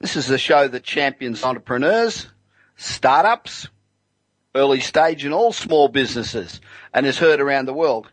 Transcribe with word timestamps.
This 0.00 0.14
is 0.14 0.30
a 0.30 0.38
show 0.38 0.68
that 0.68 0.84
champions 0.84 1.42
entrepreneurs, 1.42 2.28
startups, 2.76 3.66
early 4.54 4.78
stage 4.78 5.24
and 5.24 5.34
all 5.34 5.52
small 5.52 5.88
businesses 5.88 6.60
and 6.94 7.04
is 7.04 7.18
heard 7.18 7.40
around 7.40 7.66
the 7.66 7.74
world. 7.74 8.08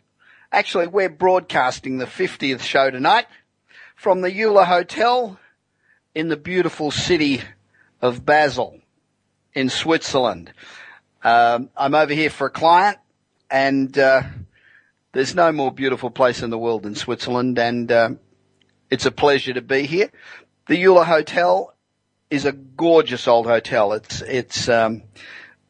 Actually, 0.52 0.88
we're 0.88 1.10
broadcasting 1.10 2.00
the 2.00 2.06
50th 2.06 2.62
show 2.62 2.90
tonight 2.90 3.28
from 3.96 4.22
the 4.22 4.44
Euler 4.44 4.66
Hotel 4.66 5.40
in 6.16 6.28
the 6.28 6.38
beautiful 6.38 6.90
city 6.90 7.44
of 8.02 8.26
Basel 8.26 8.80
in 9.54 9.70
Switzerland. 9.70 10.52
Um, 11.24 11.70
I'm 11.78 11.94
over 11.94 12.14
here 12.14 12.32
for 12.32 12.48
a 12.48 12.52
client 12.52 12.98
and, 13.52 13.96
uh, 13.98 14.24
there's 15.12 15.36
no 15.36 15.52
more 15.52 15.72
beautiful 15.72 16.10
place 16.10 16.42
in 16.42 16.50
the 16.50 16.58
world 16.58 16.82
than 16.82 16.96
Switzerland 16.96 17.60
and, 17.60 17.92
uh, 17.92 18.10
it's 18.90 19.06
a 19.06 19.12
pleasure 19.12 19.54
to 19.54 19.62
be 19.62 19.84
here. 19.84 20.12
The 20.68 20.84
Euler 20.84 21.04
Hotel 21.04 21.75
is 22.30 22.46
a 22.46 22.52
gorgeous 22.52 23.28
old 23.28 23.46
hotel. 23.46 23.94
It's 23.94 24.22
it's 24.22 24.70
um, 24.70 25.04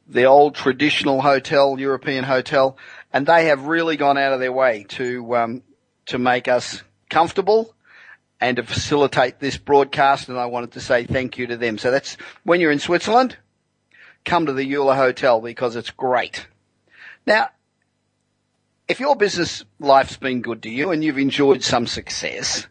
the 0.08 0.25
old 0.25 0.56
traditional 0.56 1.22
hotel, 1.22 1.80
European 1.80 2.23
hotel, 2.23 2.78
and 3.14 3.25
they 3.25 3.45
have 3.45 3.66
really 3.66 3.98
gone 3.98 4.17
out 4.17 4.34
of 4.34 4.39
their 4.39 4.52
way 4.52 4.86
to 4.89 5.36
um, 5.36 5.64
to 6.08 6.17
make 6.17 6.48
us 6.48 6.83
comfortable 7.09 7.73
and 8.39 8.58
to 8.58 8.64
facilitate 8.64 9.39
this 9.39 9.58
broadcast. 9.58 10.30
And 10.30 10.38
I 10.38 10.45
wanted 10.45 10.73
to 10.73 10.81
say 10.81 11.06
thank 11.06 11.38
you 11.38 11.48
to 11.48 11.58
them. 11.58 11.78
So 11.78 11.92
that's 11.92 12.17
when 12.44 12.61
you're 12.61 12.72
in 12.72 12.80
Switzerland, 12.80 13.38
come 14.23 14.45
to 14.45 14.53
the 14.53 14.76
Euler 14.76 14.95
Hotel 14.95 15.42
because 15.42 15.76
it's 15.76 15.92
great. 15.92 16.48
Now, 17.26 17.50
if 18.88 19.00
your 19.00 19.16
business 19.16 19.64
life's 19.80 20.17
been 20.17 20.42
good 20.42 20.61
to 20.64 20.70
you 20.70 20.92
and 20.92 21.03
you've 21.03 21.17
enjoyed 21.17 21.64
some 21.64 21.88
success, 21.88 22.67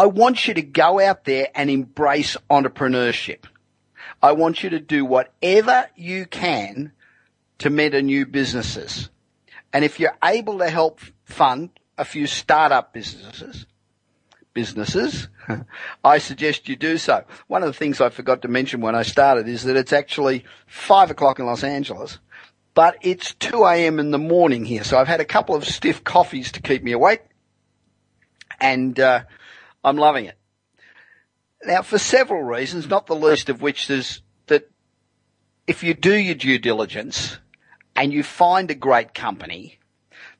I 0.00 0.06
want 0.06 0.48
you 0.48 0.54
to 0.54 0.62
go 0.62 0.98
out 0.98 1.24
there 1.26 1.48
and 1.54 1.68
embrace 1.68 2.34
entrepreneurship. 2.48 3.44
I 4.22 4.32
want 4.32 4.62
you 4.62 4.70
to 4.70 4.80
do 4.80 5.04
whatever 5.04 5.90
you 5.94 6.24
can 6.24 6.92
to 7.58 7.68
mentor 7.68 8.00
new 8.00 8.24
businesses. 8.24 9.10
And 9.74 9.84
if 9.84 10.00
you're 10.00 10.16
able 10.24 10.56
to 10.60 10.70
help 10.70 11.00
fund 11.24 11.68
a 11.98 12.06
few 12.06 12.26
startup 12.26 12.94
businesses, 12.94 13.66
businesses, 14.54 15.28
I 16.02 16.16
suggest 16.16 16.66
you 16.66 16.76
do 16.76 16.96
so. 16.96 17.24
One 17.48 17.62
of 17.62 17.66
the 17.66 17.78
things 17.78 18.00
I 18.00 18.08
forgot 18.08 18.40
to 18.40 18.48
mention 18.48 18.80
when 18.80 18.94
I 18.94 19.02
started 19.02 19.48
is 19.48 19.64
that 19.64 19.76
it's 19.76 19.92
actually 19.92 20.46
five 20.66 21.10
o'clock 21.10 21.40
in 21.40 21.44
Los 21.44 21.62
Angeles, 21.62 22.18
but 22.72 22.96
it's 23.02 23.34
2 23.34 23.66
a.m. 23.66 23.98
in 23.98 24.12
the 24.12 24.18
morning 24.18 24.64
here. 24.64 24.82
So 24.82 24.96
I've 24.96 25.08
had 25.08 25.20
a 25.20 25.26
couple 25.26 25.54
of 25.54 25.66
stiff 25.66 26.02
coffees 26.04 26.52
to 26.52 26.62
keep 26.62 26.82
me 26.82 26.92
awake. 26.92 27.20
And, 28.62 28.98
uh, 28.98 29.24
I'm 29.82 29.96
loving 29.96 30.26
it. 30.26 30.36
Now, 31.64 31.82
for 31.82 31.98
several 31.98 32.42
reasons, 32.42 32.88
not 32.88 33.06
the 33.06 33.14
least 33.14 33.48
of 33.48 33.60
which 33.60 33.90
is 33.90 34.22
that 34.46 34.70
if 35.66 35.82
you 35.82 35.94
do 35.94 36.14
your 36.14 36.34
due 36.34 36.58
diligence 36.58 37.38
and 37.94 38.12
you 38.12 38.22
find 38.22 38.70
a 38.70 38.74
great 38.74 39.12
company, 39.12 39.78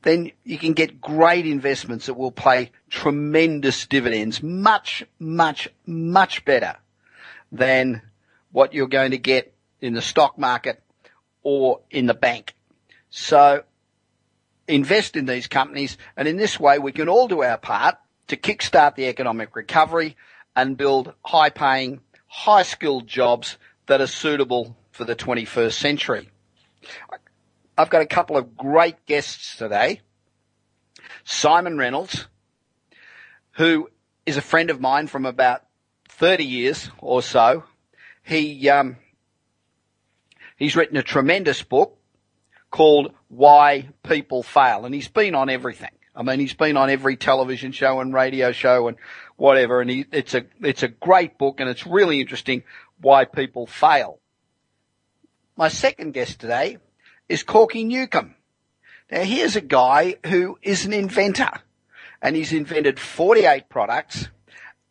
then 0.02 0.32
you 0.44 0.56
can 0.56 0.72
get 0.72 1.00
great 1.00 1.46
investments 1.46 2.06
that 2.06 2.14
will 2.14 2.32
pay 2.32 2.70
tremendous 2.88 3.86
dividends, 3.86 4.42
much, 4.42 5.04
much, 5.18 5.68
much 5.84 6.44
better 6.44 6.76
than 7.52 8.02
what 8.52 8.72
you're 8.72 8.88
going 8.88 9.10
to 9.10 9.18
get 9.18 9.54
in 9.80 9.92
the 9.92 10.02
stock 10.02 10.38
market 10.38 10.82
or 11.42 11.80
in 11.90 12.06
the 12.06 12.14
bank. 12.14 12.54
So 13.10 13.64
invest 14.66 15.16
in 15.16 15.26
these 15.26 15.48
companies 15.48 15.98
and 16.16 16.28
in 16.28 16.36
this 16.36 16.58
way 16.58 16.78
we 16.78 16.92
can 16.92 17.08
all 17.08 17.28
do 17.28 17.42
our 17.42 17.58
part 17.58 17.96
to 18.30 18.36
kickstart 18.36 18.94
the 18.94 19.06
economic 19.06 19.56
recovery 19.56 20.16
and 20.54 20.76
build 20.76 21.12
high 21.24 21.50
paying, 21.50 22.00
high 22.28 22.62
skilled 22.62 23.08
jobs 23.08 23.58
that 23.86 24.00
are 24.00 24.06
suitable 24.06 24.76
for 24.92 25.04
the 25.04 25.16
21st 25.16 25.72
century. 25.72 26.30
I've 27.76 27.90
got 27.90 28.02
a 28.02 28.06
couple 28.06 28.36
of 28.36 28.56
great 28.56 29.04
guests 29.04 29.56
today. 29.56 30.02
Siimon 31.24 31.76
Reynolds, 31.76 32.28
who 33.52 33.90
is 34.24 34.36
a 34.36 34.42
friend 34.42 34.70
of 34.70 34.80
mine 34.80 35.08
from 35.08 35.26
about 35.26 35.62
30 36.10 36.44
years 36.44 36.88
or 36.98 37.22
so. 37.22 37.64
He, 38.22 38.68
um, 38.68 38.96
he's 40.56 40.76
written 40.76 40.96
a 40.96 41.02
tremendous 41.02 41.64
book 41.64 41.98
called 42.70 43.12
Why 43.26 43.88
People 44.04 44.44
Fail 44.44 44.84
and 44.84 44.94
he's 44.94 45.08
been 45.08 45.34
on 45.34 45.50
everything. 45.50 45.90
I 46.14 46.22
mean, 46.22 46.40
he's 46.40 46.54
been 46.54 46.76
on 46.76 46.90
every 46.90 47.16
television 47.16 47.72
show 47.72 48.00
and 48.00 48.12
radio 48.12 48.52
show 48.52 48.88
and 48.88 48.96
whatever, 49.36 49.80
and 49.80 49.88
he, 49.88 50.06
it's 50.12 50.34
a, 50.34 50.44
it's 50.60 50.82
a 50.82 50.88
great 50.88 51.38
book 51.38 51.60
and 51.60 51.68
it's 51.68 51.86
really 51.86 52.20
interesting 52.20 52.64
why 53.00 53.24
people 53.24 53.66
fail. 53.66 54.18
My 55.56 55.68
second 55.68 56.12
guest 56.12 56.40
today 56.40 56.78
is 57.28 57.42
Corky 57.42 57.84
Newcomb. 57.84 58.34
Now 59.10 59.22
here's 59.22 59.56
a 59.56 59.60
guy 59.60 60.16
who 60.26 60.58
is 60.62 60.84
an 60.84 60.92
inventor 60.92 61.50
and 62.22 62.36
he's 62.36 62.52
invented 62.52 62.98
48 62.98 63.68
products 63.68 64.28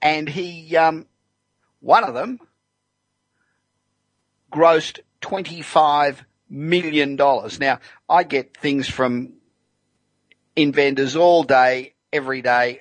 and 0.01 0.28
he, 0.28 0.75
um, 0.78 1.06
one 1.80 2.03
of 2.03 2.13
them 2.13 2.40
grossed 4.51 5.00
25 5.22 6.25
million 6.50 7.16
dollars. 7.16 7.59
Now 7.59 7.80
I 8.09 8.24
get 8.24 8.57
things 8.57 8.88
from 8.90 9.34
inventors 10.61 11.15
all 11.15 11.43
day, 11.43 11.93
every 12.11 12.41
day, 12.41 12.79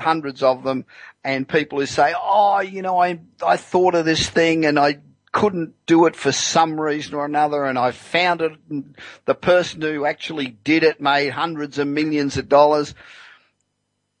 hundreds 0.00 0.42
of 0.42 0.62
them, 0.62 0.84
and 1.24 1.48
people 1.48 1.80
who 1.80 1.86
say, 1.86 2.14
oh, 2.16 2.60
you 2.60 2.82
know, 2.82 2.98
I, 2.98 3.20
I 3.44 3.56
thought 3.56 3.94
of 3.94 4.04
this 4.04 4.28
thing 4.28 4.64
and 4.64 4.78
I 4.78 5.00
couldn't 5.32 5.74
do 5.86 6.06
it 6.06 6.16
for 6.16 6.32
some 6.32 6.80
reason 6.80 7.14
or 7.14 7.24
another 7.24 7.64
and 7.64 7.78
I 7.78 7.90
found 7.90 8.40
it 8.40 8.52
and 8.70 8.96
the 9.26 9.34
person 9.34 9.82
who 9.82 10.06
actually 10.06 10.48
did 10.48 10.82
it 10.82 11.00
made 11.00 11.30
hundreds 11.30 11.78
of 11.78 11.86
millions 11.86 12.38
of 12.38 12.48
dollars. 12.48 12.94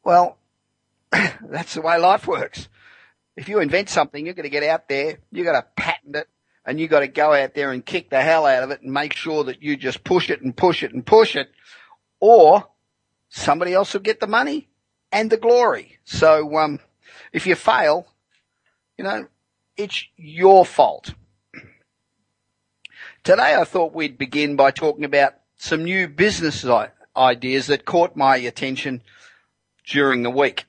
Well, 0.04 0.38
that's 1.10 1.74
the 1.74 1.80
way 1.80 1.98
life 1.98 2.26
works. 2.26 2.68
If 3.36 3.48
you 3.48 3.60
invent 3.60 3.88
something, 3.88 4.24
you're 4.24 4.34
going 4.34 4.44
to 4.44 4.50
get 4.50 4.64
out 4.64 4.88
there, 4.88 5.18
you've 5.30 5.46
got 5.46 5.52
to 5.52 5.66
patent 5.76 6.16
it, 6.16 6.28
and 6.66 6.78
you've 6.78 6.90
got 6.90 7.00
to 7.00 7.08
go 7.08 7.32
out 7.32 7.54
there 7.54 7.72
and 7.72 7.86
kick 7.86 8.10
the 8.10 8.20
hell 8.20 8.44
out 8.44 8.64
of 8.64 8.70
it 8.70 8.82
and 8.82 8.92
make 8.92 9.14
sure 9.14 9.44
that 9.44 9.62
you 9.62 9.76
just 9.76 10.04
push 10.04 10.28
it 10.28 10.42
and 10.42 10.56
push 10.56 10.82
it 10.82 10.92
and 10.92 11.06
push 11.06 11.36
it. 11.36 11.50
Or 12.20 12.68
somebody 13.28 13.72
else 13.72 13.92
will 13.92 14.00
get 14.00 14.20
the 14.20 14.26
money 14.26 14.68
and 15.12 15.30
the 15.30 15.36
glory. 15.36 15.98
So, 16.04 16.56
um, 16.56 16.80
if 17.32 17.46
you 17.46 17.54
fail, 17.54 18.06
you 18.96 19.04
know, 19.04 19.26
it's 19.76 20.04
your 20.16 20.64
fault. 20.64 21.14
Today 23.24 23.54
I 23.54 23.64
thought 23.64 23.94
we'd 23.94 24.18
begin 24.18 24.56
by 24.56 24.70
talking 24.70 25.04
about 25.04 25.34
some 25.56 25.84
new 25.84 26.08
business 26.08 26.64
ideas 27.16 27.66
that 27.66 27.84
caught 27.84 28.16
my 28.16 28.36
attention 28.36 29.02
during 29.86 30.22
the 30.22 30.30
week. 30.30 30.64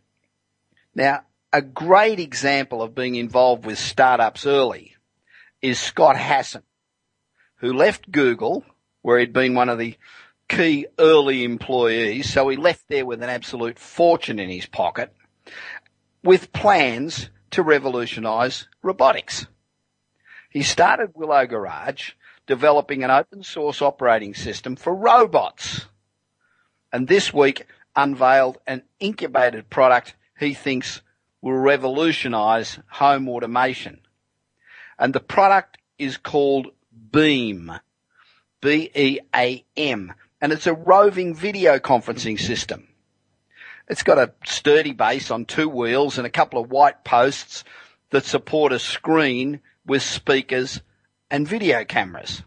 Now, 0.93 1.23
a 1.53 1.61
great 1.61 2.19
example 2.19 2.81
of 2.81 2.95
being 2.95 3.15
involved 3.15 3.65
with 3.65 3.79
startups 3.79 4.45
early 4.45 4.95
is 5.61 5.79
Scott 5.79 6.17
Hassan, 6.17 6.63
who 7.57 7.73
left 7.73 8.11
Google 8.11 8.63
where 9.01 9.19
he'd 9.19 9.33
been 9.33 9.55
one 9.55 9.69
of 9.69 9.77
the 9.79 9.95
key 10.49 10.87
early 10.97 11.45
employees. 11.45 12.33
So 12.33 12.49
he 12.49 12.57
left 12.57 12.89
there 12.89 13.05
with 13.05 13.23
an 13.23 13.29
absolute 13.29 13.79
fortune 13.79 14.39
in 14.39 14.49
his 14.49 14.65
pocket 14.65 15.13
with 16.23 16.51
plans 16.51 17.29
to 17.51 17.63
revolutionise 17.63 18.67
robotics. 18.81 19.47
He 20.49 20.63
started 20.63 21.11
Willow 21.15 21.45
Garage 21.45 22.11
developing 22.47 23.03
an 23.03 23.11
open 23.11 23.43
source 23.43 23.81
operating 23.81 24.33
system 24.33 24.75
for 24.75 24.93
robots. 24.93 25.85
And 26.91 27.07
this 27.07 27.33
week 27.33 27.65
unveiled 27.95 28.57
an 28.65 28.83
incubated 28.99 29.69
product 29.69 30.15
he 30.39 30.53
thinks 30.53 31.01
will 31.41 31.53
revolutionise 31.53 32.79
home 32.89 33.29
automation. 33.29 34.01
And 34.97 35.13
the 35.13 35.19
product 35.19 35.77
is 35.97 36.17
called 36.17 36.67
Beam. 37.11 37.71
B-E-A-M. 38.61 40.13
And 40.41 40.51
it's 40.51 40.67
a 40.67 40.73
roving 40.73 41.35
video 41.35 41.79
conferencing 41.79 42.39
system. 42.39 42.87
It's 43.89 44.03
got 44.03 44.17
a 44.17 44.33
sturdy 44.45 44.93
base 44.93 45.31
on 45.31 45.45
two 45.45 45.67
wheels 45.67 46.17
and 46.17 46.27
a 46.27 46.31
couple 46.31 46.61
of 46.61 46.69
white 46.69 47.03
posts 47.03 47.63
that 48.11 48.25
support 48.25 48.71
a 48.71 48.79
screen 48.79 49.61
with 49.85 50.03
speakers 50.03 50.81
and 51.29 51.47
video 51.47 51.83
cameras. 51.83 52.43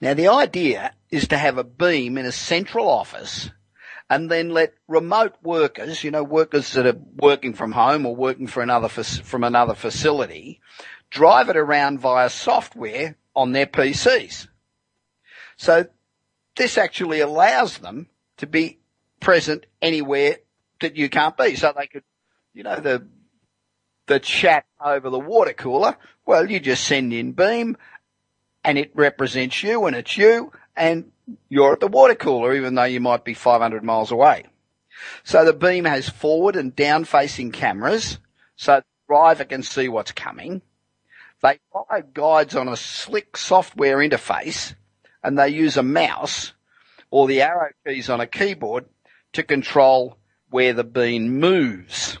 Now 0.00 0.14
the 0.14 0.28
idea 0.28 0.94
is 1.10 1.28
to 1.28 1.38
have 1.38 1.58
a 1.58 1.64
beam 1.64 2.18
in 2.18 2.26
a 2.26 2.32
central 2.32 2.88
office 2.88 3.50
and 4.08 4.30
then 4.30 4.50
let 4.50 4.74
remote 4.88 5.36
workers, 5.42 6.02
you 6.02 6.10
know, 6.10 6.24
workers 6.24 6.72
that 6.72 6.86
are 6.86 7.00
working 7.16 7.54
from 7.54 7.72
home 7.72 8.04
or 8.04 8.16
working 8.16 8.48
for 8.48 8.62
another, 8.62 8.88
from 8.88 9.44
another 9.44 9.74
facility, 9.74 10.60
drive 11.10 11.48
it 11.48 11.56
around 11.56 12.00
via 12.00 12.28
software 12.28 13.16
on 13.36 13.52
their 13.52 13.66
PCs. 13.66 14.48
So 15.56 15.86
this 16.56 16.78
actually 16.78 17.20
allows 17.20 17.78
them 17.78 18.08
to 18.38 18.46
be 18.46 18.78
present 19.20 19.66
anywhere 19.80 20.38
that 20.80 20.96
you 20.96 21.08
can't 21.08 21.36
be. 21.36 21.56
So 21.56 21.72
they 21.76 21.86
could, 21.86 22.04
you 22.54 22.62
know, 22.62 22.80
the, 22.80 23.06
the 24.06 24.18
chat 24.18 24.64
over 24.84 25.10
the 25.10 25.20
water 25.20 25.52
cooler. 25.52 25.96
Well, 26.26 26.50
you 26.50 26.60
just 26.60 26.84
send 26.84 27.12
in 27.12 27.32
Beam 27.32 27.76
and 28.64 28.78
it 28.78 28.90
represents 28.94 29.62
you 29.62 29.86
and 29.86 29.96
it's 29.96 30.16
you 30.16 30.52
and 30.76 31.12
you're 31.48 31.74
at 31.74 31.80
the 31.80 31.88
water 31.88 32.14
cooler 32.14 32.54
even 32.54 32.74
though 32.74 32.84
you 32.84 33.00
might 33.00 33.24
be 33.24 33.34
500 33.34 33.84
miles 33.84 34.10
away. 34.10 34.46
So 35.22 35.44
the 35.44 35.52
Beam 35.52 35.84
has 35.84 36.08
forward 36.08 36.56
and 36.56 36.74
down 36.74 37.04
facing 37.04 37.52
cameras 37.52 38.18
so 38.56 38.76
the 38.76 38.84
driver 39.08 39.44
can 39.44 39.62
see 39.62 39.88
what's 39.88 40.12
coming. 40.12 40.62
They 41.42 41.58
follow 41.72 42.02
guides 42.12 42.54
on 42.54 42.68
a 42.68 42.76
slick 42.76 43.36
software 43.36 43.98
interface 43.98 44.74
and 45.22 45.38
they 45.38 45.48
use 45.48 45.76
a 45.76 45.82
mouse 45.82 46.52
or 47.10 47.26
the 47.26 47.42
arrow 47.42 47.70
keys 47.86 48.08
on 48.08 48.20
a 48.20 48.26
keyboard 48.26 48.86
to 49.32 49.42
control 49.42 50.16
where 50.50 50.72
the 50.72 50.84
Beam 50.84 51.38
moves. 51.38 52.18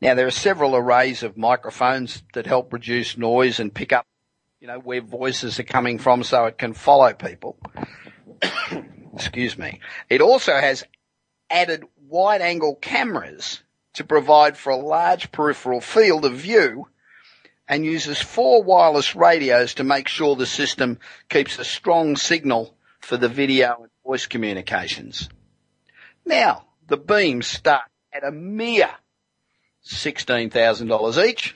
Now 0.00 0.14
there 0.14 0.26
are 0.26 0.32
several 0.32 0.76
arrays 0.76 1.22
of 1.22 1.36
microphones 1.36 2.22
that 2.34 2.46
help 2.46 2.72
reduce 2.72 3.16
noise 3.16 3.60
and 3.60 3.72
pick 3.72 3.92
up, 3.92 4.06
you 4.60 4.66
know, 4.66 4.78
where 4.78 5.00
voices 5.00 5.58
are 5.58 5.64
coming 5.64 5.98
from 5.98 6.22
so 6.24 6.46
it 6.46 6.58
can 6.58 6.74
follow 6.74 7.12
people. 7.12 7.58
Excuse 9.14 9.56
me. 9.56 9.80
It 10.10 10.20
also 10.20 10.54
has 10.54 10.84
added 11.50 11.84
wide 12.08 12.40
angle 12.40 12.74
cameras 12.74 13.62
to 13.94 14.04
provide 14.04 14.56
for 14.56 14.70
a 14.70 14.76
large 14.76 15.30
peripheral 15.32 15.80
field 15.80 16.24
of 16.24 16.34
view 16.34 16.88
and 17.68 17.84
uses 17.84 18.20
four 18.20 18.62
wireless 18.62 19.16
radios 19.16 19.74
to 19.74 19.84
make 19.84 20.08
sure 20.08 20.36
the 20.36 20.46
system 20.46 20.98
keeps 21.28 21.58
a 21.58 21.64
strong 21.64 22.16
signal 22.16 22.76
for 23.00 23.16
the 23.16 23.28
video 23.28 23.76
and 23.80 23.90
voice 24.04 24.26
communications. 24.26 25.28
Now, 26.24 26.66
the 26.86 26.96
beams 26.96 27.46
start 27.46 27.84
at 28.12 28.24
a 28.24 28.30
mere 28.30 28.90
$16,000 29.86 31.26
each 31.26 31.54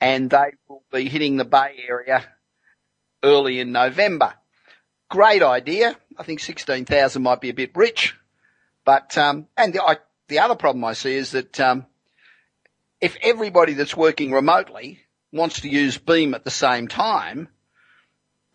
and 0.00 0.30
they 0.30 0.52
will 0.68 0.82
be 0.92 1.08
hitting 1.08 1.36
the 1.36 1.44
Bay 1.44 1.84
Area 1.88 2.24
early 3.22 3.60
in 3.60 3.72
November. 3.72 4.34
Great 5.08 5.42
idea. 5.42 5.96
I 6.18 6.22
think 6.22 6.40
16,000 6.40 7.22
might 7.22 7.40
be 7.40 7.50
a 7.50 7.54
bit 7.54 7.76
rich, 7.76 8.16
but, 8.84 9.16
um, 9.16 9.46
and 9.56 9.72
the, 9.72 9.82
I, 9.82 9.98
the 10.28 10.40
other 10.40 10.54
problem 10.54 10.84
I 10.84 10.94
see 10.94 11.14
is 11.14 11.32
that, 11.32 11.60
um, 11.60 11.86
if 13.00 13.16
everybody 13.22 13.74
that's 13.74 13.96
working 13.96 14.32
remotely 14.32 15.00
wants 15.32 15.62
to 15.62 15.68
use 15.68 15.98
Beam 15.98 16.34
at 16.34 16.44
the 16.44 16.50
same 16.50 16.88
time, 16.88 17.48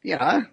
you 0.04 0.18
know, 0.18 0.46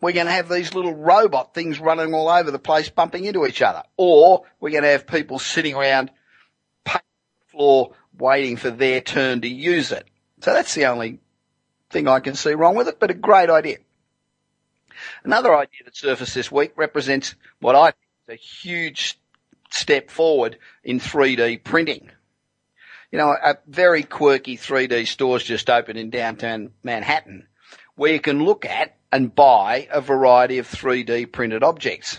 we're 0.00 0.12
going 0.12 0.26
to 0.26 0.32
have 0.32 0.48
these 0.48 0.74
little 0.74 0.94
robot 0.94 1.52
things 1.52 1.78
running 1.78 2.14
all 2.14 2.28
over 2.28 2.50
the 2.50 2.58
place 2.58 2.88
bumping 2.88 3.24
into 3.24 3.44
each 3.46 3.60
other. 3.60 3.82
Or 3.96 4.44
we're 4.58 4.70
going 4.70 4.84
to 4.84 4.90
have 4.90 5.06
people 5.06 5.38
sitting 5.38 5.74
around 5.74 6.10
the 6.84 7.00
floor 7.48 7.92
waiting 8.18 8.56
for 8.56 8.70
their 8.70 9.00
turn 9.00 9.42
to 9.42 9.48
use 9.48 9.92
it. 9.92 10.06
So 10.40 10.54
that's 10.54 10.74
the 10.74 10.86
only 10.86 11.18
thing 11.90 12.08
I 12.08 12.20
can 12.20 12.34
see 12.34 12.52
wrong 12.52 12.76
with 12.76 12.88
it, 12.88 12.98
but 12.98 13.10
a 13.10 13.14
great 13.14 13.50
idea. 13.50 13.78
Another 15.24 15.54
idea 15.54 15.80
that 15.84 15.96
surfaced 15.96 16.34
this 16.34 16.50
week 16.50 16.72
represents 16.76 17.34
what 17.60 17.74
I 17.74 17.90
think 17.90 17.96
is 18.28 18.34
a 18.34 18.36
huge 18.36 19.18
step 19.70 20.10
forward 20.10 20.58
in 20.84 21.00
3D 21.00 21.62
printing. 21.64 22.10
You 23.10 23.18
know, 23.18 23.30
a 23.30 23.58
very 23.66 24.04
quirky 24.04 24.56
3D 24.56 25.06
store's 25.06 25.42
just 25.42 25.68
opened 25.68 25.98
in 25.98 26.10
downtown 26.10 26.70
Manhattan 26.82 27.46
where 27.96 28.12
you 28.12 28.20
can 28.20 28.44
look 28.44 28.64
at 28.64 28.96
and 29.12 29.34
buy 29.34 29.88
a 29.90 30.00
variety 30.00 30.58
of 30.58 30.68
3D 30.68 31.30
printed 31.32 31.62
objects. 31.62 32.18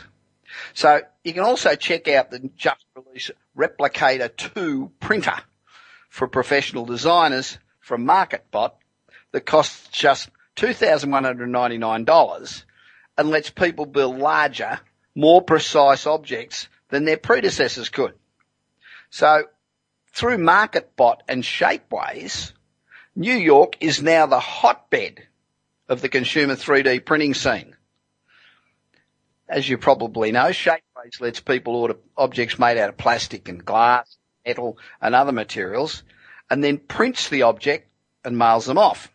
So 0.73 1.01
you 1.23 1.33
can 1.33 1.43
also 1.43 1.75
check 1.75 2.07
out 2.07 2.29
the 2.29 2.49
just 2.55 2.85
released 2.95 3.31
Replicator 3.57 4.35
2 4.35 4.91
printer 4.99 5.38
for 6.09 6.27
professional 6.27 6.85
designers 6.85 7.57
from 7.79 8.05
MakerBot 8.05 8.73
that 9.31 9.45
costs 9.45 9.88
just 9.88 10.29
$2,199 10.57 12.63
and 13.17 13.29
lets 13.29 13.49
people 13.49 13.85
build 13.85 14.19
larger, 14.19 14.79
more 15.15 15.41
precise 15.41 16.05
objects 16.05 16.67
than 16.89 17.05
their 17.05 17.17
predecessors 17.17 17.89
could. 17.89 18.13
So 19.09 19.43
through 20.13 20.37
MakerBot 20.37 21.19
and 21.27 21.43
Shapeways, 21.43 22.53
New 23.15 23.35
York 23.35 23.77
is 23.79 24.01
now 24.01 24.25
the 24.25 24.39
hotbed 24.39 25.27
of 25.87 26.01
the 26.01 26.09
consumer 26.09 26.55
3D 26.55 27.05
printing 27.05 27.33
scene. 27.33 27.75
As 29.50 29.67
you 29.67 29.77
probably 29.77 30.31
know, 30.31 30.47
Shapeways 30.50 31.19
lets 31.19 31.39
people 31.41 31.75
order 31.75 31.97
objects 32.17 32.57
made 32.57 32.77
out 32.77 32.89
of 32.89 32.97
plastic 32.97 33.50
and 33.50 33.63
glass, 33.65 34.17
metal 34.45 34.77
and 35.01 35.15
other 35.15 35.31
materials 35.31 36.03
and 36.50 36.63
then 36.63 36.77
prints 36.77 37.29
the 37.29 37.43
object 37.43 37.88
and 38.25 38.38
mails 38.38 38.65
them 38.65 38.77
off. 38.77 39.09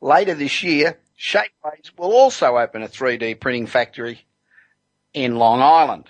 Later 0.00 0.34
this 0.34 0.62
year, 0.62 0.98
Shapeways 1.18 1.96
will 1.96 2.12
also 2.12 2.56
open 2.56 2.82
a 2.82 2.88
3D 2.88 3.40
printing 3.40 3.66
factory 3.66 4.24
in 5.12 5.36
Long 5.36 5.60
Island. 5.60 6.06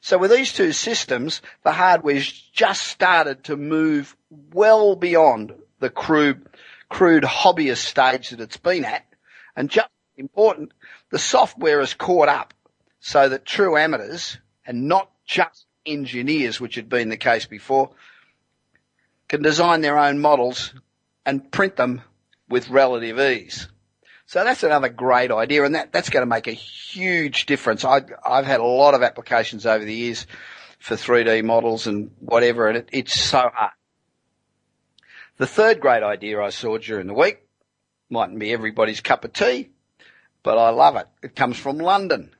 So 0.00 0.18
with 0.18 0.30
these 0.30 0.52
two 0.52 0.72
systems, 0.72 1.42
the 1.62 1.72
hardware's 1.72 2.30
just 2.52 2.82
started 2.86 3.44
to 3.44 3.56
move 3.56 4.16
well 4.52 4.96
beyond 4.96 5.54
the 5.78 5.90
crude 5.90 6.46
crude 6.88 7.22
hobbyist 7.22 7.84
stage 7.84 8.30
that 8.30 8.40
it's 8.40 8.56
been 8.56 8.84
at. 8.84 9.06
And 9.54 9.70
just 9.70 9.88
important, 10.16 10.72
the 11.10 11.18
software 11.18 11.80
has 11.80 11.94
caught 11.94 12.28
up 12.28 12.52
so 12.98 13.28
that 13.28 13.44
true 13.44 13.76
amateurs 13.76 14.38
and 14.66 14.88
not 14.88 15.10
just 15.24 15.66
engineers, 15.86 16.60
which 16.60 16.74
had 16.74 16.88
been 16.88 17.08
the 17.08 17.16
case 17.16 17.46
before, 17.46 17.90
can 19.28 19.42
design 19.42 19.80
their 19.80 19.98
own 19.98 20.18
models 20.18 20.74
and 21.24 21.50
print 21.52 21.76
them 21.76 22.02
with 22.48 22.68
relative 22.68 23.18
ease. 23.18 23.68
So 24.30 24.44
that's 24.44 24.62
another 24.62 24.88
great 24.88 25.32
idea 25.32 25.64
and 25.64 25.74
that, 25.74 25.90
that's 25.90 26.08
going 26.08 26.22
to 26.22 26.26
make 26.26 26.46
a 26.46 26.52
huge 26.52 27.46
difference. 27.46 27.84
I, 27.84 28.02
I've 28.24 28.46
had 28.46 28.60
a 28.60 28.64
lot 28.64 28.94
of 28.94 29.02
applications 29.02 29.66
over 29.66 29.84
the 29.84 29.92
years 29.92 30.24
for 30.78 30.94
3D 30.94 31.42
models 31.42 31.88
and 31.88 32.12
whatever 32.20 32.68
and 32.68 32.78
it, 32.78 32.88
it's 32.92 33.20
so 33.20 33.50
hard. 33.52 33.72
The 35.38 35.48
third 35.48 35.80
great 35.80 36.04
idea 36.04 36.40
I 36.40 36.50
saw 36.50 36.78
during 36.78 37.08
the 37.08 37.12
week 37.12 37.40
mightn't 38.08 38.38
be 38.38 38.52
everybody's 38.52 39.00
cup 39.00 39.24
of 39.24 39.32
tea, 39.32 39.70
but 40.44 40.56
I 40.56 40.70
love 40.70 40.94
it. 40.94 41.08
It 41.24 41.34
comes 41.34 41.58
from 41.58 41.78
London, 41.78 42.30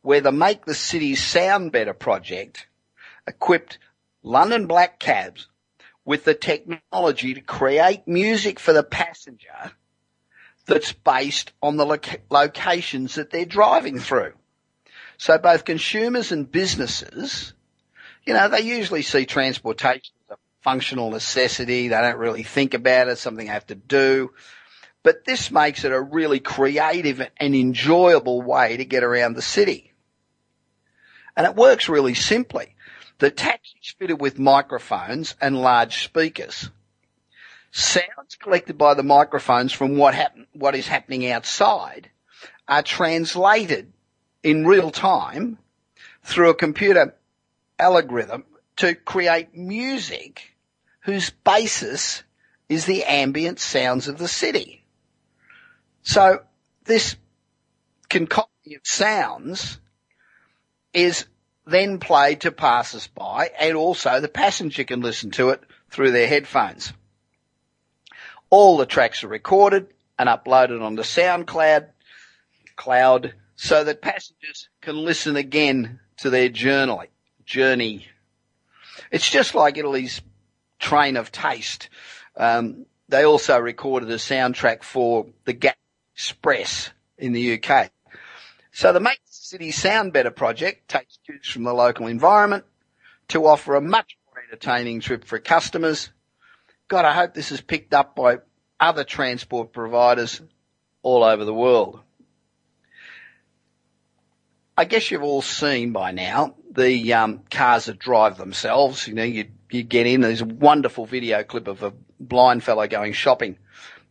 where 0.00 0.22
the 0.22 0.32
Make 0.32 0.64
the 0.64 0.74
City 0.74 1.16
Sound 1.16 1.70
Better 1.70 1.92
project 1.92 2.66
equipped 3.26 3.76
London 4.22 4.66
black 4.66 4.98
cabs 4.98 5.48
with 6.02 6.24
the 6.24 6.32
technology 6.32 7.34
to 7.34 7.42
create 7.42 8.08
music 8.08 8.58
for 8.58 8.72
the 8.72 8.82
passenger 8.82 9.72
that's 10.70 10.92
based 10.92 11.52
on 11.60 11.76
the 11.76 11.84
loca- 11.84 12.20
locations 12.30 13.16
that 13.16 13.30
they're 13.30 13.44
driving 13.44 13.98
through. 13.98 14.32
So 15.18 15.36
both 15.36 15.64
consumers 15.64 16.32
and 16.32 16.50
businesses, 16.50 17.52
you 18.24 18.32
know, 18.34 18.48
they 18.48 18.60
usually 18.60 19.02
see 19.02 19.26
transportation 19.26 20.14
as 20.30 20.36
a 20.36 20.38
functional 20.62 21.10
necessity. 21.10 21.88
They 21.88 22.00
don't 22.00 22.18
really 22.18 22.44
think 22.44 22.74
about 22.74 23.08
it, 23.08 23.18
something 23.18 23.46
they 23.46 23.52
have 23.52 23.66
to 23.66 23.74
do. 23.74 24.30
But 25.02 25.24
this 25.24 25.50
makes 25.50 25.84
it 25.84 25.92
a 25.92 26.00
really 26.00 26.40
creative 26.40 27.20
and 27.36 27.54
enjoyable 27.54 28.40
way 28.40 28.76
to 28.76 28.84
get 28.84 29.02
around 29.02 29.34
the 29.34 29.42
city. 29.42 29.92
And 31.36 31.46
it 31.46 31.56
works 31.56 31.88
really 31.88 32.14
simply. 32.14 32.76
The 33.18 33.30
taxi's 33.30 33.94
fitted 33.98 34.20
with 34.20 34.38
microphones 34.38 35.34
and 35.40 35.60
large 35.60 36.04
speakers. 36.04 36.70
Sounds 37.72 38.36
collected 38.38 38.76
by 38.76 38.94
the 38.94 39.02
microphones 39.02 39.72
from 39.72 39.96
what 39.96 40.14
happen, 40.14 40.46
what 40.52 40.74
is 40.74 40.88
happening 40.88 41.30
outside 41.30 42.10
are 42.66 42.82
translated 42.82 43.92
in 44.42 44.66
real 44.66 44.90
time 44.90 45.58
through 46.22 46.50
a 46.50 46.54
computer 46.54 47.14
algorithm 47.78 48.44
to 48.76 48.94
create 48.94 49.54
music 49.54 50.56
whose 51.00 51.30
basis 51.30 52.22
is 52.68 52.86
the 52.86 53.04
ambient 53.04 53.58
sounds 53.58 54.08
of 54.08 54.18
the 54.18 54.28
city. 54.28 54.84
So 56.02 56.42
this 56.84 57.16
concoction 58.08 58.74
of 58.76 58.80
sounds 58.84 59.78
is 60.92 61.26
then 61.66 61.98
played 61.98 62.42
to 62.42 62.52
passers-by 62.52 63.50
and 63.58 63.76
also 63.76 64.20
the 64.20 64.28
passenger 64.28 64.84
can 64.84 65.00
listen 65.00 65.30
to 65.32 65.50
it 65.50 65.62
through 65.90 66.10
their 66.12 66.26
headphones. 66.26 66.92
All 68.50 68.76
the 68.76 68.86
tracks 68.86 69.24
are 69.24 69.28
recorded 69.28 69.86
and 70.18 70.28
uploaded 70.28 70.82
onto 70.82 71.02
SoundCloud 71.02 71.88
cloud 72.76 73.34
so 73.56 73.84
that 73.84 74.02
passengers 74.02 74.68
can 74.80 74.96
listen 74.96 75.36
again 75.36 76.00
to 76.18 76.30
their 76.30 76.48
journey. 76.48 77.08
Journey. 77.44 78.06
It's 79.10 79.28
just 79.28 79.54
like 79.54 79.76
Italy's 79.76 80.20
Train 80.78 81.16
of 81.16 81.32
Taste. 81.32 81.88
Um, 82.36 82.86
they 83.08 83.24
also 83.24 83.58
recorded 83.58 84.10
a 84.10 84.16
soundtrack 84.16 84.82
for 84.82 85.26
the 85.44 85.52
Gatwick 85.52 85.76
Express 86.14 86.90
in 87.18 87.32
the 87.32 87.60
UK. 87.60 87.90
So 88.72 88.92
the 88.92 89.00
Make 89.00 89.20
the 89.26 89.32
City 89.32 89.70
Sound 89.70 90.12
Better 90.12 90.30
project 90.30 90.88
takes 90.88 91.18
cues 91.26 91.48
from 91.48 91.64
the 91.64 91.72
local 91.72 92.06
environment 92.06 92.64
to 93.28 93.46
offer 93.46 93.74
a 93.74 93.80
much 93.80 94.16
more 94.26 94.42
entertaining 94.44 95.00
trip 95.00 95.24
for 95.24 95.38
customers. 95.38 96.10
God, 96.90 97.04
I 97.04 97.12
hope 97.12 97.34
this 97.34 97.52
is 97.52 97.60
picked 97.60 97.94
up 97.94 98.16
by 98.16 98.38
other 98.80 99.04
transport 99.04 99.72
providers 99.72 100.42
all 101.02 101.22
over 101.22 101.44
the 101.44 101.54
world. 101.54 102.00
I 104.76 104.86
guess 104.86 105.08
you've 105.08 105.22
all 105.22 105.40
seen 105.40 105.92
by 105.92 106.10
now 106.10 106.56
the 106.68 107.12
um, 107.14 107.42
cars 107.48 107.84
that 107.84 108.00
drive 108.00 108.38
themselves. 108.38 109.06
You 109.06 109.14
know, 109.14 109.22
you 109.22 109.46
you 109.70 109.84
get 109.84 110.08
in. 110.08 110.20
There's 110.20 110.40
a 110.40 110.46
wonderful 110.46 111.06
video 111.06 111.44
clip 111.44 111.68
of 111.68 111.84
a 111.84 111.92
blind 112.18 112.64
fellow 112.64 112.88
going 112.88 113.12
shopping 113.12 113.56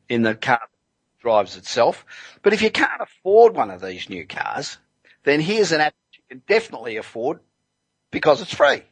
in 0.08 0.22
the 0.22 0.34
car 0.34 0.62
that 0.62 1.22
drives 1.22 1.58
itself. 1.58 2.06
But 2.44 2.54
if 2.54 2.62
you 2.62 2.72
can't 2.72 3.02
afford 3.02 3.58
one 3.58 3.72
of 3.72 3.82
these 3.82 4.10
new 4.10 4.26
cars, 4.26 4.78
then 5.24 5.42
here's 5.42 5.74
an 5.74 5.82
app 5.82 5.96
you 6.14 6.24
can 6.30 6.44
definitely 6.48 6.96
afford 6.96 7.42
because 8.10 8.42
it's 8.42 8.54
free. 8.54 8.84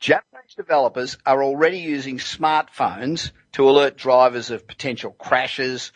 Japanese 0.00 0.54
developers 0.56 1.18
are 1.26 1.42
already 1.42 1.78
using 1.78 2.18
smartphones 2.18 3.32
to 3.52 3.68
alert 3.68 3.96
drivers 3.96 4.50
of 4.50 4.66
potential 4.66 5.10
crashes 5.10 5.92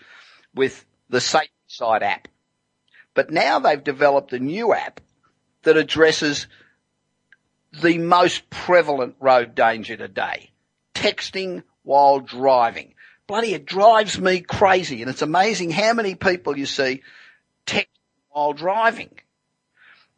with 0.55 0.85
the 1.09 1.21
Safe 1.21 1.49
Side 1.69 2.03
app. 2.03 2.29
But 3.15 3.31
now 3.31 3.59
they've 3.59 3.83
developed 3.83 4.33
a 4.33 4.39
new 4.39 4.75
app 4.75 5.01
that 5.63 5.77
addresses 5.77 6.49
the 7.81 7.99
most 7.99 8.49
prevalent 8.51 9.17
road 9.21 9.55
danger 9.55 9.97
today. 9.97 10.51
Texting 10.95 11.63
while 11.85 12.21
driving. 12.21 12.95
Bloody, 13.27 13.55
it 13.55 13.67
drives 13.67 14.19
me 14.19 14.41
crazy 14.41 15.01
and 15.03 15.11
it's 15.11 15.23
amazing 15.23 15.71
how 15.71 15.95
many 15.95 16.15
people 16.15 16.59
you 16.59 16.67
see 16.67 17.03
texting 17.67 17.87
while 18.31 18.53
driving. 18.53 19.11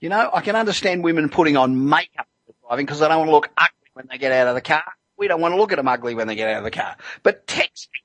You 0.01 0.09
know, 0.09 0.31
I 0.33 0.41
can 0.41 0.57
understand 0.57 1.05
women 1.05 1.29
putting 1.29 1.57
on 1.57 1.89
makeup 1.89 2.27
driving 2.67 2.87
because 2.87 3.01
they 3.01 3.09
don't 3.09 3.19
want 3.19 3.29
to 3.29 3.33
look 3.33 3.51
ugly 3.57 3.91
when 3.95 4.07
they 4.11 4.19
get 4.19 4.33
out 4.33 4.49
of 4.49 4.55
the 4.55 4.61
car. 4.61 4.85
We 5.17 5.29
don't 5.29 5.41
want 5.41 5.55
to 5.55 5.59
look 5.59 5.73
at 5.73 5.77
them 5.77 5.89
ugly 5.89 6.15
when 6.15 6.27
they 6.27 6.35
get 6.35 6.49
out 6.49 6.59
of 6.59 6.65
the 6.65 6.71
car. 6.71 6.97
But 7.23 7.47
texting, 7.47 8.03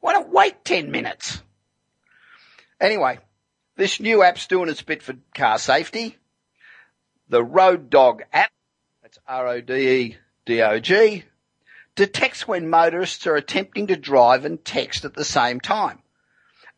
why 0.00 0.12
don't 0.12 0.32
wait 0.32 0.64
10 0.64 0.90
minutes? 0.90 1.42
Anyway, 2.80 3.18
this 3.76 4.00
new 4.00 4.22
app's 4.22 4.46
doing 4.46 4.68
its 4.68 4.82
bit 4.82 5.02
for 5.02 5.14
car 5.34 5.58
safety. 5.58 6.16
The 7.28 7.44
RodeDog 7.44 8.20
app, 8.32 8.52
that's 9.02 9.18
R-O-D-E-D-O-G, 9.26 11.24
detects 11.94 12.46
when 12.46 12.70
motorists 12.70 13.26
are 13.26 13.36
attempting 13.36 13.88
to 13.88 13.96
drive 13.96 14.44
and 14.44 14.64
text 14.64 15.04
at 15.04 15.14
the 15.14 15.24
same 15.24 15.60
time. 15.60 16.00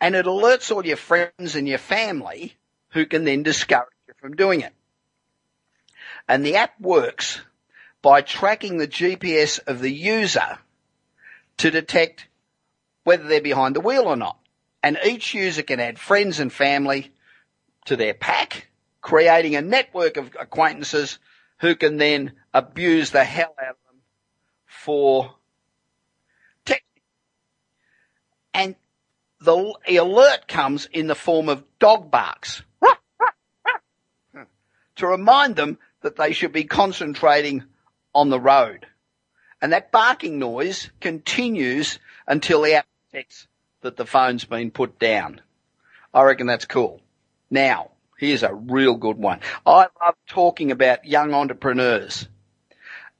And 0.00 0.14
it 0.14 0.24
alerts 0.26 0.74
all 0.74 0.84
your 0.84 0.96
friends 0.96 1.56
and 1.56 1.68
your 1.68 1.78
family 1.78 2.54
who 2.90 3.04
can 3.04 3.24
then 3.24 3.42
discourage 3.42 3.88
you 4.08 4.14
from 4.18 4.34
doing 4.34 4.62
it. 4.62 4.72
And 6.28 6.44
the 6.44 6.56
app 6.56 6.80
works 6.80 7.40
by 8.02 8.22
tracking 8.22 8.78
the 8.78 8.88
GPS 8.88 9.60
of 9.66 9.80
the 9.80 9.92
user 9.92 10.58
to 11.58 11.70
detect 11.70 12.26
whether 13.04 13.24
they're 13.24 13.40
behind 13.40 13.76
the 13.76 13.80
wheel 13.80 14.04
or 14.04 14.16
not. 14.16 14.38
And 14.82 14.98
each 15.04 15.34
user 15.34 15.62
can 15.62 15.80
add 15.80 15.98
friends 15.98 16.40
and 16.40 16.52
family 16.52 17.12
to 17.86 17.96
their 17.96 18.14
pack 18.14 18.68
creating 19.00 19.56
a 19.56 19.62
network 19.62 20.16
of 20.16 20.30
acquaintances 20.38 21.18
who 21.58 21.74
can 21.74 21.96
then 21.96 22.32
abuse 22.52 23.10
the 23.10 23.24
hell 23.24 23.54
out 23.58 23.70
of 23.70 23.76
them 23.86 23.96
for 24.66 25.34
texting. 26.64 27.02
And 28.54 28.74
the 29.40 29.74
alert 29.96 30.48
comes 30.48 30.88
in 30.92 31.06
the 31.06 31.14
form 31.14 31.48
of 31.48 31.64
dog 31.78 32.10
barks 32.10 32.62
to 34.96 35.06
remind 35.06 35.56
them 35.56 35.78
that 36.02 36.16
they 36.16 36.32
should 36.32 36.52
be 36.52 36.64
concentrating 36.64 37.64
on 38.14 38.30
the 38.30 38.40
road. 38.40 38.86
And 39.62 39.72
that 39.72 39.92
barking 39.92 40.38
noise 40.38 40.90
continues 41.00 41.98
until 42.26 42.62
the 42.62 42.74
app 42.74 42.86
detects 43.10 43.46
that 43.82 43.96
the 43.96 44.06
phone's 44.06 44.44
been 44.44 44.70
put 44.70 44.98
down. 44.98 45.40
I 46.12 46.22
reckon 46.22 46.46
that's 46.46 46.64
cool. 46.64 47.00
Now, 47.50 47.90
Here's 48.20 48.42
a 48.42 48.54
real 48.54 48.96
good 48.96 49.16
one. 49.16 49.40
I 49.64 49.86
love 49.98 50.14
talking 50.26 50.72
about 50.72 51.06
young 51.06 51.32
entrepreneurs. 51.32 52.28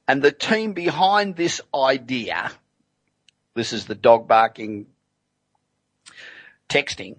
And 0.07 0.21
the 0.21 0.31
team 0.31 0.73
behind 0.73 1.35
this 1.35 1.59
idea, 1.73 2.51
this 3.55 3.73
is 3.73 3.87
the 3.87 3.95
dog 3.95 4.27
barking 4.27 4.85
texting, 6.69 7.15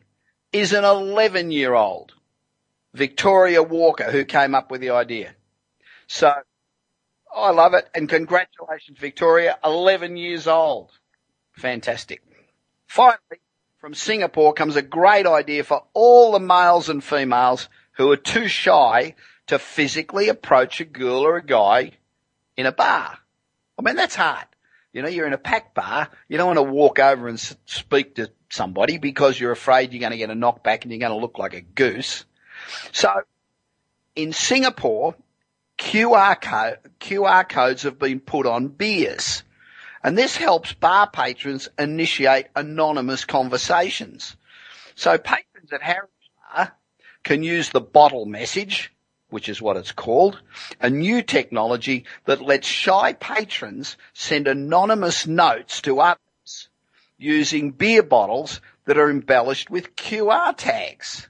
is 0.53 0.73
an 0.73 0.85
11 0.85 1.51
year 1.51 1.75
old 1.75 2.13
Victoria 2.95 3.65
Walker 3.65 4.13
who 4.13 4.25
came 4.25 4.55
up 4.55 4.71
with 4.71 4.81
the 4.81 4.91
idea. 4.91 5.35
So 6.13 6.31
I 7.35 7.53
love 7.53 7.73
it 7.73 7.89
and 7.95 8.07
congratulations 8.07 8.99
Victoria, 8.99 9.59
11 9.65 10.19
years 10.19 10.47
old. 10.47 10.91
Fantastic. 11.53 12.23
Finally, 12.87 13.41
from 13.79 13.95
Singapore 13.95 14.53
comes 14.53 14.77
a 14.77 14.83
great 14.83 15.27
idea 15.27 15.65
for 15.65 15.85
all 15.95 16.33
the 16.33 16.39
males 16.39 16.91
and 16.91 17.03
females 17.03 17.71
who 17.93 18.13
are 18.13 18.19
too 18.19 18.47
shy 18.47 19.15
to 19.47 19.59
physically 19.59 20.29
approach 20.29 20.83
a 20.83 20.85
girl 20.85 21.25
or 21.25 21.39
a 21.39 21.43
guy 21.43 21.93
in 22.59 22.67
a 22.67 22.73
bar. 22.73 23.17
I 23.79 23.83
mean, 23.83 23.97
that's 23.97 24.15
hard. 24.15 24.45
You 24.93 25.01
know, 25.01 25.09
you're 25.09 25.27
in 25.27 25.33
a 25.33 25.39
packed 25.39 25.75
bar. 25.75 26.11
You 26.29 26.37
don't 26.37 26.55
want 26.55 26.59
to 26.59 26.75
walk 26.75 26.99
over 26.99 27.27
and 27.27 27.41
speak 27.41 28.17
to 28.17 28.31
somebody 28.51 28.99
because 28.99 29.41
you're 29.41 29.51
afraid 29.51 29.95
you're 29.95 30.01
going 30.01 30.13
to 30.13 30.19
get 30.19 30.29
a 30.29 30.35
knockback 30.35 30.83
and 30.83 30.93
you're 30.93 31.01
going 31.01 31.19
to 31.19 31.23
look 31.23 31.39
like 31.39 31.55
a 31.55 31.63
goose. 31.63 32.27
So 32.93 33.11
in 34.15 34.35
Singapore, 34.35 35.15
QR, 35.83 36.41
code, 36.41 36.79
QR 37.01 37.47
codes 37.47 37.83
have 37.83 37.99
been 37.99 38.21
put 38.21 38.47
on 38.47 38.69
beers. 38.69 39.43
And 40.03 40.17
this 40.17 40.37
helps 40.37 40.73
bar 40.73 41.11
patrons 41.11 41.69
initiate 41.79 42.47
anonymous 42.57 43.25
conversations. 43.25 44.37
So 44.95 45.19
patrons 45.19 45.73
at 45.73 45.83
Harry's 45.83 46.09
Bar 46.55 46.73
can 47.25 47.43
use 47.43 47.71
the 47.71 47.81
bottle 47.81 48.27
message, 48.27 48.93
which 49.29 49.49
is 49.49 49.61
what 49.61 49.77
it's 49.77 49.93
called, 49.93 50.41
a 50.81 50.89
new 50.89 51.21
technology 51.21 52.05
that 52.25 52.41
lets 52.41 52.67
shy 52.67 53.13
patrons 53.13 53.97
send 54.13 54.49
anonymous 54.49 55.27
notes 55.27 55.83
to 55.83 56.01
others 56.01 56.69
using 57.19 57.71
beer 57.71 58.03
bottles 58.03 58.61
that 58.87 58.99
are 58.99 59.11
embellished 59.11 59.69
with 59.69 59.95
QR 59.97 60.57
tags. 60.57 61.29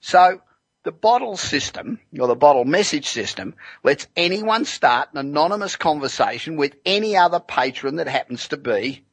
So 0.00 0.40
the 0.84 0.92
bottle 0.92 1.36
system, 1.36 2.00
or 2.18 2.28
the 2.28 2.34
bottle 2.34 2.64
message 2.64 3.08
system, 3.08 3.54
lets 3.82 4.06
anyone 4.16 4.64
start 4.64 5.10
an 5.12 5.18
anonymous 5.18 5.76
conversation 5.76 6.56
with 6.56 6.76
any 6.86 7.16
other 7.16 7.40
patron 7.40 7.96
that 7.96 8.08
happens 8.08 8.48
to 8.48 8.56
be 8.56 9.04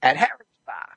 at 0.00 0.16
Harry's 0.16 0.46
Bar. 0.66 0.88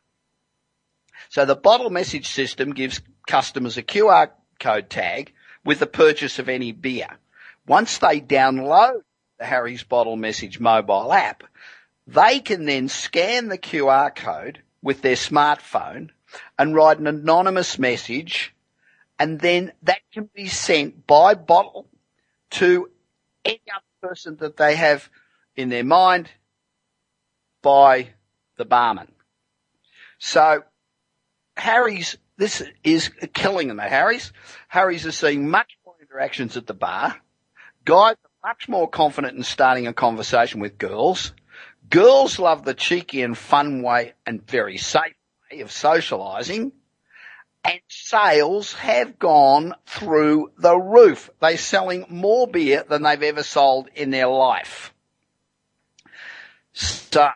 So 1.29 1.45
the 1.45 1.55
bottle 1.55 1.89
message 1.89 2.27
system 2.27 2.73
gives 2.73 3.01
customers 3.27 3.77
a 3.77 3.83
QR 3.83 4.29
code 4.59 4.89
tag 4.89 5.33
with 5.63 5.79
the 5.79 5.87
purchase 5.87 6.39
of 6.39 6.49
any 6.49 6.71
beer. 6.71 7.09
Once 7.67 7.97
they 7.97 8.21
download 8.21 9.01
the 9.39 9.45
Harry's 9.45 9.83
Bottle 9.83 10.15
Message 10.15 10.59
mobile 10.59 11.11
app, 11.11 11.43
they 12.07 12.39
can 12.39 12.65
then 12.65 12.87
scan 12.87 13.47
the 13.47 13.57
QR 13.57 14.15
code 14.15 14.61
with 14.81 15.01
their 15.01 15.15
smartphone 15.15 16.11
and 16.59 16.75
write 16.75 16.99
an 16.99 17.07
anonymous 17.07 17.79
message 17.79 18.54
and 19.19 19.39
then 19.39 19.71
that 19.83 19.99
can 20.13 20.29
be 20.33 20.47
sent 20.47 21.07
by 21.07 21.33
bottle 21.33 21.87
to 22.51 22.89
any 23.43 23.61
other 23.73 24.09
person 24.09 24.37
that 24.37 24.57
they 24.57 24.75
have 24.75 25.09
in 25.55 25.69
their 25.69 25.83
mind 25.83 26.29
by 27.61 28.09
the 28.57 28.65
barman. 28.65 29.11
So 30.19 30.63
Harry's, 31.57 32.17
this 32.37 32.63
is 32.83 33.09
killing 33.33 33.69
them 33.69 33.77
Harry's. 33.77 34.31
Harry's 34.67 35.05
is 35.05 35.15
seeing 35.15 35.49
much 35.49 35.77
more 35.85 35.95
interactions 36.01 36.57
at 36.57 36.67
the 36.67 36.73
bar. 36.73 37.15
Guys 37.85 38.15
are 38.23 38.49
much 38.49 38.67
more 38.67 38.89
confident 38.89 39.37
in 39.37 39.43
starting 39.43 39.87
a 39.87 39.93
conversation 39.93 40.59
with 40.59 40.77
girls. 40.77 41.33
Girls 41.89 42.39
love 42.39 42.65
the 42.65 42.73
cheeky 42.73 43.21
and 43.21 43.37
fun 43.37 43.81
way 43.81 44.13
and 44.25 44.45
very 44.45 44.77
safe 44.77 45.13
way 45.51 45.61
of 45.61 45.71
socializing. 45.71 46.71
And 47.65 47.81
sales 47.87 48.73
have 48.73 49.17
gone 49.17 49.73
through 49.87 50.51
the 50.55 50.77
roof. 50.77 51.31
They're 51.41 51.57
selling 51.57 52.05
more 52.09 52.47
beer 52.47 52.85
than 52.87 53.01
they've 53.01 53.23
ever 53.23 53.41
sold 53.41 53.89
in 53.95 54.11
their 54.11 54.27
life. 54.27 54.93
So, 56.73 57.27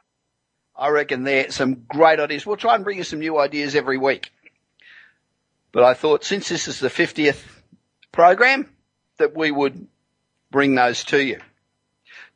I 0.75 0.89
reckon 0.89 1.23
there 1.23 1.49
some 1.49 1.83
great 1.87 2.19
ideas. 2.19 2.45
We'll 2.45 2.57
try 2.57 2.75
and 2.75 2.83
bring 2.83 2.99
you 2.99 3.03
some 3.03 3.19
new 3.19 3.39
ideas 3.39 3.73
every 3.73 3.97
week. 3.97 4.31
But 5.71 5.83
I 5.83 5.95
thought 5.95 6.23
since 6.23 6.47
this 6.47 6.67
is 6.67 6.79
the 6.79 6.89
50th 6.89 7.43
program 8.11 8.69
that 9.17 9.35
we 9.35 9.49
would 9.49 9.87
bring 10.51 10.75
those 10.75 11.03
to 11.05 11.23
you. 11.23 11.39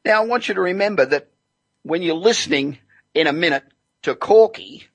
Now 0.04 0.24
I 0.24 0.26
want 0.26 0.48
you 0.48 0.56
to 0.56 0.62
remember 0.62 1.06
that 1.06 1.28
when 1.84 2.02
you're 2.02 2.16
listening 2.16 2.80
in 3.14 3.28
a 3.28 3.34
minute 3.34 3.64
to 4.02 4.16
Corky, 4.16 4.88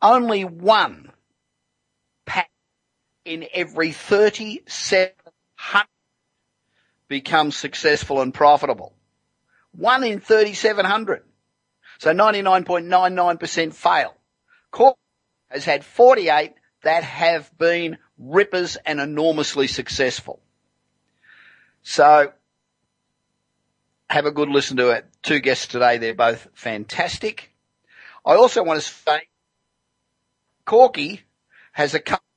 only 0.00 0.44
one 0.44 1.07
in 3.28 3.46
every 3.52 3.92
3,700 3.92 5.86
becomes 7.08 7.56
successful 7.56 8.22
and 8.22 8.32
profitable. 8.32 8.94
One 9.72 10.02
in 10.02 10.20
3,700. 10.20 11.22
So 11.98 12.12
99.99% 12.12 13.74
fail. 13.74 14.14
Corky 14.70 14.98
has 15.50 15.64
had 15.64 15.84
48 15.84 16.54
that 16.82 17.04
have 17.04 17.56
been 17.58 17.98
rippers 18.18 18.76
and 18.76 19.00
enormously 19.00 19.66
successful. 19.66 20.40
So 21.82 22.32
have 24.08 24.24
a 24.24 24.30
good 24.30 24.48
listen 24.48 24.78
to 24.78 24.90
it. 24.90 25.04
Two 25.22 25.40
guests 25.40 25.66
today. 25.66 25.98
They're 25.98 26.14
both 26.14 26.48
fantastic. 26.54 27.54
I 28.24 28.36
also 28.36 28.62
want 28.62 28.80
to 28.80 28.88
say 28.88 29.20
Corky 30.64 31.22
has 31.72 31.94
a 31.94 32.00
couple 32.00 32.27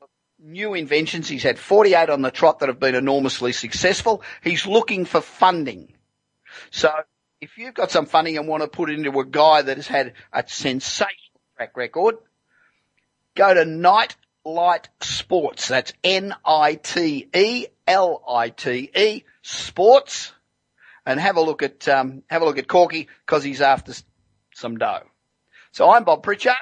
new 0.42 0.74
inventions. 0.74 1.30
He's 1.30 1.44
had 1.44 1.60
48 1.60 2.10
on 2.10 2.22
the 2.22 2.32
trot 2.32 2.60
that 2.60 2.70
have 2.70 2.80
been 2.80 2.96
enormously 2.96 3.52
successful. 3.52 4.24
He's 4.44 4.66
looking 4.66 5.06
for 5.06 5.22
funding. 5.22 5.94
So 6.72 6.92
if 7.40 7.58
you've 7.58 7.74
got 7.74 7.92
some 7.92 8.06
funding 8.06 8.38
and 8.38 8.48
want 8.48 8.64
to 8.64 8.68
put 8.68 8.90
it 8.90 8.98
into 8.98 9.20
a 9.20 9.26
guy 9.26 9.62
that 9.62 9.78
has 9.78 9.88
had 9.88 10.14
a 10.34 10.44
sensational 10.48 11.42
track 11.56 11.78
record, 11.78 12.16
go 13.36 13.54
to 13.54 13.66
Night 13.66 14.16
Light 14.44 14.90
Sports. 15.02 15.68
That's 15.68 15.94
N-I-T-E-L-I-T-E 16.04 16.44
Sports 19.44 20.34
and 21.06 21.20
have 21.20 21.38
a 21.38 21.42
look 21.42 21.64
at 21.64 21.88
um, 21.88 22.24
have 22.30 22.42
a 22.42 22.46
look 22.46 22.58
at 22.58 22.68
Corky 22.68 23.08
because 23.26 23.44
he's 23.44 23.62
after 23.62 23.94
some 24.54 24.78
dough. 24.78 25.04
So 25.72 25.90
I'm 25.90 26.04
Bob 26.04 26.24
Pritchard, 26.24 26.54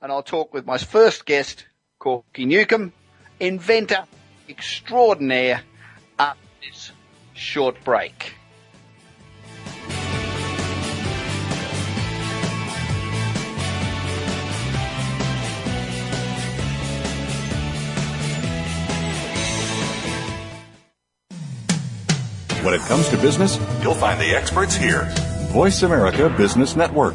and 0.00 0.10
I'll 0.10 0.22
talk 0.22 0.54
with 0.54 0.64
my 0.66 0.78
first 0.78 1.26
guest, 1.26 1.66
Corky 2.04 2.44
Newcomb, 2.44 2.92
inventor 3.40 4.04
extraordinaire, 4.46 5.62
after 6.18 6.38
this 6.60 6.92
short 7.32 7.82
break. 7.82 8.34
When 22.62 22.74
it 22.74 22.82
comes 22.82 23.08
to 23.08 23.16
business, 23.16 23.58
you'll 23.82 23.94
find 23.94 24.20
the 24.20 24.36
experts 24.36 24.76
here. 24.76 25.10
Voice 25.52 25.82
America 25.82 26.28
Business 26.36 26.76
Network. 26.76 27.14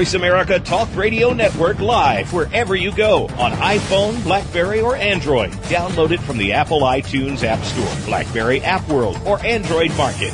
America 0.01 0.59
Talk 0.59 0.89
Radio 0.95 1.31
Network 1.31 1.79
live 1.79 2.33
wherever 2.33 2.75
you 2.75 2.91
go 2.91 3.25
on 3.37 3.51
iPhone, 3.51 4.21
Blackberry, 4.23 4.81
or 4.81 4.95
Android. 4.95 5.51
Download 5.69 6.09
it 6.09 6.19
from 6.19 6.39
the 6.39 6.53
Apple 6.53 6.81
iTunes 6.81 7.43
App 7.43 7.63
Store, 7.63 8.05
Blackberry 8.07 8.61
App 8.61 8.87
World, 8.89 9.19
or 9.27 9.39
Android 9.45 9.95
Market. 9.95 10.33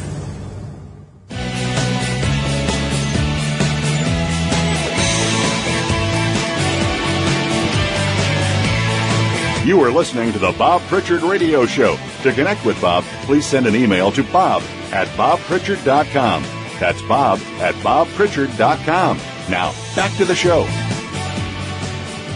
You 9.67 9.83
are 9.83 9.91
listening 9.91 10.31
to 10.31 10.39
the 10.39 10.53
Bob 10.53 10.81
Pritchard 10.83 11.23
Radio 11.23 11.65
Show. 11.65 11.97
To 12.23 12.31
connect 12.31 12.63
with 12.63 12.79
Bob, 12.79 13.03
please 13.23 13.45
send 13.45 13.67
an 13.67 13.75
email 13.75 14.13
to 14.13 14.23
bob 14.23 14.63
at 14.93 15.09
bobpritchard.com. 15.17 16.43
That's 16.79 17.01
bob 17.01 17.39
at 17.59 17.75
bobpritchard.com. 17.75 19.36
Now, 19.49 19.73
back 19.95 20.15
to 20.17 20.25
the 20.25 20.35
show. 20.35 20.63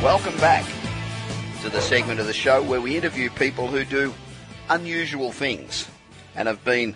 Welcome 0.02 0.38
back 0.38 0.66
to 1.62 1.70
the 1.70 1.82
segment 1.82 2.22
of 2.22 2.26
the 2.26 2.32
show 2.32 2.64
where 2.64 2.80
we 2.80 2.96
interview 2.96 3.30
people 3.30 3.68
who 3.68 3.84
do 3.84 4.14
unusual 4.70 5.34
things 5.34 5.90
and 6.38 6.48
have 6.48 6.64
been 6.64 6.96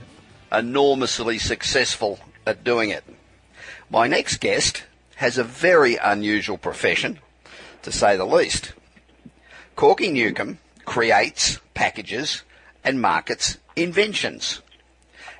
enormously 0.54 1.38
successful 1.38 2.20
at 2.48 2.64
doing 2.64 2.92
it. 2.92 3.04
My 3.90 4.08
next 4.08 4.38
guest 4.38 4.86
has 5.18 5.38
a 5.38 5.44
very 5.44 5.98
unusual 5.98 6.58
profession, 6.58 7.20
to 7.82 7.92
say 7.92 8.16
the 8.16 8.26
least. 8.26 8.72
Corky 9.76 10.10
Newcomb 10.14 10.60
creates, 10.86 11.60
packages, 11.74 12.44
and 12.86 13.02
markets 13.02 13.58
inventions. 13.76 14.62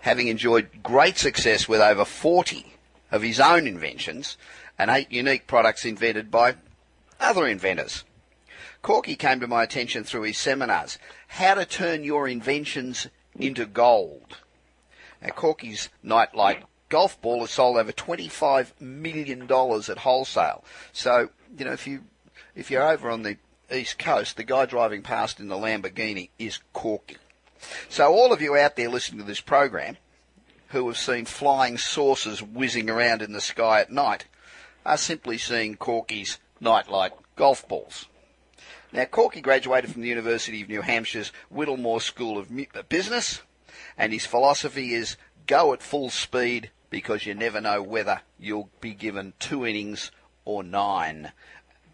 Having 0.02 0.28
enjoyed 0.28 0.84
great 0.84 1.18
success 1.18 1.70
with 1.70 1.80
over 1.80 2.04
40 2.04 2.74
of 3.12 3.22
his 3.22 3.40
own 3.40 3.66
inventions 3.68 4.36
and 4.78 4.90
eight 4.92 5.12
unique 5.12 5.48
products 5.48 5.86
invented 5.86 6.30
by 6.30 6.56
other 7.20 7.48
inventors. 7.48 8.04
Corky 8.82 9.16
came 9.16 9.40
to 9.40 9.48
my 9.48 9.64
attention 9.64 10.04
through 10.04 10.24
his 10.24 10.38
seminars, 10.38 11.00
How 11.28 11.56
to 11.56 11.66
Turn 11.66 12.04
Your 12.04 12.28
Inventions 12.28 13.08
into 13.36 13.66
Gold. 13.66 14.38
Now, 15.22 15.30
Corky's 15.30 15.90
nightlight 16.04 16.64
golf 16.90 17.20
ball 17.22 17.42
has 17.42 17.52
sold 17.52 17.78
over 17.78 17.92
$25 17.92 18.80
million 18.80 19.44
at 19.44 19.98
wholesale. 19.98 20.64
So, 20.94 21.30
you 21.58 21.66
know, 21.66 21.72
if 21.72 21.88
you, 21.88 22.04
if 22.56 22.70
you're 22.70 22.88
over 22.88 23.10
on 23.10 23.24
the 23.24 23.38
East 23.74 23.98
Coast, 23.98 24.38
the 24.38 24.44
guy 24.44 24.66
driving 24.66 25.02
past 25.02 25.40
in 25.40 25.48
the 25.48 25.56
Lamborghini 25.56 26.30
is 26.38 26.60
Corky. 26.74 27.18
So 27.90 28.14
all 28.14 28.32
of 28.32 28.42
you 28.42 28.56
out 28.56 28.76
there 28.76 28.90
listening 28.90 29.22
to 29.22 29.26
this 29.26 29.42
program 29.42 29.98
who 30.70 30.88
have 30.88 30.98
seen 30.98 31.26
flying 31.26 31.78
saucers 31.78 32.44
whizzing 32.44 32.90
around 32.90 33.22
in 33.22 33.34
the 33.34 33.42
sky 33.42 33.82
at 33.82 33.92
night 33.92 34.26
are 34.86 34.98
simply 34.98 35.38
seeing 35.38 35.76
Corky's 35.76 36.38
nightlight 36.60 37.14
golf 37.36 37.68
balls. 37.68 38.06
Now, 38.94 39.06
Corky 39.06 39.42
graduated 39.42 39.92
from 39.92 40.04
the 40.04 40.08
University 40.08 40.62
of 40.62 40.70
New 40.70 40.82
Hampshire's 40.82 41.32
Whittemore 41.50 42.00
School 42.00 42.38
of 42.38 42.50
Business, 42.88 43.42
and 43.98 44.14
his 44.14 44.26
philosophy 44.26 44.94
is 44.94 45.18
go 45.48 45.74
at 45.74 45.84
full 45.84 46.10
speed 46.10 46.70
because 46.90 47.26
you 47.26 47.34
never 47.34 47.60
know 47.60 47.82
whether 47.82 48.22
you'll 48.40 48.70
be 48.80 48.94
given 48.94 49.34
two 49.40 49.66
innings 49.66 50.12
or 50.46 50.64
nine. 50.64 51.32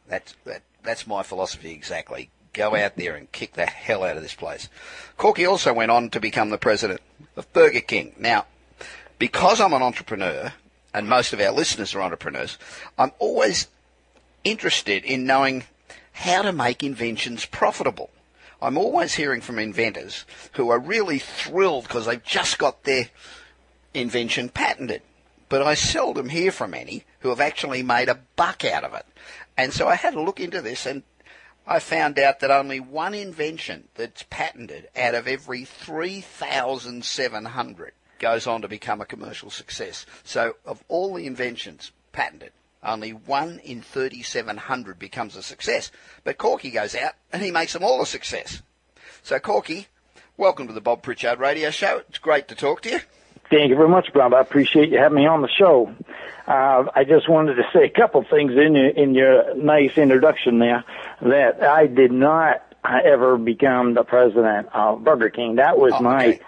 That's, 0.08 0.36
that, 0.46 0.62
that's 0.84 1.08
my 1.08 1.24
philosophy 1.24 1.72
exactly. 1.72 2.30
Go 2.54 2.76
out 2.76 2.98
there 2.98 3.16
and 3.16 3.32
kick 3.32 3.54
the 3.54 3.66
hell 3.66 4.04
out 4.04 4.18
of 4.18 4.24
this 4.24 4.36
place. 4.36 4.68
Corky 5.18 5.46
also 5.46 5.74
went 5.74 5.90
on 5.90 6.10
to 6.10 6.20
become 6.20 6.50
the 6.50 6.58
president 6.58 7.02
of 7.36 7.52
Burger 7.54 7.80
King. 7.80 8.14
Now, 8.20 8.46
because 9.18 9.62
I'm 9.62 9.74
an 9.74 9.82
entrepreneur, 9.82 10.54
and 10.94 11.08
most 11.08 11.34
of 11.34 11.40
our 11.40 11.52
listeners 11.52 11.96
are 11.96 12.02
entrepreneurs, 12.02 12.58
I'm 12.98 13.12
always 13.20 13.68
interested 14.44 15.04
in 15.04 15.26
knowing 15.26 15.64
how 16.12 16.42
to 16.42 16.52
make 16.52 16.84
inventions 16.84 17.46
profitable. 17.46 18.10
I'm 18.62 18.78
always 18.78 19.16
hearing 19.16 19.42
from 19.42 19.58
inventors 19.58 20.26
who 20.54 20.70
are 20.70 20.80
really 20.80 21.20
thrilled 21.20 21.84
because 21.84 22.06
they've 22.06 22.24
just 22.24 22.60
got 22.60 22.84
their 22.84 23.10
invention 23.94 24.50
patented. 24.50 25.02
But 25.50 25.64
I 25.64 25.74
seldom 25.74 26.30
hear 26.30 26.52
from 26.52 26.74
any 26.74 27.04
who 27.20 27.30
have 27.30 27.42
actually 27.42 27.84
made 27.84 28.10
a 28.10 28.20
buck 28.36 28.64
out 28.64 28.84
of 28.84 28.94
it. 28.94 29.06
And 29.58 29.74
so 29.74 29.88
I 29.88 29.96
had 29.96 30.14
a 30.14 30.22
look 30.22 30.40
into 30.40 30.62
this 30.62 30.86
and 30.86 31.04
I 31.66 31.80
found 31.80 32.20
out 32.20 32.40
that 32.40 32.52
only 32.52 32.80
one 32.80 33.14
invention 33.14 33.88
that's 33.96 34.24
patented 34.30 34.90
out 34.96 35.16
of 35.16 35.28
every 35.28 35.66
3,700 35.66 37.94
goes 38.22 38.48
on 38.48 38.62
to 38.62 38.68
become 38.70 39.02
a 39.02 39.06
commercial 39.06 39.50
success. 39.50 40.06
So 40.24 40.56
of 40.66 40.82
all 40.88 41.16
the 41.16 41.26
inventions 41.26 41.92
patented, 42.14 42.52
only 42.84 43.12
one 43.12 43.60
in 43.60 43.82
3,700 43.82 44.98
becomes 44.98 45.36
a 45.36 45.44
success. 45.44 45.92
But 46.24 46.38
Corky 46.38 46.72
goes 46.72 46.96
out 46.96 47.14
and 47.34 47.42
he 47.42 47.52
makes 47.52 47.74
them 47.74 47.84
all 47.84 48.02
a 48.02 48.06
success. 48.06 48.62
So 49.24 49.40
Corky, 49.40 49.88
welcome 50.38 50.68
to 50.68 50.74
the 50.74 50.82
Bob 50.82 51.02
Pritchard 51.02 51.40
Radio 51.40 51.72
Show. 51.72 52.04
It's 52.08 52.20
great 52.20 52.48
to 52.48 52.56
talk 52.56 52.82
to 52.84 52.90
you. 52.92 53.00
Thank 53.50 53.70
you 53.70 53.76
very 53.76 53.90
much, 53.90 54.14
Bob. 54.14 54.34
I 54.34 54.40
appreciate 54.40 54.90
you 54.90 54.98
having 54.98 55.18
me 55.18 55.26
on 55.28 55.42
the 55.42 55.50
show. 55.50 55.94
Uh, 56.48 56.86
I 56.96 57.04
just 57.04 57.28
wanted 57.30 57.56
to 57.56 57.64
say 57.74 57.84
a 57.86 57.90
couple 57.90 58.24
things 58.24 58.54
in 58.54 58.76
your, 58.76 58.88
in 58.90 59.14
your 59.14 59.56
nice 59.56 59.98
introduction 59.98 60.60
there 60.60 60.86
that 61.22 61.62
I 61.62 61.88
did 61.88 62.12
not 62.12 62.64
ever 62.84 63.38
become 63.38 63.94
the 63.94 64.04
president 64.04 64.70
of 64.74 65.04
Burger 65.04 65.30
King. 65.30 65.56
That 65.56 65.78
was 65.78 65.94
Oh, 65.96 66.02
my 66.02 66.28
okay. 66.28 66.42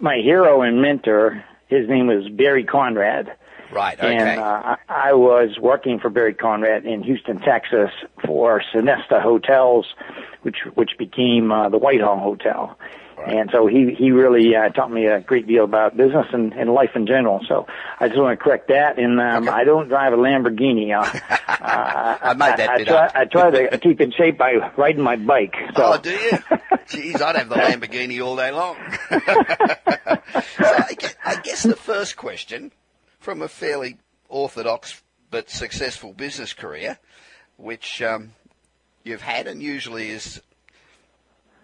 My 0.00 0.16
hero 0.22 0.62
and 0.62 0.80
mentor. 0.80 1.44
His 1.68 1.88
name 1.88 2.06
was 2.06 2.28
Barry 2.28 2.64
Conrad. 2.64 3.32
Right, 3.72 3.98
okay. 3.98 4.16
And 4.16 4.40
uh, 4.40 4.76
I 4.88 5.08
I 5.10 5.12
was 5.14 5.58
working 5.60 5.98
for 5.98 6.08
Barry 6.08 6.34
Conrad 6.34 6.86
in 6.86 7.02
Houston, 7.02 7.40
Texas, 7.40 7.90
for 8.24 8.62
Sonesta 8.72 9.20
Hotels, 9.20 9.86
which 10.42 10.58
which 10.74 10.90
became 10.98 11.50
uh, 11.50 11.68
the 11.68 11.78
Whitehall 11.78 12.18
Hotel. 12.18 12.78
And 13.24 13.50
so 13.52 13.66
he 13.66 13.94
he 13.96 14.10
really 14.10 14.54
uh, 14.54 14.68
taught 14.70 14.90
me 14.90 15.06
a 15.06 15.20
great 15.20 15.46
deal 15.46 15.64
about 15.64 15.96
business 15.96 16.26
and, 16.32 16.52
and 16.52 16.72
life 16.72 16.90
in 16.94 17.06
general. 17.06 17.40
So 17.48 17.66
I 17.98 18.08
just 18.08 18.20
want 18.20 18.38
to 18.38 18.42
correct 18.42 18.68
that. 18.68 18.98
And 18.98 19.20
um, 19.20 19.48
Okay. 19.48 19.56
I 19.56 19.64
don't 19.64 19.88
drive 19.88 20.12
a 20.12 20.16
Lamborghini. 20.16 20.94
Uh, 20.94 21.00
uh, 21.48 22.18
I 22.22 22.34
made 22.34 22.56
that 22.58 22.70
I, 22.70 22.76
bit 22.78 22.86
try, 22.88 23.06
up. 23.06 23.12
I 23.14 23.24
try 23.24 23.50
to 23.50 23.78
keep 23.82 24.00
in 24.00 24.12
shape 24.12 24.38
by 24.38 24.72
riding 24.76 25.02
my 25.02 25.16
bike. 25.16 25.54
So. 25.76 25.92
Oh, 25.94 25.98
do 25.98 26.10
you? 26.10 26.30
Jeez, 26.86 27.20
I'd 27.20 27.36
have 27.36 27.48
the 27.48 27.56
Lamborghini 27.56 28.24
all 28.24 28.36
day 28.36 28.50
long. 28.52 28.76
so 29.10 30.64
I 30.64 30.94
guess, 30.98 31.14
I 31.24 31.40
guess 31.42 31.62
the 31.62 31.76
first 31.76 32.16
question 32.16 32.72
from 33.18 33.42
a 33.42 33.48
fairly 33.48 33.96
orthodox 34.28 35.02
but 35.30 35.50
successful 35.50 36.12
business 36.12 36.52
career, 36.52 36.98
which 37.56 38.00
um, 38.02 38.30
you've 39.04 39.22
had 39.22 39.46
and 39.46 39.62
usually 39.62 40.10
is 40.10 40.40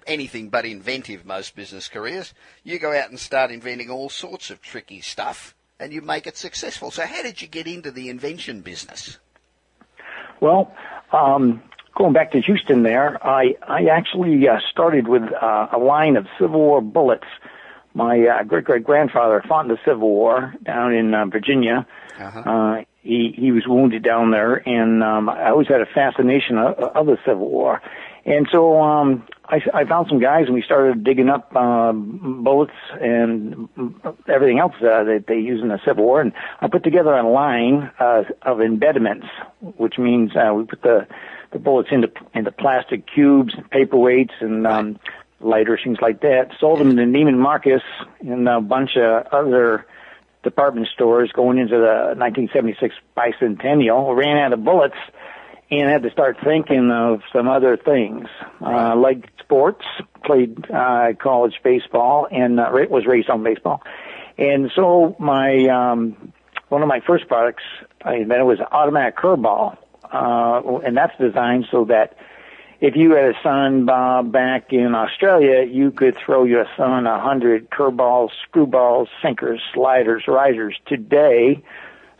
anything 0.07 0.49
but 0.49 0.65
inventive, 0.65 1.25
most 1.25 1.57
business 1.57 1.89
careers, 1.89 2.35
you 2.65 2.79
go 2.79 2.97
out 2.97 3.11
and 3.11 3.19
start 3.19 3.51
inventing 3.51 3.91
all 3.91 4.09
sorts 4.09 4.51
of 4.51 4.61
tricky 4.61 5.01
stuff 5.01 5.55
and 5.79 5.93
you 5.93 6.01
make 6.01 6.27
it 6.27 6.37
successful. 6.37 6.91
So 6.91 7.05
how 7.07 7.23
did 7.23 7.43
you 7.43 7.49
get 7.49 7.67
into 7.67 7.91
the 7.91 8.09
invention 8.09 8.61
business? 8.61 9.19
Well, 10.41 10.75
um, 11.13 11.63
going 11.97 12.13
back 12.13 12.33
to 12.33 12.41
Houston 12.41 12.83
there, 12.83 13.25
I, 13.27 13.57
I 13.67 13.87
actually 13.87 14.49
uh, 14.49 14.59
started 14.71 15.09
with 15.09 15.23
uh, 15.23 15.69
a 15.73 15.79
line 15.79 16.17
of 16.17 16.27
Civil 16.39 16.61
War 16.61 16.81
bullets. 16.81 17.27
My 17.95 18.27
uh, 18.27 18.43
great 18.45 18.65
great 18.65 18.85
grandfather 18.85 19.43
fought 19.47 19.67
in 19.67 19.69
the 19.69 19.79
Civil 19.85 20.09
War 20.09 20.55
down 20.65 20.95
in 20.95 21.15
uh, 21.15 21.27
Virginia. 21.27 21.87
uh 22.47 22.85
he 23.03 23.35
he 23.37 23.51
was 23.51 23.65
wounded 23.67 24.03
down 24.03 24.31
there, 24.31 24.57
and 24.67 25.03
um, 25.03 25.29
I 25.29 25.51
always 25.51 25.69
had 25.69 25.81
a 25.81 25.87
fascination 25.87 26.57
of, 26.57 26.79
of 26.79 27.07
the 27.07 27.19
Civil 27.27 27.51
War. 27.51 27.83
And 28.25 28.47
so 28.53 28.81
um, 28.81 29.27
I, 29.45 29.61
I 29.75 29.85
found 29.85 30.07
some 30.09 30.21
guys, 30.21 30.45
and 30.47 30.55
we 30.55 30.63
started 30.63 31.03
digging 31.03 31.29
up 31.29 31.51
uh, 31.57 31.93
bullets 31.93 32.73
and 33.01 33.69
everything 34.29 34.61
else 34.61 34.75
uh, 34.77 35.05
that 35.05 35.25
they 35.27 35.39
use 35.39 35.61
in 35.61 35.69
the 35.69 35.81
Civil 35.85 36.05
War. 36.05 36.21
And 36.21 36.33
I 36.61 36.69
put 36.69 36.85
together 36.85 37.13
a 37.13 37.29
line 37.29 37.91
uh, 37.99 38.23
of 38.43 38.61
embedments, 38.61 39.27
which 39.61 39.99
means 39.99 40.33
uh, 40.37 40.55
we 40.55 40.65
put 40.65 40.83
the 40.83 41.07
the 41.53 41.59
bullets 41.59 41.91
into 41.93 42.11
into 42.35 42.51
plastic 42.51 43.05
cubes, 43.13 43.55
and 43.55 43.69
paperweights, 43.71 44.33
and 44.41 44.67
um, 44.67 44.99
lighters, 45.41 45.81
things 45.85 45.99
like 46.01 46.21
that. 46.21 46.53
Sold 46.61 46.81
them 46.81 46.97
to 46.97 47.03
Neiman 47.03 47.37
Marcus 47.37 47.83
and 48.21 48.49
a 48.49 48.61
bunch 48.61 48.97
of 48.97 49.27
other 49.33 49.87
department 50.45 50.89
stores 50.95 51.31
going 51.33 51.59
into 51.59 51.77
the 51.77 52.15
1976 52.17 52.95
bicentennial. 53.17 54.17
Ran 54.17 54.39
out 54.39 54.53
of 54.53 54.65
bullets 54.65 54.97
and 55.73 55.89
had 55.89 56.03
to 56.03 56.11
start 56.11 56.37
thinking 56.45 56.91
of 56.91 57.23
some 57.33 57.49
other 57.49 57.79
things. 57.79 58.29
Uh, 58.61 58.95
like 58.95 59.31
sports, 59.41 59.85
played 60.23 60.71
uh, 60.71 61.15
college 61.19 61.55
baseball 61.65 62.29
and 62.31 62.61
uh, 62.61 62.71
was 62.91 63.07
raised 63.07 63.31
on 63.31 63.43
baseball. 63.43 63.83
And 64.37 64.71
so 64.77 65.17
my 65.19 65.67
um, 65.69 66.33
one 66.69 66.83
of 66.83 66.89
my 66.89 67.01
first 67.01 67.27
products 67.27 67.63
I 68.05 68.17
invented 68.17 68.47
was 68.47 68.61
an 68.61 68.67
automatic 68.71 69.17
curveball, 69.17 69.79
uh, 70.13 70.79
and 70.85 70.97
that's 70.97 71.17
designed 71.19 71.67
so 71.71 71.87
that 71.87 72.17
if 72.81 72.95
you 72.95 73.15
had 73.15 73.31
a 73.31 73.35
son 73.43 73.87
Bob 73.87 74.31
back 74.31 74.73
in 74.73 74.95
Australia, 74.95 75.65
you 75.65 75.91
could 75.91 76.19
throw 76.19 76.45
your 76.45 76.67
son 76.77 77.07
a 77.07 77.19
hundred 77.19 77.71
curveballs, 77.71 78.31
screwballs, 78.47 79.07
sinkers, 79.23 79.61
sliders, 79.73 80.25
risers 80.29 80.77
today, 80.87 81.63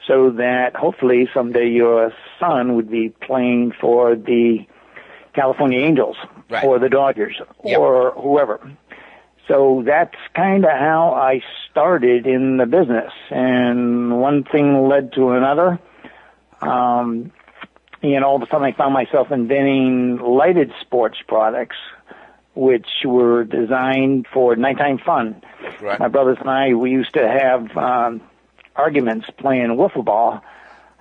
so 0.07 0.31
that 0.31 0.75
hopefully 0.75 1.29
someday 1.33 1.69
your 1.69 2.13
son 2.41 2.75
would 2.77 2.91
be 2.91 3.11
playing 3.11 3.73
for 3.81 4.15
the 4.17 4.67
California 5.35 5.81
Angels 5.81 6.17
Right. 6.51 6.65
or 6.65 6.79
the 6.79 6.89
Dodgers 6.89 7.41
Yep. 7.65 7.79
or 7.79 8.11
whoever. 8.13 8.61
So 9.49 9.83
that's 9.85 10.15
kind 10.35 10.65
of 10.65 10.71
how 10.71 11.15
I 11.15 11.41
started 11.71 12.27
in 12.27 12.59
the 12.59 12.67
business, 12.67 13.13
and 13.31 14.21
one 14.21 14.45
thing 14.45 14.89
led 14.89 15.13
to 15.15 15.31
another. 15.31 15.79
Um, 16.61 17.33
and 18.03 18.25
all 18.25 18.37
of 18.37 18.43
a 18.43 18.47
sudden, 18.47 18.65
I 18.65 18.73
found 18.73 18.95
myself 18.95 19.31
inventing 19.33 20.19
lighted 20.19 20.73
sports 20.81 21.19
products, 21.27 21.77
which 22.55 22.87
were 23.05 23.45
designed 23.45 24.27
for 24.33 24.55
nighttime 24.57 24.99
fun. 24.99 25.43
Right. 25.81 25.99
My 25.99 26.09
brothers 26.09 26.39
and 26.41 26.49
I, 26.51 26.75
we 26.75 26.91
used 26.91 27.15
to 27.15 27.27
have 27.29 27.77
um, 27.77 28.21
arguments 28.77 29.27
playing 29.39 29.69
wiffle 29.69 30.05
ball. 30.05 30.41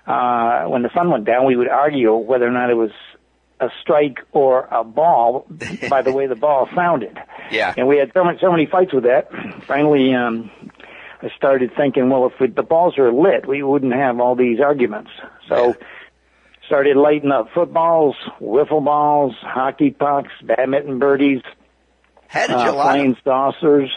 Uh, 0.06 0.66
when 0.66 0.82
the 0.82 0.90
sun 0.94 1.10
went 1.12 1.26
down, 1.26 1.46
we 1.46 1.56
would 1.56 1.68
argue 1.68 2.16
whether 2.16 2.48
or 2.48 2.52
not 2.52 2.70
it 2.70 2.76
was 2.76 2.92
a 3.60 3.70
strike 3.82 4.18
or 4.32 4.68
a 4.72 4.84
ball 4.84 5.46
by 5.90 6.02
the 6.02 6.12
way 6.12 6.28
the 6.28 6.36
ball 6.36 6.68
sounded. 6.76 7.18
Yeah. 7.52 7.74
And 7.76 7.86
we 7.86 7.98
had 7.98 8.12
so 8.14 8.24
many, 8.24 8.38
so 8.40 8.50
many 8.50 8.66
fights 8.66 8.94
with 8.94 9.04
that. 9.04 9.30
Finally, 9.68 10.14
um, 10.14 10.50
I 11.22 11.28
started 11.36 11.72
thinking, 11.76 12.10
well, 12.10 12.28
if 12.28 12.40
we, 12.40 12.48
the 12.48 12.64
balls 12.64 12.98
are 12.98 13.12
lit, 13.12 13.46
we 13.46 13.62
wouldn't 13.62 13.94
have 13.94 14.22
all 14.22 14.38
these 14.38 14.62
arguments. 14.62 15.12
So, 15.50 15.76
started 16.66 16.96
lighting 16.96 17.30
up 17.30 17.50
footballs, 17.54 18.16
wiffle 18.40 18.86
balls, 18.86 19.36
hockey 19.42 19.92
pucks, 19.92 20.32
badminton 20.42 21.00
birdies, 21.00 21.42
How 22.30 22.48
did 22.48 22.56
uh, 22.56 22.64
you 22.64 22.72
flying 22.72 23.18
saucers. 23.26 23.92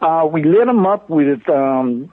Uh, 0.00 0.28
we 0.30 0.44
lit 0.44 0.66
them 0.66 0.86
up 0.86 1.10
with 1.10 1.48
um, 1.48 2.12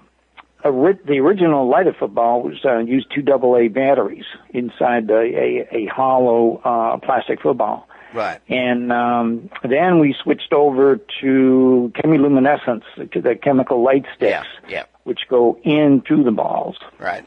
the 0.64 1.20
original 1.20 1.68
lighted 1.70 1.96
football 2.00 2.42
was 2.44 2.64
uh, 2.66 2.80
used 2.80 3.08
two 3.14 3.22
double 3.22 3.58
A 3.58 3.68
batteries 3.68 4.26
inside 4.54 5.08
the, 5.08 5.20
a, 5.20 5.76
a 5.76 5.86
hollow 5.88 6.58
uh, 6.64 6.98
plastic 6.98 7.42
football. 7.42 7.88
Right. 8.14 8.40
And 8.48 8.92
um, 8.92 9.50
then 9.64 10.00
we 10.00 10.16
switched 10.24 10.54
over 10.54 11.00
to 11.22 11.92
chemiluminescence, 11.96 12.84
to 13.12 13.22
the 13.22 13.36
chemical 13.36 13.84
light 13.84 14.06
sticks, 14.16 14.46
Yeah. 14.68 14.70
Yeah. 14.70 14.84
which 15.04 15.22
go 15.30 15.58
into 15.64 16.24
the 16.24 16.32
balls. 16.32 16.78
Right. 17.00 17.26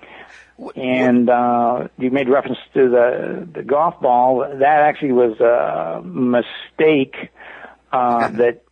And 0.74 1.28
uh, 1.28 1.88
you 1.98 2.10
made 2.10 2.28
reference 2.30 2.58
to 2.72 2.88
the 2.88 3.46
the 3.52 3.62
golf 3.62 4.00
ball. 4.00 4.38
That 4.40 4.80
actually 4.80 5.12
was 5.12 5.38
a 5.40 6.00
mistake 6.02 7.30
uh, 7.92 8.28
that 8.38 8.62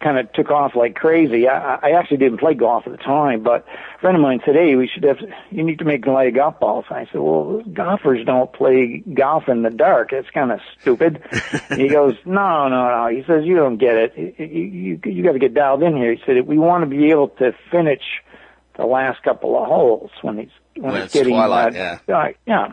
kind 0.00 0.18
of 0.18 0.32
took 0.32 0.50
off 0.50 0.76
like 0.76 0.94
crazy. 0.94 1.48
I, 1.48 1.74
I 1.76 1.90
actually 1.92 2.18
didn't 2.18 2.38
play 2.38 2.54
golf 2.54 2.86
at 2.86 2.92
the 2.92 2.98
time, 2.98 3.42
but 3.42 3.66
a 3.96 4.00
friend 4.00 4.16
of 4.16 4.22
mine 4.22 4.40
said, 4.44 4.54
"Hey, 4.54 4.76
we 4.76 4.88
should 4.88 5.04
have. 5.04 5.18
You 5.50 5.64
need 5.64 5.78
to 5.80 5.84
make 5.84 6.06
light 6.06 6.34
golf 6.34 6.60
balls." 6.60 6.84
And 6.88 6.98
I 6.98 7.04
said, 7.06 7.20
"Well, 7.20 7.62
golfers 7.72 8.24
don't 8.24 8.52
play 8.52 9.02
golf 9.12 9.48
in 9.48 9.62
the 9.62 9.70
dark. 9.70 10.12
It's 10.12 10.30
kind 10.30 10.52
of 10.52 10.60
stupid." 10.80 11.22
He 11.76 11.88
goes, 11.88 12.16
"No, 12.24 12.68
no, 12.68 12.88
no." 12.88 13.08
He 13.14 13.22
says, 13.24 13.44
"You 13.44 13.56
don't 13.56 13.78
get 13.78 13.96
it. 13.96 14.18
You 14.38 14.46
you, 14.46 15.00
you 15.04 15.22
got 15.22 15.32
to 15.32 15.38
get 15.38 15.54
dialed 15.54 15.82
in 15.82 15.96
here." 15.96 16.14
He 16.14 16.22
said, 16.24 16.46
"We 16.46 16.58
want 16.58 16.82
to 16.82 16.86
be 16.88 17.10
able 17.10 17.28
to 17.28 17.52
finish 17.70 18.02
the 18.78 18.86
last 18.86 19.22
couple 19.22 19.60
of 19.60 19.66
holes 19.66 20.10
when 20.22 20.38
he's 20.38 20.48
when, 20.74 20.92
When 20.92 21.02
it's 21.02 21.12
getting 21.12 21.34
twilight, 21.34 21.76
uh, 21.76 21.98
yeah. 22.08 22.16
uh, 22.16 22.28
yeah." 22.46 22.68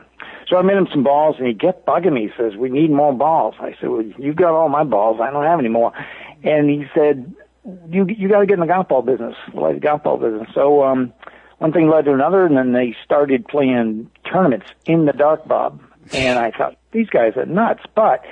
So 0.47 0.57
I 0.57 0.61
made 0.61 0.77
him 0.77 0.87
some 0.91 1.03
balls, 1.03 1.35
and 1.39 1.47
he 1.47 1.55
kept 1.55 1.85
bugging 1.85 2.13
me. 2.13 2.27
He 2.27 2.31
says, 2.37 2.55
"We 2.55 2.69
need 2.69 2.91
more 2.91 3.13
balls." 3.13 3.55
I 3.59 3.75
said, 3.81 3.89
"Well, 3.89 4.03
you've 4.17 4.35
got 4.37 4.53
all 4.53 4.69
my 4.69 4.83
balls. 4.83 5.19
I 5.21 5.31
don't 5.31 5.43
have 5.43 5.59
any 5.59 5.69
more." 5.69 5.91
And 6.43 6.69
he 6.69 6.85
said, 6.93 7.33
"You 7.89 8.05
you 8.07 8.29
got 8.29 8.39
to 8.41 8.45
get 8.45 8.53
in 8.53 8.59
the 8.61 8.67
golf 8.67 8.87
ball 8.87 9.01
business, 9.01 9.35
like 9.53 9.75
the 9.75 9.81
golf 9.81 10.03
ball 10.03 10.17
business." 10.17 10.47
So 10.53 10.83
um, 10.83 11.11
one 11.57 11.73
thing 11.73 11.89
led 11.89 12.05
to 12.05 12.13
another, 12.13 12.45
and 12.45 12.55
then 12.55 12.73
they 12.73 12.95
started 13.03 13.47
playing 13.47 14.11
tournaments 14.31 14.67
in 14.85 15.05
the 15.05 15.13
dark, 15.13 15.47
Bob. 15.47 15.81
And 16.13 16.37
I 16.37 16.51
thought 16.51 16.77
these 16.91 17.09
guys 17.09 17.33
are 17.35 17.47
nuts, 17.47 17.81
but 17.95 18.23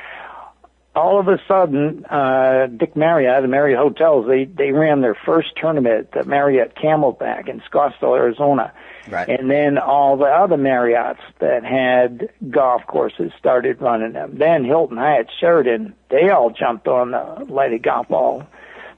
all 0.96 1.20
of 1.20 1.28
a 1.28 1.40
sudden, 1.48 2.06
uh, 2.06 2.68
Dick 2.68 2.96
Marriott, 2.96 3.42
the 3.42 3.48
Marriott 3.48 3.80
Hotels, 3.80 4.28
they, 4.28 4.46
they 4.46 4.72
ran 4.72 5.02
their 5.02 5.16
first 5.26 5.50
tournament 5.60 6.10
at 6.14 6.28
Marriott 6.28 6.76
Camelback 6.76 7.50
in 7.50 7.62
Scottsdale, 7.62 8.16
Arizona. 8.18 8.72
Right. 9.10 9.28
And 9.28 9.50
then 9.52 9.78
all 9.80 10.18
the 10.18 10.26
other 10.26 10.56
Marriotts 10.56 11.20
that 11.40 11.64
had 11.66 12.30
golf 12.50 12.84
courses 12.88 13.32
started 13.38 13.82
running 13.82 14.14
them. 14.14 14.38
Then 14.38 14.64
Hilton 14.64 14.98
Hyatt 14.98 15.28
Sheraton, 15.40 15.94
they 16.10 16.30
all 16.30 16.52
jumped 16.52 16.88
on 16.88 17.12
the 17.12 17.46
lighted 17.52 17.84
golf 17.84 18.08
ball 18.08 18.44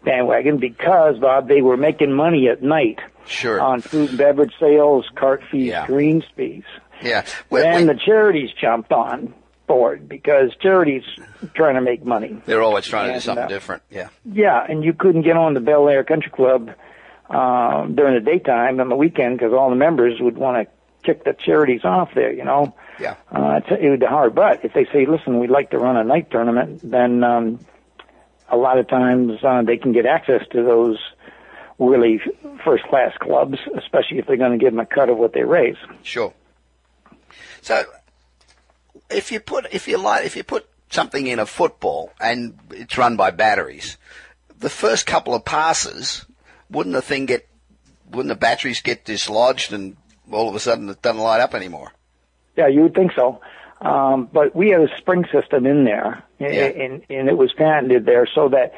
bandwagon 0.04 0.58
because, 0.58 1.18
Bob, 1.20 1.48
they 1.48 1.62
were 1.62 1.78
making 1.78 2.12
money 2.14 2.48
at 2.50 2.62
night 2.62 3.00
Sure. 3.26 3.60
on 3.60 3.82
food 3.82 4.10
and 4.10 4.18
beverage 4.20 4.54
sales, 4.60 5.06
cart 5.16 5.42
fees, 5.50 5.68
Yeah. 5.70 5.88
greens 5.88 6.24
fees. 6.36 6.64
yeah. 7.02 7.26
Well, 7.50 7.64
Then 7.64 7.88
we- 7.88 7.94
the 7.94 8.00
charities 8.06 8.52
jumped 8.62 8.92
on 8.92 9.34
board 9.68 10.08
because 10.08 10.52
charities 10.62 11.04
trying 11.54 11.76
to 11.76 11.82
make 11.82 12.06
money. 12.06 12.42
they're 12.46 12.62
always 12.62 12.86
trying 12.86 13.08
to 13.10 13.14
do 13.16 13.20
something 13.20 13.46
uh, 13.46 13.48
different. 13.48 13.84
Yeah. 13.90 14.10
Yeah, 14.26 14.64
and 14.68 14.84
you 14.84 14.94
couldn't 14.94 15.24
get 15.24 15.38
on 15.38 15.54
the 15.54 15.60
Bel 15.60 15.88
Air 15.90 16.04
Country 16.04 16.32
Club 16.32 16.72
uh, 17.30 17.86
during 17.88 18.16
the 18.16 18.22
daytime 18.32 18.80
on 18.80 18.90
the 18.90 18.96
weekend 18.96 19.38
because 19.38 19.54
all 19.54 19.70
the 19.70 19.76
members 19.76 20.20
would 20.20 20.38
want 20.38 20.68
to 20.68 20.74
kick 21.06 21.24
the 21.24 21.34
charities 21.34 21.82
off 21.84 22.10
there. 22.16 22.32
You 22.32 22.44
know, 22.46 22.76
Yeah. 23.00 23.16
uh, 23.32 23.60
it's, 23.64 23.68
it 23.82 23.90
would 23.90 24.00
be 24.00 24.06
hard. 24.06 24.34
But 24.36 24.64
if 24.66 24.74
they 24.74 24.86
say, 24.86 25.06
"Listen, 25.06 25.40
we'd 25.40 25.50
like 25.50 25.72
to 25.72 25.78
run 25.80 25.98
a 25.98 26.04
night 26.04 26.30
tournament," 26.32 26.82
then 26.84 27.24
um, 27.24 27.60
a 28.50 28.58
lot 28.58 28.78
of 28.78 28.88
times 28.88 29.44
uh, 29.44 29.64
they 29.64 29.78
can 29.78 29.92
get 29.92 30.06
access 30.06 30.42
to 30.52 30.64
those 30.64 30.98
really 31.78 32.22
first 32.64 32.84
class 32.86 33.12
clubs, 33.20 33.58
especially 33.78 34.18
if 34.20 34.28
they're 34.28 34.38
going 34.38 34.58
to 34.58 34.64
give 34.64 34.72
them 34.74 34.80
a 34.80 34.86
cut 34.86 35.10
of 35.10 35.18
what 35.18 35.34
they 35.34 35.44
raise. 35.44 35.76
Sure. 36.04 36.34
So, 37.62 37.84
if 39.10 39.32
you 39.32 39.40
put 39.40 39.68
if 39.74 39.88
you 39.88 39.98
like 39.98 40.26
if 40.26 40.36
you 40.36 40.44
put 40.44 40.68
something 40.90 41.28
in 41.28 41.40
a 41.40 41.46
football 41.46 42.12
and 42.20 42.58
it's 42.72 42.98
run 42.98 43.16
by 43.16 43.32
batteries, 43.32 43.98
the 44.60 44.70
first 44.70 45.06
couple 45.06 45.34
of 45.34 45.44
passes, 45.46 46.26
wouldn't 46.70 46.94
the 46.94 47.02
thing 47.02 47.26
get, 47.26 47.48
wouldn't 48.12 48.30
the 48.30 48.36
batteries 48.36 48.82
get 48.82 49.06
dislodged 49.06 49.74
and 49.74 49.98
all 50.32 50.48
of 50.48 50.56
a 50.56 50.60
sudden 50.60 50.90
it 50.90 51.02
doesn't 51.02 51.22
light 51.22 51.42
up 51.42 51.54
anymore? 51.54 51.92
Yeah, 52.56 52.68
you 52.68 52.84
would 52.84 52.96
think 52.96 53.12
so. 53.16 53.42
Um, 53.82 54.30
but 54.32 54.56
we 54.56 54.70
had 54.70 54.82
a 54.82 54.98
spring 54.98 55.26
system 55.32 55.66
in 55.66 55.84
there, 55.84 56.24
and, 56.40 56.54
Yeah. 56.54 56.66
and, 56.66 57.04
and 57.10 57.28
it 57.28 57.38
was 57.38 57.52
patented 57.54 58.06
there 58.06 58.26
so 58.34 58.50
that, 58.50 58.74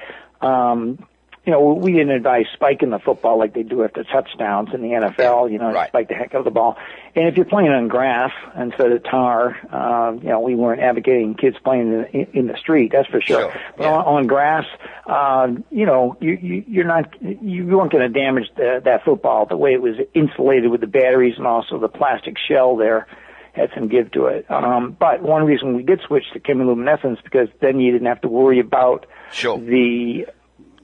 um, 0.45 1.06
you 1.47 1.53
know, 1.53 1.62
we 1.73 1.93
didn't 1.93 2.12
advise 2.12 2.45
spiking 2.53 2.89
the 2.89 2.99
football 2.99 3.39
like 3.39 3.53
they 3.53 3.63
do 3.63 3.81
after 3.86 4.03
touchdowns 4.03 4.67
in 4.73 4.81
the 4.81 4.89
NFL. 4.89 5.49
You 5.49 5.57
know, 5.60 5.71
Right. 5.71 5.88
spike 5.88 6.10
the 6.10 6.13
heck 6.13 6.36
out 6.36 6.39
of 6.39 6.43
the 6.43 6.51
ball. 6.51 6.75
And 7.15 7.25
if 7.29 7.38
you're 7.38 7.45
playing 7.45 7.69
on 7.69 7.88
grass 7.88 8.31
instead 8.60 8.91
of 8.91 9.01
tar, 9.05 9.55
um, 9.71 10.19
you 10.21 10.27
know, 10.27 10.41
we 10.41 10.55
weren't 10.55 10.81
advocating 10.81 11.36
kids 11.36 11.55
playing 11.63 12.05
in, 12.12 12.27
in 12.33 12.47
the 12.47 12.57
street. 12.57 12.91
That's 12.91 13.07
for 13.07 13.21
sure. 13.21 13.39
Sure, 13.49 13.53
But 13.77 13.83
yeah. 13.86 13.93
on, 13.93 14.05
on 14.17 14.27
grass, 14.27 14.65
uh, 15.07 15.47
you 15.71 15.86
know, 15.86 16.17
you, 16.19 16.33
you 16.33 16.63
you're 16.67 16.86
not 16.86 17.13
you 17.21 17.65
weren't 17.65 17.93
going 17.93 18.12
to 18.12 18.19
damage 18.19 18.49
the, 18.57 18.81
that 18.83 19.05
football 19.05 19.45
the 19.45 19.55
way 19.55 19.71
it 19.73 19.81
was 19.81 19.95
insulated 20.13 20.69
with 20.69 20.81
the 20.81 20.88
batteries 20.88 21.36
and 21.38 21.47
also 21.47 21.79
the 21.79 21.88
plastic 21.88 22.36
shell 22.38 22.75
there 22.75 23.07
had 23.53 23.69
some 23.73 23.88
give 23.88 24.12
to 24.12 24.25
it. 24.27 24.45
Um, 24.51 24.95
but 24.99 25.23
one 25.23 25.43
reason 25.45 25.75
we 25.75 25.81
did 25.81 26.01
switch 26.05 26.25
to 26.33 26.39
chemiluminescence 26.39 27.23
because 27.23 27.47
then 27.62 27.79
you 27.79 27.91
didn't 27.93 28.07
have 28.07 28.21
to 28.21 28.27
worry 28.27 28.60
about 28.60 29.05
Sure. 29.31 29.57
the 29.57 30.27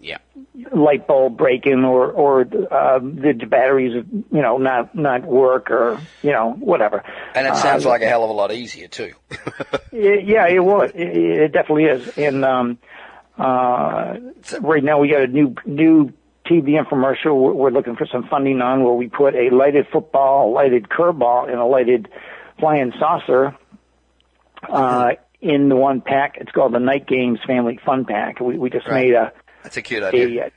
Yeah. 0.06 0.18
light 0.74 1.08
bulb 1.08 1.38
breaking 1.38 1.86
or 1.86 2.12
or 2.12 2.42
uh, 2.42 3.00
the 3.00 3.34
batteries 3.50 4.06
you 4.32 4.42
know 4.42 4.58
not 4.58 4.94
not 4.94 5.24
work 5.26 5.72
or 5.72 5.98
you 6.22 6.32
know 6.32 6.52
whatever. 6.60 7.04
And 7.34 7.48
it 7.48 7.56
sounds 7.56 7.86
Uh, 7.86 7.89
like 7.89 8.02
a 8.02 8.06
hell 8.08 8.24
of 8.26 8.30
a 8.30 8.34
lot 8.34 8.52
easier 8.52 8.89
too. 8.89 9.13
yeah, 9.94 10.48
it 10.50 10.60
was. 10.63 10.92
It, 10.94 11.08
it 11.08 11.52
definitely 11.54 11.86
is. 11.86 12.18
And 12.18 12.44
um, 12.44 12.80
uh, 13.38 14.16
right 14.60 14.84
now 14.84 15.00
we 15.00 15.10
got 15.10 15.22
a 15.22 15.28
new 15.28 15.56
new 15.66 16.12
TV 16.46 16.72
infomercial. 16.78 17.36
We're, 17.39 17.54
we're 17.54 17.70
looking 17.72 17.96
for 17.96 18.06
some 18.06 18.28
funding 18.28 18.62
on 18.62 18.84
where 18.84 18.94
we 18.94 19.08
put 19.08 19.36
a 19.36 19.50
lighted 19.56 19.88
football, 19.92 20.50
a 20.50 20.52
lighted 20.52 20.89
curveball, 20.89 21.50
and 21.50 21.58
a 21.60 21.66
lighted 21.66 22.10
flying 22.60 22.92
saucer 23.00 23.56
uh, 24.70 25.12
in 25.42 25.70
the 25.70 25.76
one 25.76 26.02
pack. 26.02 26.36
It's 26.39 26.52
called 26.52 26.74
the 26.74 26.80
Night 26.80 27.08
Games 27.08 27.39
Family 27.48 27.80
Fun 27.86 28.06
Pack. 28.06 28.39
We, 28.39 28.58
we 28.58 28.70
just 28.70 28.88
Right. 28.88 29.06
made 29.06 29.13
a 29.13 29.32
That's 29.63 29.78
a 29.78 29.82
cute 29.82 30.04
idea. 30.04 30.43
a 30.43 30.45
uh, 30.47 30.49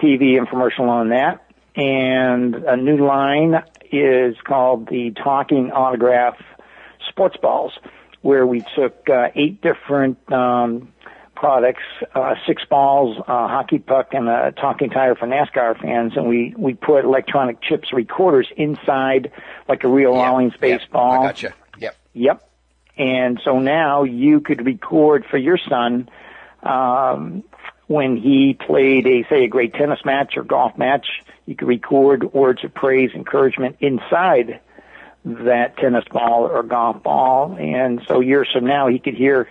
TV 0.00 0.38
infomercial 0.38 0.88
on 0.88 1.10
that. 1.10 1.46
And 1.76 2.54
a 2.54 2.76
new 2.76 3.04
line 3.06 3.62
is 3.92 4.36
called 4.44 4.88
the 4.88 5.12
Talking 5.12 5.70
Autograph 5.72 6.36
Sports 7.08 7.36
Balls, 7.40 7.72
where 8.22 8.46
we 8.46 8.64
took 8.76 9.08
uh, 9.08 9.28
eight 9.34 9.60
different 9.62 10.30
um, 10.32 10.92
products, 11.34 11.82
uh, 12.14 12.34
six 12.46 12.62
balls, 12.68 13.16
a 13.18 13.48
hockey 13.48 13.78
puck, 13.78 14.08
and 14.12 14.28
a 14.28 14.52
talking 14.52 14.90
tire 14.90 15.14
for 15.14 15.26
NASCAR 15.26 15.80
fans, 15.80 16.12
and 16.16 16.28
we, 16.28 16.54
we 16.56 16.74
put 16.74 17.04
electronic 17.04 17.62
chips 17.62 17.92
recorders 17.92 18.48
inside 18.56 19.32
like 19.68 19.82
a 19.84 19.88
real 19.88 20.12
Yeah, 20.12 20.22
Rawlings 20.22 20.52
yeah, 20.60 20.76
baseball. 20.78 21.22
I 21.22 21.26
gotcha. 21.28 21.54
Yep. 21.78 21.96
Yep. 22.12 22.50
And 22.98 23.40
so 23.42 23.58
now 23.58 24.02
you 24.02 24.40
could 24.40 24.66
record 24.66 25.24
for 25.30 25.38
your 25.38 25.56
son 25.56 26.10
um, 26.62 27.42
when 27.90 28.16
he 28.16 28.54
played 28.54 29.04
a 29.04 29.24
say 29.28 29.42
a 29.42 29.48
great 29.48 29.74
tennis 29.74 29.98
match 30.04 30.36
or 30.36 30.44
golf 30.44 30.78
match. 30.78 31.08
You 31.44 31.56
could 31.56 31.66
record 31.66 32.32
words 32.32 32.62
of 32.62 32.72
praise, 32.72 33.10
encouragement 33.16 33.78
inside 33.80 34.60
that 35.24 35.76
tennis 35.76 36.04
ball 36.08 36.44
or 36.44 36.62
golf 36.62 37.02
ball, 37.02 37.56
and 37.58 38.00
so 38.06 38.20
years 38.20 38.48
from 38.52 38.64
now 38.64 38.86
he 38.86 39.00
could 39.00 39.14
hear 39.14 39.48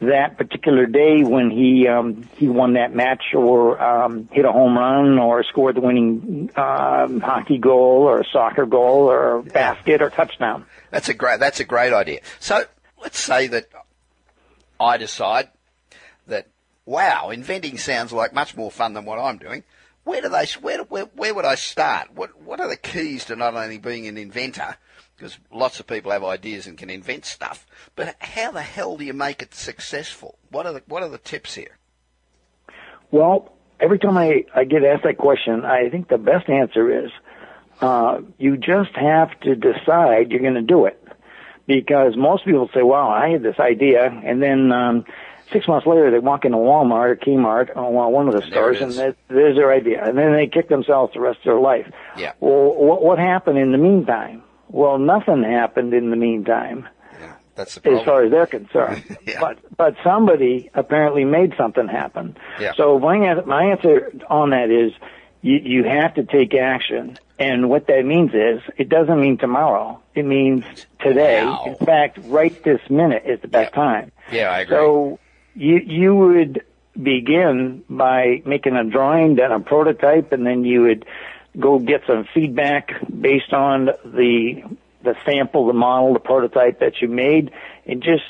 that 0.00 0.36
particular 0.36 0.86
day 0.86 1.22
when 1.22 1.48
he 1.48 1.86
um, 1.86 2.28
he 2.38 2.48
won 2.48 2.72
that 2.72 2.92
match 2.92 3.22
or 3.34 3.80
um, 3.80 4.28
hit 4.32 4.44
a 4.44 4.50
home 4.50 4.76
run 4.76 5.20
or 5.20 5.44
scored 5.44 5.76
the 5.76 5.80
winning 5.80 6.50
um, 6.56 7.20
hockey 7.20 7.58
goal 7.58 8.02
or 8.02 8.24
soccer 8.32 8.66
goal 8.66 9.08
or 9.08 9.42
basket 9.42 10.02
or 10.02 10.10
touchdown. 10.10 10.66
That's 10.90 11.08
a 11.08 11.14
great. 11.14 11.38
That's 11.38 11.60
a 11.60 11.64
great 11.64 11.92
idea. 11.92 12.22
So 12.40 12.64
let's 13.00 13.20
say 13.20 13.46
that 13.46 13.68
I 14.80 14.96
decide 14.96 15.50
wow, 16.86 17.30
inventing 17.30 17.78
sounds 17.78 18.12
like 18.12 18.32
much 18.32 18.56
more 18.56 18.70
fun 18.70 18.94
than 18.94 19.04
what 19.04 19.18
I'm 19.18 19.38
doing. 19.38 19.64
Where 20.04 20.22
do 20.22 20.28
they? 20.28 20.46
Where 20.60 20.82
where, 20.84 21.04
where 21.04 21.34
would 21.34 21.44
I 21.44 21.54
start? 21.54 22.12
What 22.14 22.40
What 22.40 22.60
are 22.60 22.68
the 22.68 22.76
keys 22.76 23.26
to 23.26 23.36
not 23.36 23.54
only 23.54 23.78
being 23.78 24.06
an 24.06 24.16
inventor? 24.16 24.76
Because 25.16 25.38
lots 25.52 25.78
of 25.78 25.86
people 25.86 26.12
have 26.12 26.24
ideas 26.24 26.66
and 26.66 26.78
can 26.78 26.88
invent 26.88 27.26
stuff, 27.26 27.66
but 27.94 28.16
how 28.20 28.52
the 28.52 28.62
hell 28.62 28.96
do 28.96 29.04
you 29.04 29.12
make 29.12 29.42
it 29.42 29.54
successful? 29.54 30.38
What 30.50 30.66
are 30.66 30.72
the 30.72 30.82
What 30.86 31.02
are 31.02 31.10
the 31.10 31.18
tips 31.18 31.54
here? 31.54 31.76
Well, 33.10 33.52
every 33.80 33.98
time 33.98 34.16
I, 34.16 34.44
I 34.54 34.64
get 34.64 34.84
asked 34.84 35.02
that 35.04 35.18
question, 35.18 35.64
I 35.64 35.90
think 35.90 36.08
the 36.08 36.18
best 36.18 36.48
answer 36.48 37.04
is 37.04 37.10
uh, 37.80 38.20
you 38.38 38.56
just 38.56 38.94
have 38.94 39.38
to 39.40 39.54
decide 39.54 40.30
you're 40.30 40.40
going 40.40 40.54
to 40.54 40.62
do 40.62 40.86
it. 40.86 40.96
Because 41.66 42.16
most 42.16 42.44
people 42.44 42.68
say, 42.74 42.82
well, 42.82 43.06
I 43.06 43.28
had 43.28 43.42
this 43.42 43.60
idea, 43.60 44.06
and 44.06 44.42
then 44.42 44.72
um, 44.72 45.04
Six 45.52 45.66
months 45.68 45.86
later, 45.86 46.10
they 46.10 46.18
walk 46.18 46.44
into 46.44 46.58
Walmart 46.58 47.10
or 47.10 47.16
Kmart 47.16 47.70
oh, 47.74 47.82
or 47.86 48.10
one 48.12 48.28
of 48.28 48.34
the 48.34 48.42
And 48.42 48.52
there 48.52 48.74
stores, 48.74 48.80
and 48.80 48.92
that- 48.94 49.16
there's 49.28 49.56
their 49.56 49.72
idea, 49.72 50.04
and 50.04 50.16
then 50.16 50.32
they 50.32 50.46
kick 50.46 50.68
themselves 50.68 51.12
the 51.14 51.20
rest 51.20 51.38
of 51.40 51.44
their 51.44 51.60
life. 51.60 51.90
Yeah. 52.16 52.32
Well, 52.40 52.74
what, 52.74 53.02
what 53.02 53.18
happened 53.18 53.58
in 53.58 53.72
the 53.72 53.78
meantime? 53.78 54.42
Well, 54.68 54.98
nothing 54.98 55.42
happened 55.42 55.92
in 55.94 56.10
the 56.10 56.16
meantime 56.16 56.88
Yeah, 57.20 57.32
that's 57.56 57.74
the 57.74 57.90
as 57.90 58.04
far 58.04 58.22
as 58.24 58.30
they're 58.30 58.46
concerned. 58.46 59.02
Yeah. 59.26 59.40
But 59.40 59.58
but 59.76 59.96
somebody 60.04 60.70
apparently 60.74 61.24
made 61.24 61.54
something 61.58 61.88
happen. 61.88 62.36
Yeah. 62.60 62.74
So 62.76 62.98
my 63.00 63.34
my 63.44 63.64
answer 63.72 64.12
on 64.28 64.50
that 64.50 64.70
is 64.70 64.92
you 65.42 65.56
you 65.56 65.84
have 65.84 66.14
to 66.14 66.22
take 66.24 66.54
action, 66.54 67.18
and 67.38 67.68
what 67.68 67.88
that 67.88 68.04
means 68.04 68.30
is 68.32 68.60
it 68.76 68.88
doesn't 68.88 69.20
mean 69.20 69.38
tomorrow. 69.38 70.00
It 70.14 70.24
means 70.24 70.64
today. 71.00 71.42
Now. 71.42 71.64
In 71.64 71.74
fact, 71.86 72.18
right 72.24 72.62
this 72.62 72.80
minute 72.88 73.24
is 73.26 73.40
the 73.40 73.48
best 73.48 73.74
time. 73.74 74.12
Yeah, 74.30 74.50
I 74.50 74.60
agree. 74.60 74.76
So 74.76 75.18
you 75.54 75.76
you 75.76 76.14
would 76.14 76.62
begin 77.00 77.84
by 77.88 78.42
making 78.44 78.76
a 78.76 78.84
drawing, 78.84 79.36
then 79.36 79.52
a 79.52 79.60
prototype, 79.60 80.32
and 80.32 80.46
then 80.46 80.64
you 80.64 80.82
would 80.82 81.04
go 81.58 81.78
get 81.78 82.02
some 82.06 82.26
feedback 82.34 82.90
based 83.08 83.52
on 83.52 83.86
the 84.04 84.62
the 85.02 85.14
sample, 85.24 85.66
the 85.66 85.72
model, 85.72 86.12
the 86.12 86.20
prototype 86.20 86.80
that 86.80 87.00
you 87.00 87.08
made, 87.08 87.50
and 87.86 88.02
just 88.02 88.24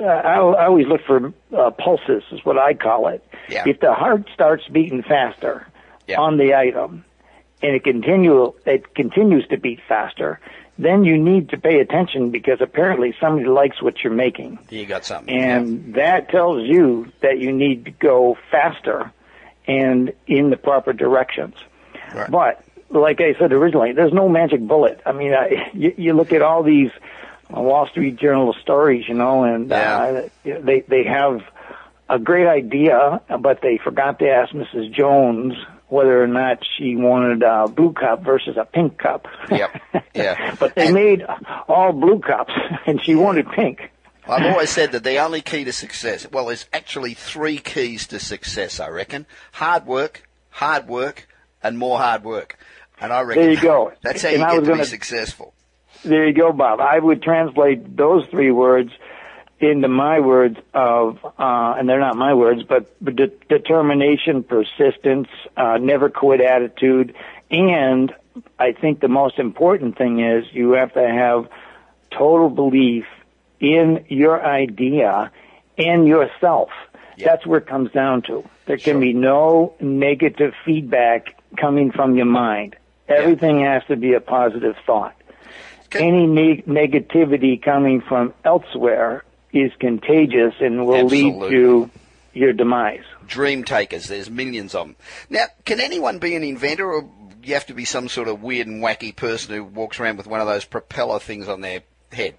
uh, 0.00 0.04
I, 0.04 0.36
I 0.36 0.66
always 0.66 0.86
look 0.86 1.00
for 1.06 1.32
uh, 1.56 1.70
pulses, 1.72 2.22
is 2.30 2.44
what 2.44 2.56
I 2.56 2.74
call 2.74 3.08
it. 3.08 3.26
Yeah. 3.48 3.64
If 3.66 3.80
the 3.80 3.92
heart 3.92 4.28
starts 4.32 4.66
beating 4.68 5.02
faster 5.02 5.66
Yeah. 6.06 6.20
on 6.20 6.36
the 6.36 6.54
item, 6.54 7.04
and 7.62 7.74
it 7.74 7.82
continue 7.84 8.52
it 8.66 8.94
continues 8.94 9.46
to 9.48 9.58
beat 9.58 9.80
faster, 9.88 10.40
then 10.78 11.04
you 11.04 11.16
need 11.18 11.50
to 11.50 11.58
pay 11.58 11.78
attention 11.78 12.30
because 12.30 12.60
apparently 12.60 13.14
somebody 13.20 13.46
likes 13.46 13.80
what 13.80 14.02
you're 14.02 14.12
making. 14.12 14.58
you 14.70 14.86
got 14.86 15.04
something. 15.04 15.34
And 15.34 15.94
that 15.94 16.30
tells 16.30 16.66
you 16.66 17.12
that 17.20 17.38
you 17.38 17.52
need 17.52 17.84
to 17.84 17.90
go 17.92 18.36
faster 18.50 19.12
and 19.66 20.12
in 20.26 20.50
the 20.50 20.56
proper 20.56 20.92
directions. 20.92 21.54
Right. 22.12 22.30
But 22.30 22.64
like 22.90 23.20
I 23.20 23.34
said 23.38 23.52
originally, 23.52 23.92
there's 23.92 24.12
no 24.12 24.28
magic 24.28 24.60
bullet. 24.60 25.00
I 25.06 25.12
mean, 25.12 25.32
I, 25.32 25.70
you, 25.74 25.94
you 25.96 26.12
look 26.12 26.32
at 26.32 26.42
all 26.42 26.62
these 26.62 26.90
uh, 27.54 27.60
Wall 27.60 27.86
Street 27.88 28.16
Journal 28.16 28.54
stories, 28.62 29.04
you 29.08 29.14
know, 29.14 29.44
and 29.44 29.72
uh, 29.72 30.22
they 30.44 30.80
they 30.80 31.04
have 31.04 31.42
a 32.08 32.18
great 32.18 32.46
idea, 32.46 33.20
but 33.40 33.60
they 33.62 33.78
forgot 33.78 34.18
to 34.18 34.28
ask 34.28 34.52
Mrs. 34.52 34.92
Jones 34.92 35.54
whether 35.88 36.22
or 36.22 36.26
not 36.26 36.58
she 36.76 36.96
wanted 36.96 37.42
a 37.42 37.68
blue 37.68 37.92
cup 37.92 38.22
versus 38.24 38.56
a 38.56 38.64
pink 38.64 38.98
cup. 38.98 39.26
Yep. 39.50 39.82
Yeah. 40.14 40.54
but 40.60 40.74
they 40.74 40.86
And- 40.86 40.94
made 40.94 41.24
all 41.68 41.92
blue 41.92 42.20
cups, 42.20 42.52
and 42.86 43.00
she 43.04 43.14
wanted 43.14 43.48
pink. 43.50 43.90
I've 44.26 44.46
always 44.46 44.70
said 44.70 44.92
that 44.92 45.04
the 45.04 45.18
only 45.18 45.42
key 45.42 45.64
to 45.64 45.72
success, 45.72 46.26
well, 46.32 46.46
there's 46.46 46.64
actually 46.72 47.12
three 47.12 47.58
keys 47.58 48.06
to 48.06 48.18
success, 48.18 48.80
I 48.80 48.88
reckon. 48.88 49.26
Hard 49.52 49.84
work, 49.86 50.26
hard 50.48 50.88
work, 50.88 51.28
and 51.62 51.76
more 51.76 51.98
hard 51.98 52.24
work. 52.24 52.56
And 52.98 53.12
I 53.12 53.20
reckon 53.20 53.42
There 53.42 53.52
you 53.52 53.60
go. 53.60 53.92
that's 54.02 54.22
how 54.22 54.28
And 54.30 54.38
you 54.38 54.44
I 54.44 54.48
get 54.52 54.54
to 54.56 54.60
be 54.62 54.68
gonna- 54.68 54.84
successful. 54.86 55.52
There 56.04 56.26
you 56.26 56.32
go, 56.34 56.52
Bob. 56.52 56.80
I 56.80 56.98
would 56.98 57.22
translate 57.22 57.96
those 57.96 58.26
three 58.30 58.50
words 58.50 58.90
into 59.64 59.88
my 59.88 60.20
words 60.20 60.58
of, 60.72 61.24
uh, 61.24 61.74
and 61.78 61.88
they're 61.88 62.00
not 62.00 62.16
my 62.16 62.34
words, 62.34 62.62
but 62.62 62.86
de- 63.04 63.32
determination, 63.48 64.42
persistence, 64.42 65.28
uh, 65.56 65.78
never 65.78 66.08
quit 66.08 66.40
attitude, 66.40 67.14
and 67.50 68.14
I 68.58 68.72
think 68.72 69.00
the 69.00 69.08
most 69.08 69.38
important 69.38 69.96
thing 69.96 70.20
is 70.20 70.44
you 70.52 70.72
have 70.72 70.92
to 70.94 71.06
have 71.06 71.48
total 72.10 72.48
belief 72.48 73.06
in 73.60 74.04
your 74.08 74.44
idea 74.44 75.30
and 75.78 76.06
yourself. 76.06 76.70
Yeah. 77.16 77.26
That's 77.26 77.46
where 77.46 77.58
it 77.58 77.66
comes 77.66 77.92
down 77.92 78.22
to. 78.22 78.44
There 78.66 78.76
can 78.76 79.00
be 79.00 79.12
no 79.12 79.74
negative 79.80 80.54
feedback 80.64 81.36
coming 81.56 81.92
from 81.92 82.16
your 82.16 82.26
mind. 82.26 82.76
Everything 83.08 83.60
has 83.60 83.84
to 83.88 83.96
be 83.96 84.14
a 84.14 84.20
positive 84.20 84.76
thought 84.86 85.14
any 85.96 86.26
neg- 86.26 86.66
negativity 86.66 87.60
coming 87.60 88.00
from 88.00 88.34
elsewhere 88.44 89.24
is 89.54 89.72
contagious 89.78 90.54
and 90.60 90.86
will 90.86 91.06
lead 91.06 91.50
to 91.50 91.90
your 92.32 92.52
demise. 92.52 93.04
Dream 93.26 93.64
takers, 93.64 94.08
there's 94.08 94.28
millions 94.28 94.74
of 94.74 94.88
them. 94.88 94.96
Now, 95.30 95.44
can 95.64 95.80
anyone 95.80 96.18
be 96.18 96.34
an 96.34 96.42
inventor, 96.42 96.92
or 96.92 97.08
you 97.42 97.54
have 97.54 97.66
to 97.66 97.74
be 97.74 97.84
some 97.84 98.08
sort 98.08 98.28
of 98.28 98.42
weird 98.42 98.66
and 98.66 98.82
wacky 98.82 99.14
person 99.14 99.54
who 99.54 99.64
walks 99.64 100.00
around 100.00 100.16
with 100.16 100.26
one 100.26 100.40
of 100.40 100.46
those 100.46 100.64
propeller 100.64 101.20
things 101.20 101.48
on 101.48 101.60
their 101.60 101.82
head? 102.12 102.34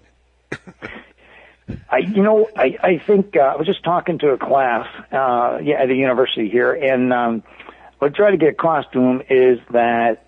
I, 1.90 1.98
you 1.98 2.22
know, 2.22 2.48
I, 2.56 2.76
I 2.80 3.02
think 3.04 3.36
uh, 3.36 3.40
I 3.40 3.56
was 3.56 3.66
just 3.66 3.82
talking 3.82 4.18
to 4.20 4.30
a 4.30 4.38
class, 4.38 4.86
uh, 5.10 5.58
yeah, 5.62 5.82
at 5.82 5.90
a 5.90 5.94
university 5.94 6.48
here, 6.48 6.72
and 6.72 7.12
um, 7.12 7.42
what 7.98 8.12
I 8.12 8.16
try 8.16 8.30
to 8.30 8.36
get 8.36 8.50
across 8.50 8.84
to 8.92 9.00
them 9.00 9.22
is 9.28 9.58
that 9.70 10.26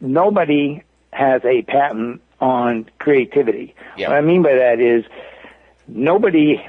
nobody 0.00 0.82
has 1.12 1.42
a 1.44 1.62
patent 1.62 2.22
on 2.40 2.88
creativity. 2.98 3.74
Yeah. 3.96 4.08
What 4.08 4.18
I 4.18 4.20
mean 4.22 4.42
by 4.42 4.54
that 4.54 4.80
is 4.80 5.04
nobody 5.88 6.62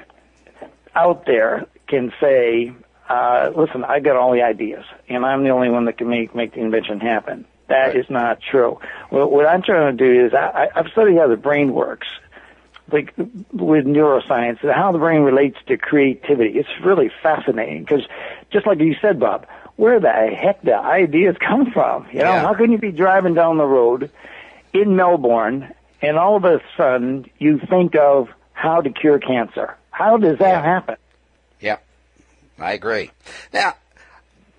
out 0.95 1.25
there 1.25 1.65
can 1.87 2.11
say, 2.19 2.73
uh, 3.09 3.51
"Listen, 3.55 3.83
I 3.83 3.99
got 3.99 4.15
all 4.15 4.31
the 4.31 4.41
ideas, 4.43 4.83
and 5.09 5.25
I'm 5.25 5.43
the 5.43 5.49
only 5.49 5.69
one 5.69 5.85
that 5.85 5.97
can 5.97 6.09
make 6.09 6.33
make 6.35 6.53
the 6.53 6.61
invention 6.61 6.99
happen." 6.99 7.45
That 7.67 7.89
is 7.95 8.09
Right. 8.09 8.11
not 8.11 8.39
true. 8.41 8.79
What, 9.09 9.31
what 9.31 9.45
I'm 9.45 9.61
trying 9.61 9.97
to 9.97 10.03
do 10.05 10.25
is 10.25 10.33
I, 10.33 10.37
I- 10.75 10.79
I've 10.79 10.87
studied 10.91 11.17
how 11.17 11.27
the 11.27 11.35
brain 11.37 11.73
works 11.73 12.07
like 12.89 13.13
with 13.17 13.85
neuroscience 13.85 14.63
and 14.63 14.71
how 14.71 14.93
the 14.93 14.97
brain 14.99 15.21
relates 15.23 15.57
to 15.67 15.75
creativity. 15.77 16.57
It's 16.57 16.69
really 16.81 17.11
fascinating 17.21 17.83
because 17.83 18.07
just 18.51 18.65
like 18.65 18.79
you 18.79 18.95
said, 19.01 19.19
Bob, 19.19 19.45
where 19.75 19.99
the 19.99 20.09
heck 20.09 20.61
the 20.61 20.77
ideas 20.77 21.35
come 21.45 21.71
from? 21.71 22.07
You 22.13 22.19
know, 22.19 22.33
Yeah. 22.35 22.39
how 22.39 22.53
can 22.53 22.71
you 22.71 22.77
be 22.77 22.93
driving 22.93 23.33
down 23.33 23.57
the 23.57 23.65
road 23.65 24.09
in 24.71 24.95
Melbourne 24.95 25.73
and 26.01 26.17
all 26.17 26.37
of 26.37 26.45
a 26.45 26.61
sudden 26.77 27.25
you 27.37 27.59
think 27.59 27.95
of 27.97 28.29
how 28.57 28.81
to 28.81 28.89
cure 28.89 29.19
cancer? 29.19 29.75
How 29.91 30.17
does 30.17 30.39
that 30.39 30.49
Yeah. 30.49 30.61
happen? 30.63 30.95
Yep, 31.61 31.83
I 32.59 32.73
agree. 32.73 33.11
Now, 33.53 33.75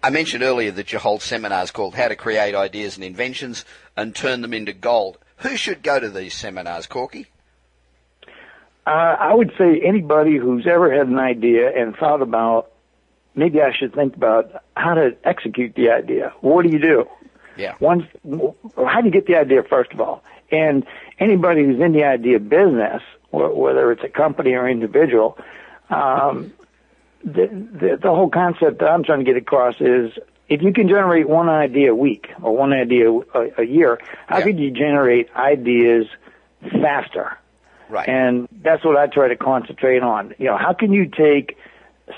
I 0.03 0.11
mentioned 0.11 0.45
earlier 0.45 0.71
that 0.71 0.93
you 0.93 0.99
hold 1.01 1.21
seminars 1.23 1.73
called 1.73 1.95
How 1.97 2.07
to 2.09 2.15
Create 2.17 2.55
Ideas 2.55 2.97
and 2.97 3.05
Inventions 3.05 3.65
and 3.97 4.15
Turn 4.15 4.41
Them 4.43 4.55
into 4.55 4.73
Gold. 4.73 5.19
Who 5.39 5.57
should 5.57 5.83
go 5.83 5.99
to 5.99 6.09
these 6.09 6.35
seminars, 6.35 6.87
Corky? 6.87 7.27
Uh, 8.87 8.91
I 8.91 9.35
would 9.35 9.53
say 9.59 9.81
anybody 9.85 10.37
who's 10.37 10.67
ever 10.67 10.93
had 10.97 11.09
an 11.09 11.19
idea 11.19 11.69
and 11.77 11.95
thought 11.97 12.23
about 12.23 12.71
maybe 13.35 13.61
I 13.61 13.73
should 13.73 13.95
think 13.95 14.17
about 14.17 14.63
how 14.77 14.95
to 14.95 15.17
execute 15.25 15.75
the 15.75 15.91
idea. 15.91 16.33
What 16.41 16.65
do 16.65 16.71
you 16.71 16.79
do? 16.79 17.07
Yeah. 17.57 17.75
Once, 17.81 18.05
how 18.77 19.01
do 19.01 19.07
you 19.07 19.11
get 19.13 19.27
the 19.27 19.37
idea 19.37 19.63
first 19.65 19.93
of 19.93 20.01
all? 20.01 20.23
And 20.51 20.87
anybody 21.19 21.65
who's 21.65 21.81
in 21.81 21.93
the 21.93 22.05
idea 22.05 22.39
business, 22.39 23.03
whether 23.31 23.93
it's 23.93 24.03
a 24.05 24.09
company 24.09 24.55
or 24.55 24.69
individual, 24.69 25.37
um, 25.91 26.53
the, 27.25 27.47
the 27.49 27.99
the 28.03 28.09
whole 28.09 28.31
concept 28.31 28.79
that 28.81 28.89
I'm 28.89 29.05
trying 29.05 29.19
to 29.21 29.25
get 29.25 29.37
across 29.37 29.75
is 29.81 30.13
if 30.49 30.63
you 30.63 30.73
can 30.73 30.89
generate 30.89 31.29
one 31.29 31.49
idea 31.49 31.93
a 31.93 31.95
week 31.95 32.29
or 32.43 32.57
one 32.57 32.73
idea 32.73 33.11
a, 33.11 33.51
a 33.59 33.65
year, 33.65 33.99
how 34.27 34.39
Yeah. 34.39 34.45
could 34.45 34.59
you 34.59 34.71
generate 34.71 35.29
ideas 35.35 36.07
faster? 36.63 37.37
Right. 37.91 38.09
And 38.09 38.49
that's 38.63 38.85
what 38.85 38.97
I 38.97 39.07
try 39.09 39.29
to 39.29 39.37
concentrate 39.37 40.03
on. 40.03 40.35
You 40.39 40.47
know, 40.47 40.57
how 40.57 40.73
can 40.75 40.93
you 40.93 41.07
take 41.07 41.57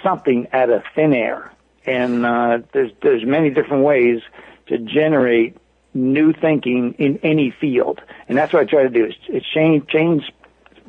something 0.03 0.49
out 0.53 0.71
of 0.71 0.83
thin 0.95 1.13
air? 1.15 1.51
And 1.87 2.27
uh, 2.27 2.59
there's 2.73 2.93
there's 3.03 3.25
many 3.25 3.51
different 3.51 3.85
ways 3.85 4.21
to 4.67 4.79
generate 4.79 5.57
new 5.95 6.33
thinking 6.33 6.95
in 6.99 7.19
any 7.23 7.51
field, 7.51 8.01
and 8.29 8.37
that's 8.39 8.53
what 8.53 8.63
I 8.63 8.67
try 8.67 8.83
to 8.85 8.91
do 8.91 9.07
is, 9.07 9.15
is 9.29 9.43
change 9.55 9.89
change 9.89 10.31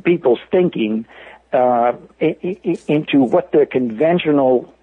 people's 0.02 0.40
thinking 0.52 1.06
uh, 1.54 1.94
into 2.20 3.22
what 3.22 3.52
their 3.52 3.66
conventional 3.66 4.74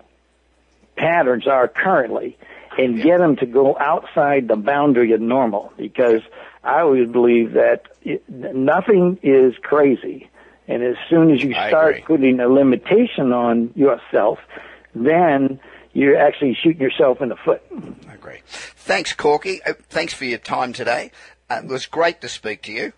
patterns 0.97 1.47
are 1.47 1.69
currently 1.69 2.37
and 2.77 3.03
get 3.03 3.19
them 3.19 3.37
to 3.37 3.47
go 3.47 3.77
outside 3.79 4.49
the 4.49 4.57
boundary 4.57 5.13
of 5.13 5.21
normal 5.21 5.73
because 5.77 6.21
I 6.63 6.81
always 6.81 7.09
believe 7.09 7.53
that 7.55 7.83
it, 8.03 8.23
nothing 8.29 9.19
is 9.23 9.55
crazy. 9.63 10.31
And 10.67 10.83
as 10.83 10.97
soon 11.09 11.33
as 11.33 11.43
you 11.43 11.53
start 11.55 12.05
putting 12.05 12.41
a 12.41 12.49
limitation 12.49 13.33
on 13.33 13.73
yourself, 13.75 14.39
then 14.95 15.61
you're 15.93 16.19
actually 16.19 16.57
shooting 16.63 16.81
yourself 16.81 17.23
in 17.23 17.31
the 17.31 17.37
foot. 17.37 17.63
I 18.09 18.15
agree. 18.15 18.41
Thanks, 18.47 19.15
Corky. 19.15 19.63
Uh, 19.65 19.73
thanks 19.89 20.13
for 20.13 20.27
your 20.27 20.39
time 20.39 20.73
today. 20.73 21.11
Uh, 21.51 21.63
it 21.65 21.69
was 21.69 21.87
great 21.87 22.21
to 22.21 22.29
speak 22.29 22.63
to 22.63 22.73
you. 22.73 22.93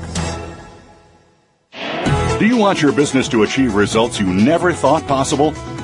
Do 2.38 2.46
you 2.46 2.56
want 2.56 2.84
your 2.84 2.92
business 2.92 3.28
to 3.30 3.42
achieve 3.42 3.74
results 3.74 4.20
you 4.20 4.32
never 4.32 4.72
thought 4.72 5.08
possible? 5.08 5.56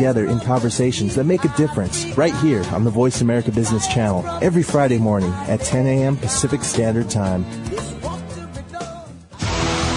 in 0.00 0.40
conversations 0.40 1.14
that 1.14 1.24
make 1.24 1.44
a 1.44 1.56
difference 1.56 2.06
right 2.16 2.34
here 2.36 2.62
on 2.72 2.84
the 2.84 2.90
Voice 2.90 3.20
America 3.20 3.50
Business 3.50 3.86
Channel 3.88 4.26
every 4.42 4.62
Friday 4.62 4.98
morning 4.98 5.32
at 5.48 5.60
10 5.60 5.86
a.m. 5.86 6.16
Pacific 6.16 6.62
Standard 6.62 7.10
Time. 7.10 7.44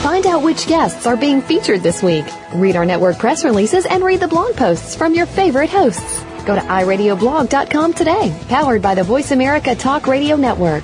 Find 0.01 0.25
out 0.25 0.43
which 0.43 0.67
guests 0.67 1.05
are 1.05 1.17
being 1.17 1.41
featured 1.41 1.81
this 1.83 2.01
week. 2.01 2.25
Read 2.53 2.75
our 2.75 2.85
network 2.85 3.17
press 3.17 3.43
releases 3.43 3.85
and 3.85 4.03
read 4.03 4.19
the 4.19 4.27
blog 4.27 4.55
posts 4.55 4.95
from 4.95 5.13
your 5.13 5.25
favorite 5.25 5.69
hosts. 5.69 6.23
Go 6.45 6.55
to 6.55 6.61
iradioblog.com 6.61 7.93
today, 7.93 8.35
powered 8.47 8.81
by 8.81 8.95
the 8.95 9.03
Voice 9.03 9.31
America 9.31 9.75
Talk 9.75 10.07
Radio 10.07 10.35
Network. 10.35 10.83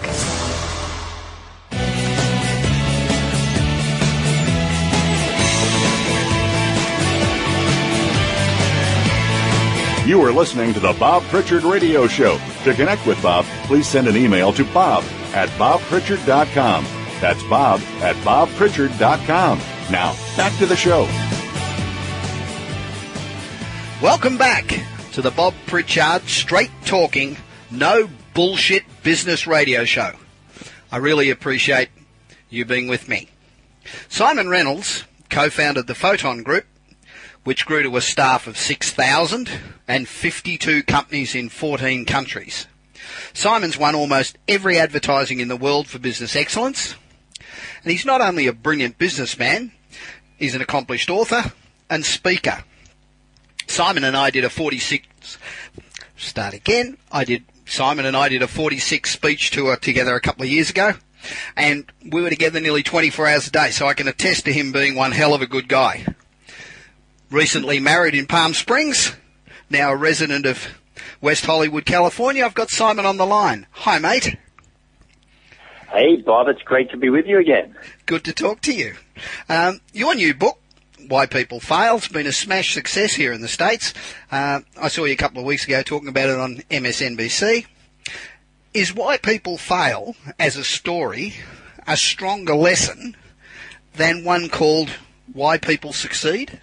You 10.06 10.22
are 10.22 10.32
listening 10.32 10.72
to 10.76 10.80
the 10.80 10.94
Bob 10.94 11.24
Pritchard 11.24 11.64
Radio 11.64 12.06
Show. 12.06 12.38
To 12.64 12.76
connect 12.76 13.08
with 13.08 13.20
Bob, 13.24 13.44
please 13.64 13.88
send 13.88 14.08
an 14.08 14.16
email 14.16 14.54
to 14.54 14.64
bob 14.66 15.04
at 15.34 15.50
bobpritchard.com. 15.58 16.86
That's 17.20 17.42
bob 17.46 17.82
at 18.02 18.16
bobpritchard.com. 18.18 19.58
Now, 19.90 20.16
back 20.38 20.56
to 20.60 20.68
the 20.68 20.76
show. 20.76 21.06
Welcome 24.00 24.38
back 24.38 24.80
to 25.14 25.24
the 25.24 25.32
Bob 25.32 25.56
Pritchard 25.66 26.30
Straight 26.30 26.70
Talking, 26.86 27.38
No 27.72 28.08
Bullshit 28.36 28.84
Business 29.02 29.48
Radio 29.48 29.86
Show. 29.86 30.12
I 30.92 30.98
really 30.98 31.32
appreciate 31.32 31.90
you 32.52 32.64
being 32.64 32.88
with 32.88 33.10
me. 33.10 33.30
Siimon 34.08 34.52
Reynolds 34.52 35.06
co-founded 35.32 35.88
the 35.88 35.96
Photon 35.96 36.44
Group, 36.44 36.66
which 37.46 37.66
grew 37.66 37.84
to 37.84 37.96
a 37.96 38.02
staff 38.02 38.48
of 38.48 38.58
6,000 38.58 39.50
and 39.88 40.08
52 40.08 40.84
companies 40.84 41.36
in 41.36 41.48
14 41.48 42.04
countries. 42.04 42.68
Siimon's 43.34 43.78
won 43.78 43.96
almost 43.96 44.38
every 44.48 44.78
advertising 44.78 45.40
in 45.40 45.48
the 45.48 45.56
world 45.56 45.88
for 45.88 46.00
business 46.00 46.36
excellence. 46.36 46.96
And 47.84 47.92
he's 47.92 48.06
not 48.06 48.20
only 48.20 48.48
a 48.48 48.54
brilliant 48.54 48.98
businessman, 48.98 49.72
he's 50.38 50.56
an 50.56 50.62
accomplished 50.62 51.10
author 51.10 51.54
and 51.88 52.04
speaker. 52.04 52.64
Siimon 53.68 54.04
and 54.04 54.18
I 54.18 54.32
did 54.32 54.44
a 54.44 54.50
46, 54.50 55.38
start 56.18 56.56
again, 56.56 56.98
I 57.12 57.26
did, 57.26 57.44
Siimon 57.66 58.06
and 58.06 58.18
I 58.18 58.28
did 58.28 58.42
a 58.42 58.48
46 58.48 59.12
speech 59.12 59.52
tour 59.52 59.76
together 59.76 60.16
a 60.16 60.22
couple 60.22 60.44
of 60.44 60.50
years 60.50 60.72
ago. 60.72 60.94
And 61.56 61.92
we 62.12 62.24
were 62.24 62.30
together 62.30 62.60
nearly 62.60 62.84
24 62.84 63.28
hours 63.28 63.48
a 63.48 63.52
day, 63.52 63.70
so 63.72 63.88
I 63.88 63.94
can 63.94 64.08
attest 64.08 64.46
to 64.46 64.54
him 64.54 64.72
being 64.72 64.96
one 64.96 65.12
hell 65.12 65.34
of 65.34 65.42
a 65.42 65.48
good 65.48 65.68
guy. 65.68 66.06
Recently 67.32 67.80
married 67.80 68.14
in 68.14 68.28
Palm 68.28 68.54
Springs, 68.54 69.16
now 69.70 69.92
a 69.92 69.96
resident 69.96 70.46
of 70.46 70.80
West 71.22 71.46
Hollywood, 71.46 71.86
California. 71.86 72.46
I've 72.46 72.54
got 72.54 72.70
Siimon 72.70 73.06
on 73.06 73.18
the 73.18 73.26
line. 73.26 73.66
Hi, 73.72 73.98
mate. 73.98 74.38
Hey, 75.92 76.18
Bob. 76.18 76.48
It's 76.50 76.62
great 76.62 76.92
to 76.92 76.98
be 76.98 77.10
with 77.10 77.26
you 77.26 77.40
again. 77.40 77.76
Good 78.06 78.24
to 78.26 78.34
talk 78.34 78.62
to 78.62 78.74
you. 78.74 78.94
Um, 79.50 79.82
your 79.92 80.14
new 80.14 80.36
book, 80.36 80.60
Why 81.08 81.26
People 81.26 81.60
Fail, 81.60 81.98
has 81.98 82.08
been 82.08 82.28
a 82.28 82.32
smash 82.32 82.76
success 82.76 83.14
here 83.14 83.34
in 83.34 83.42
the 83.42 83.48
States. 83.48 83.94
Uh, 84.32 84.62
I 84.80 84.90
saw 84.90 85.06
you 85.06 85.14
a 85.14 85.18
couple 85.18 85.40
of 85.40 85.46
weeks 85.46 85.66
ago 85.66 85.82
talking 85.82 86.10
about 86.10 86.30
it 86.30 86.38
on 86.38 86.58
MSNBC. 86.70 87.66
Is 88.76 88.94
Why 88.94 89.18
People 89.18 89.58
Fail 89.58 90.16
as 90.38 90.58
a 90.58 90.64
story 90.64 91.34
a 91.88 91.98
stronger 91.98 92.56
lesson 92.56 93.16
than 93.96 94.24
one 94.24 94.48
called 94.50 94.92
Why 95.34 95.58
People 95.58 95.92
Succeed? 95.92 96.60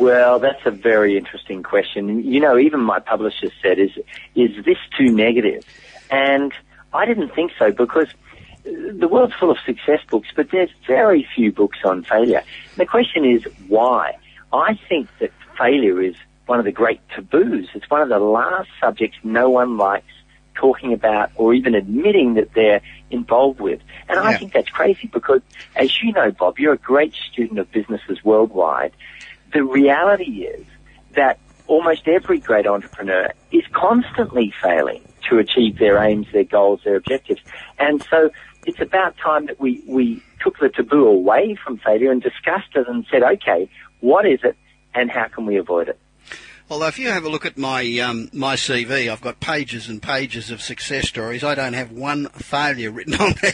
Well, 0.00 0.38
that's 0.38 0.64
a 0.64 0.70
very 0.70 1.18
interesting 1.18 1.62
question. 1.62 2.24
You 2.24 2.40
know, 2.40 2.56
even 2.58 2.80
my 2.80 3.00
publisher 3.00 3.50
said, 3.60 3.78
"Is 3.78 3.90
is 4.34 4.64
this 4.64 4.78
too 4.96 5.12
negative?" 5.12 5.62
And 6.10 6.54
I 6.94 7.04
didn't 7.04 7.34
think 7.34 7.52
so 7.58 7.70
because 7.70 8.08
uh, 8.66 8.70
the 8.94 9.06
world's 9.06 9.34
full 9.34 9.50
of 9.50 9.58
success 9.66 10.00
books, 10.10 10.28
but 10.34 10.50
there's 10.50 10.70
very 10.86 11.28
few 11.36 11.52
books 11.52 11.80
on 11.84 12.02
failure. 12.02 12.42
The 12.76 12.86
question 12.86 13.26
is 13.26 13.44
why? 13.68 14.16
I 14.54 14.80
think 14.88 15.08
that 15.18 15.32
failure 15.58 16.00
is 16.00 16.16
one 16.46 16.58
of 16.58 16.64
the 16.64 16.72
great 16.72 17.02
taboos. 17.14 17.68
It's 17.74 17.88
one 17.90 18.00
of 18.00 18.08
the 18.08 18.18
last 18.18 18.70
subjects 18.80 19.18
no 19.22 19.50
one 19.50 19.76
likes 19.76 20.14
talking 20.54 20.94
about 20.94 21.30
or 21.36 21.52
even 21.52 21.74
admitting 21.74 22.34
that 22.34 22.54
they're 22.54 22.80
involved 23.10 23.60
with. 23.60 23.80
And 24.08 24.18
I 24.18 24.36
think 24.36 24.52
that's 24.52 24.68
crazy 24.68 25.08
because, 25.08 25.42
as 25.76 26.02
you 26.02 26.12
know, 26.12 26.30
Bob, 26.30 26.58
you're 26.58 26.72
a 26.72 26.78
great 26.78 27.14
student 27.30 27.58
of 27.58 27.70
businesses 27.70 28.24
worldwide 28.24 28.92
the 29.52 29.64
reality 29.64 30.44
is 30.44 30.66
that 31.14 31.38
almost 31.66 32.06
every 32.06 32.38
great 32.38 32.66
entrepreneur 32.66 33.30
is 33.52 33.64
constantly 33.72 34.52
failing 34.62 35.02
to 35.28 35.38
achieve 35.38 35.78
their 35.78 36.02
aims, 36.02 36.26
their 36.32 36.44
goals, 36.44 36.80
their 36.84 36.96
objectives. 36.96 37.40
And 37.78 38.04
so 38.10 38.30
it's 38.66 38.80
about 38.80 39.16
time 39.18 39.46
that 39.46 39.60
we, 39.60 39.82
we 39.86 40.22
took 40.40 40.58
the 40.58 40.68
taboo 40.68 41.06
away 41.06 41.56
from 41.62 41.78
failure 41.78 42.10
and 42.10 42.22
discussed 42.22 42.74
it 42.74 42.88
and 42.88 43.06
said, 43.10 43.22
okay, 43.22 43.70
what 44.00 44.26
is 44.26 44.40
it 44.42 44.56
and 44.94 45.10
how 45.10 45.28
can 45.28 45.46
we 45.46 45.56
avoid 45.56 45.88
it? 45.88 45.98
Although 46.70 46.86
if 46.86 47.00
you 47.00 47.08
have 47.08 47.24
a 47.24 47.28
look 47.28 47.44
at 47.44 47.58
my 47.58 47.98
um, 47.98 48.30
my 48.32 48.54
CV, 48.54 49.10
I've 49.10 49.20
got 49.20 49.40
pages 49.40 49.88
and 49.88 50.00
pages 50.00 50.52
of 50.52 50.62
success 50.62 51.08
stories. 51.08 51.42
I 51.42 51.56
don't 51.56 51.72
have 51.72 51.90
one 51.90 52.28
failure 52.28 52.92
written 52.92 53.14
on 53.14 53.34
there, 53.42 53.52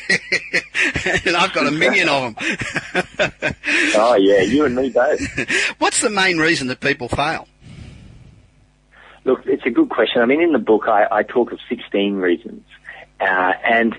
and 1.24 1.34
I've 1.34 1.54
got 1.54 1.66
a 1.66 1.70
million 1.70 2.10
of 2.10 2.34
them. 2.34 3.54
oh 3.96 4.16
yeah, 4.16 4.42
you 4.42 4.66
and 4.66 4.76
me 4.76 4.90
both. 4.90 5.18
What's 5.78 6.02
the 6.02 6.10
main 6.10 6.36
reason 6.36 6.66
that 6.66 6.80
people 6.80 7.08
fail? 7.08 7.48
Look, 9.24 9.46
it's 9.46 9.64
a 9.64 9.70
good 9.70 9.88
question. 9.88 10.20
I 10.20 10.26
mean, 10.26 10.42
in 10.42 10.52
the 10.52 10.58
book, 10.58 10.86
I, 10.86 11.06
I 11.10 11.22
talk 11.22 11.52
of 11.52 11.58
16 11.70 12.16
reasons, 12.16 12.64
uh, 13.18 13.52
and 13.64 13.96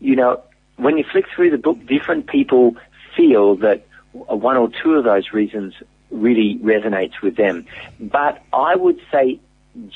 you 0.00 0.16
know, 0.16 0.42
when 0.76 0.98
you 0.98 1.04
flick 1.04 1.26
through 1.32 1.52
the 1.52 1.58
book, 1.58 1.86
different 1.86 2.26
people 2.26 2.74
feel 3.16 3.54
that 3.58 3.86
one 4.12 4.56
or 4.56 4.68
two 4.82 4.94
of 4.94 5.04
those 5.04 5.32
reasons 5.32 5.74
really 6.10 6.58
resonates 6.62 7.20
with 7.22 7.36
them. 7.36 7.66
But 8.00 8.42
I 8.52 8.76
would 8.76 9.00
say, 9.12 9.40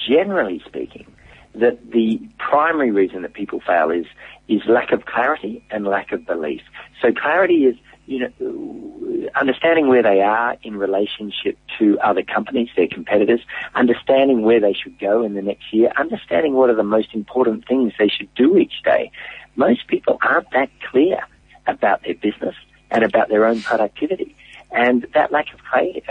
generally 0.08 0.62
speaking, 0.66 1.06
that 1.54 1.90
the 1.90 2.20
primary 2.38 2.90
reason 2.90 3.22
that 3.22 3.34
people 3.34 3.60
fail 3.60 3.90
is 3.90 4.06
is 4.48 4.62
lack 4.66 4.92
of 4.92 5.04
clarity 5.04 5.64
and 5.70 5.86
lack 5.86 6.12
of 6.12 6.26
belief. 6.26 6.62
So 7.00 7.12
clarity 7.12 7.64
is 7.66 7.76
you 8.06 8.18
know, 8.18 9.30
understanding 9.34 9.88
where 9.88 10.02
they 10.02 10.20
are 10.20 10.56
in 10.62 10.76
relationship 10.76 11.56
to 11.78 11.98
other 12.00 12.22
companies, 12.22 12.68
their 12.76 12.88
competitors, 12.88 13.40
understanding 13.74 14.42
where 14.42 14.60
they 14.60 14.72
should 14.72 14.98
go 14.98 15.22
in 15.22 15.34
the 15.34 15.42
next 15.42 15.72
year, 15.72 15.92
understanding 15.96 16.54
what 16.54 16.68
are 16.68 16.74
the 16.74 16.82
most 16.82 17.14
important 17.14 17.66
things 17.66 17.92
they 17.98 18.08
should 18.08 18.32
do 18.34 18.56
each 18.58 18.82
day. 18.84 19.10
Most 19.54 19.86
people 19.86 20.18
aren't 20.20 20.50
that 20.50 20.70
clear 20.90 21.20
about 21.66 22.02
their 22.02 22.14
business 22.14 22.56
and 22.90 23.04
about 23.04 23.28
their 23.28 23.46
own 23.46 23.62
productivity. 23.62 24.34
And 24.72 25.06
that 25.14 25.32
lack 25.32 25.46
of 25.52 25.60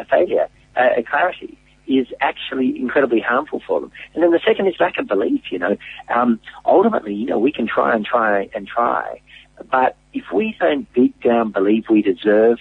failure, 0.10 0.48
uh, 0.76 1.02
clarity 1.10 1.58
is 1.88 2.08
actually 2.22 2.80
incredibly 2.80 3.20
harmful 3.20 3.62
for 3.66 3.82
them. 3.82 3.92
And 4.14 4.24
then 4.24 4.32
the 4.32 4.40
second 4.46 4.68
is 4.68 4.76
lack 4.80 4.98
of 4.98 5.08
belief, 5.08 5.52
you 5.52 5.60
know. 5.60 5.78
Um, 6.14 6.40
ultimately, 6.66 7.14
you 7.14 7.26
know, 7.26 7.40
we 7.40 7.52
can 7.52 7.68
try 7.68 7.96
and 7.96 8.06
try 8.06 8.50
and 8.54 8.68
try, 8.68 9.22
but 9.70 9.98
if 10.14 10.26
we 10.34 10.56
don't 10.60 10.92
deep 10.94 11.22
down 11.22 11.52
believe 11.52 11.86
we 11.90 12.02
deserve 12.02 12.60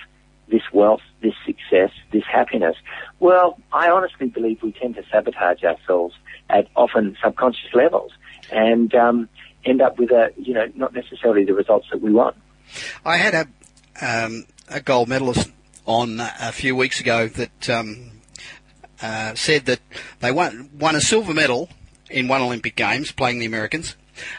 this 0.49 0.63
wealth, 0.73 1.01
this 1.23 1.35
success, 1.47 1.91
this 2.13 2.25
happiness, 2.31 2.77
well, 3.21 3.59
I 3.73 3.91
honestly 3.91 4.29
believe 4.29 4.63
we 4.63 4.73
tend 4.73 4.97
to 4.97 5.03
sabotage 5.11 5.63
ourselves 5.63 6.15
at 6.49 6.67
often 6.75 7.17
subconscious 7.23 7.73
levels 7.73 8.13
and 8.51 8.93
um, 8.95 9.29
end 9.65 9.81
up 9.81 9.99
with 9.99 10.11
a, 10.11 10.33
you 10.37 10.55
know, 10.55 10.67
not 10.75 10.93
necessarily 10.93 11.45
the 11.45 11.55
results 11.55 11.87
that 11.93 12.01
we 12.01 12.13
want. 12.13 12.37
I 13.05 13.17
had 13.17 13.35
a 13.35 13.47
um, 14.03 14.47
a 14.69 14.81
gold 14.81 15.09
medalist 15.09 15.51
on 15.87 16.21
a 16.21 16.53
few 16.53 16.77
weeks 16.77 17.01
ago 17.01 17.29
that 17.29 17.71
um, 17.71 18.11
uh, 19.03 19.35
said 19.35 19.67
that 19.67 19.81
they 20.21 20.31
won 20.31 20.71
won 20.79 20.97
a 20.97 21.01
silver 21.01 21.35
medal 21.35 21.69
in 22.09 22.29
one 22.29 22.43
Olympic 22.43 22.77
Games 22.77 23.13
playing 23.13 23.39
the 23.39 23.47
Americans, 23.47 23.97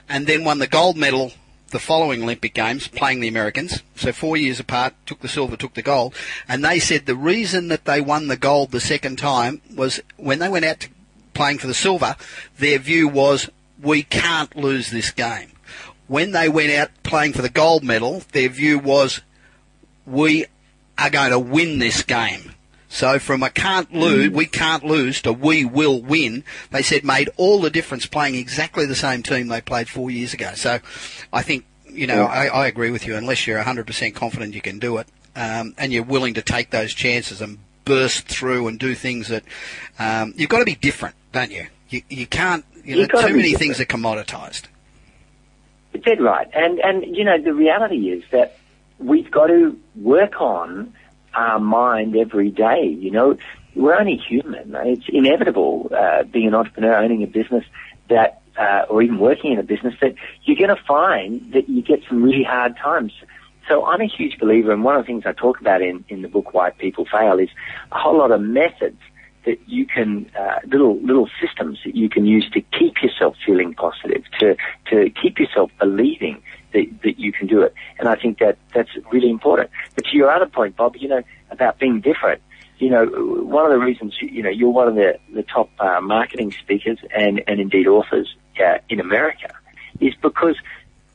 and 0.08 0.28
then 0.28 0.44
won 0.44 0.60
the 0.60 0.68
gold 0.68 0.98
medal 0.98 1.32
the 1.72 1.80
following 1.80 2.24
Olympic 2.24 2.54
Games 2.54 2.88
playing 2.88 3.22
the 3.22 3.28
Americans. 3.28 3.82
So 3.96 4.12
four 4.12 4.38
years 4.38 4.60
apart, 4.60 4.94
took 5.06 5.22
the 5.22 5.28
silver, 5.28 5.56
took 5.56 5.74
the 5.74 5.82
gold. 5.82 6.14
And 6.48 6.64
they 6.64 6.80
said 6.80 7.06
the 7.06 7.16
reason 7.16 7.70
that 7.70 7.86
they 7.86 8.02
won 8.02 8.28
the 8.28 8.38
gold 8.38 8.72
the 8.72 8.82
second 8.82 9.18
time 9.18 9.62
was 9.74 10.02
when 10.18 10.40
they 10.40 10.50
went 10.50 10.66
out 10.66 10.88
playing 11.34 11.60
for 11.60 11.68
the 11.68 11.74
silver, 11.74 12.16
their 12.60 12.78
view 12.78 13.08
was 13.08 13.50
we 13.82 14.04
can't 14.04 14.56
lose 14.56 14.92
this 14.92 15.12
game. 15.12 15.52
When 16.08 16.32
they 16.32 16.50
went 16.50 16.74
out 16.74 16.92
playing 17.04 17.34
for 17.34 17.42
the 17.42 17.50
gold 17.50 17.84
medal, 17.84 18.24
their 18.34 18.50
view 18.50 18.78
was 18.78 19.22
we 20.06 20.46
are 20.98 21.10
going 21.10 21.32
to 21.32 21.40
win 21.40 21.80
this 21.80 22.04
game. 22.04 22.54
So 22.92 23.20
from 23.20 23.42
a 23.42 23.50
can't 23.50 23.94
lose, 23.94 24.32
we 24.32 24.46
can't 24.46 24.84
lose 24.84 25.22
to 25.22 25.32
we 25.32 25.64
will 25.64 26.02
win, 26.02 26.44
they 26.72 26.82
said 26.82 27.06
made 27.06 27.30
all 27.38 27.62
the 27.62 27.70
difference 27.70 28.06
playing 28.06 28.36
exactly 28.36 28.86
the 28.86 28.96
same 28.96 29.24
team 29.24 29.48
they 29.48 29.62
played 29.62 29.88
four 29.88 30.12
years 30.12 30.34
ago. 30.34 30.52
So 30.56 30.80
I 31.32 31.42
think, 31.42 31.66
you 31.90 32.06
know, 32.06 32.24
I, 32.26 32.48
I 32.48 32.68
agree 32.68 32.92
with 32.92 33.08
you. 33.08 33.16
Unless 33.16 33.48
you're 33.48 33.64
100% 33.64 34.14
confident 34.14 34.54
you 34.54 34.62
can 34.62 34.78
do 34.78 34.98
it, 34.98 35.08
um, 35.38 35.74
and 35.78 35.94
you're 35.94 36.04
willing 36.04 36.34
to 36.34 36.42
take 36.42 36.72
those 36.72 36.94
chances 36.94 37.40
and 37.40 37.60
burst 37.86 38.28
through 38.28 38.68
and 38.68 38.78
do 38.78 38.94
things 38.94 39.30
that, 39.30 39.44
um, 39.98 40.34
you've 40.36 40.50
got 40.50 40.60
to 40.60 40.66
be 40.66 40.76
different, 40.76 41.16
don't 41.32 41.52
you? 41.52 41.68
You, 41.90 42.02
you 42.10 42.28
can't, 42.28 42.66
you 42.84 42.98
know, 42.98 43.08
too 43.08 43.36
many 43.36 43.54
things 43.54 43.80
are 43.80 43.86
commoditized. 43.86 44.64
Dead 46.04 46.20
right. 46.20 46.50
And, 46.54 46.80
and, 46.80 47.16
you 47.16 47.24
know, 47.24 47.42
the 47.42 47.54
reality 47.54 48.10
is 48.10 48.24
that 48.32 48.58
we've 49.02 49.30
got 49.32 49.48
to 49.48 49.78
work 49.96 50.40
on 50.40 50.94
our 51.34 51.60
mind 51.60 52.16
every 52.16 52.50
day. 52.50 52.86
You 52.86 53.12
know, 53.12 53.38
we're 53.76 53.96
only 53.96 54.18
human. 54.18 54.76
It's 54.76 55.06
inevitable 55.08 55.92
uh, 55.96 56.24
being 56.24 56.48
an 56.48 56.56
entrepreneur, 56.56 56.96
owning 56.96 57.24
a 57.24 57.28
business 57.28 57.64
that, 58.10 58.42
uh, 58.58 58.86
or 58.90 59.02
even 59.02 59.18
working 59.20 59.54
in 59.54 59.60
a 59.60 59.64
business 59.64 59.96
that 60.02 60.16
you're 60.44 60.58
going 60.58 60.76
to 60.76 60.84
find 60.84 61.54
that 61.54 61.70
you 61.70 61.82
get 61.82 62.02
some 62.08 62.22
really 62.22 62.44
hard 62.44 62.78
times. 62.78 63.14
So 63.68 63.86
I'm 63.86 64.02
a 64.02 64.08
huge 64.08 64.38
believer, 64.40 64.72
and 64.72 64.84
one 64.84 64.96
of 64.96 65.04
the 65.04 65.08
things 65.08 65.24
I 65.26 65.32
talk 65.32 65.62
about 65.62 65.82
in, 65.82 66.04
in 66.10 66.22
the 66.22 66.28
book 66.28 66.54
Why 66.54 66.72
People 66.72 67.06
Fail 67.06 67.40
is 67.40 67.50
a 67.92 68.00
whole 68.00 68.18
lot 68.18 68.32
of 68.32 68.42
methods 68.42 69.00
that 69.46 69.58
you 69.68 69.86
can 69.86 70.30
uh, 70.38 70.60
little 70.68 71.00
little 71.02 71.30
systems 71.40 71.80
that 71.86 71.96
you 71.96 72.10
can 72.10 72.26
use 72.26 72.48
to 72.52 72.62
keep 72.78 73.02
yourself 73.02 73.36
feeling 73.46 73.74
positive, 73.74 74.24
to 74.40 74.56
to 74.90 75.10
keep 75.10 75.40
yourself 75.40 75.72
believing 75.80 76.42
that, 76.74 76.86
that 77.04 77.20
you 77.20 77.32
can 77.32 77.48
do 77.48 77.62
it. 77.62 77.74
And 78.00 78.08
I 78.08 78.16
think 78.16 78.40
that 78.40 78.58
that's 78.74 78.90
really 79.12 79.30
important. 79.30 79.70
But 79.96 80.06
to 80.06 80.18
your 80.18 80.32
other 80.32 80.48
point, 80.48 80.76
Bob, 80.76 80.96
you 80.98 81.08
know, 81.08 81.24
about 81.50 81.80
being 81.80 82.02
different, 82.02 82.42
you 82.80 82.90
know, 82.90 83.06
one 83.06 83.66
of 83.66 83.72
the 83.72 83.78
reasons, 83.78 84.16
you 84.22 84.42
know, 84.42 84.50
you're 84.50 84.70
one 84.70 84.88
of 84.88 84.96
the, 84.96 85.20
the 85.34 85.44
top 85.44 85.70
uh, 85.80 86.02
marketing 86.02 86.52
speakers 86.52 86.98
and, 87.16 87.44
and 87.48 87.60
indeed 87.60 87.88
authors 87.88 88.36
uh, 88.60 88.80
in 88.90 89.00
America 89.00 89.54
is 90.00 90.16
because 90.16 90.56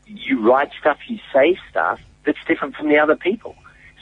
you 0.07 0.41
write 0.41 0.71
stuff, 0.81 0.99
you 1.09 1.19
say 1.33 1.59
stuff 1.71 2.01
that's 2.25 2.39
different 2.47 2.77
from 2.77 2.89
the 2.89 2.99
other 2.99 3.17
people. 3.17 3.57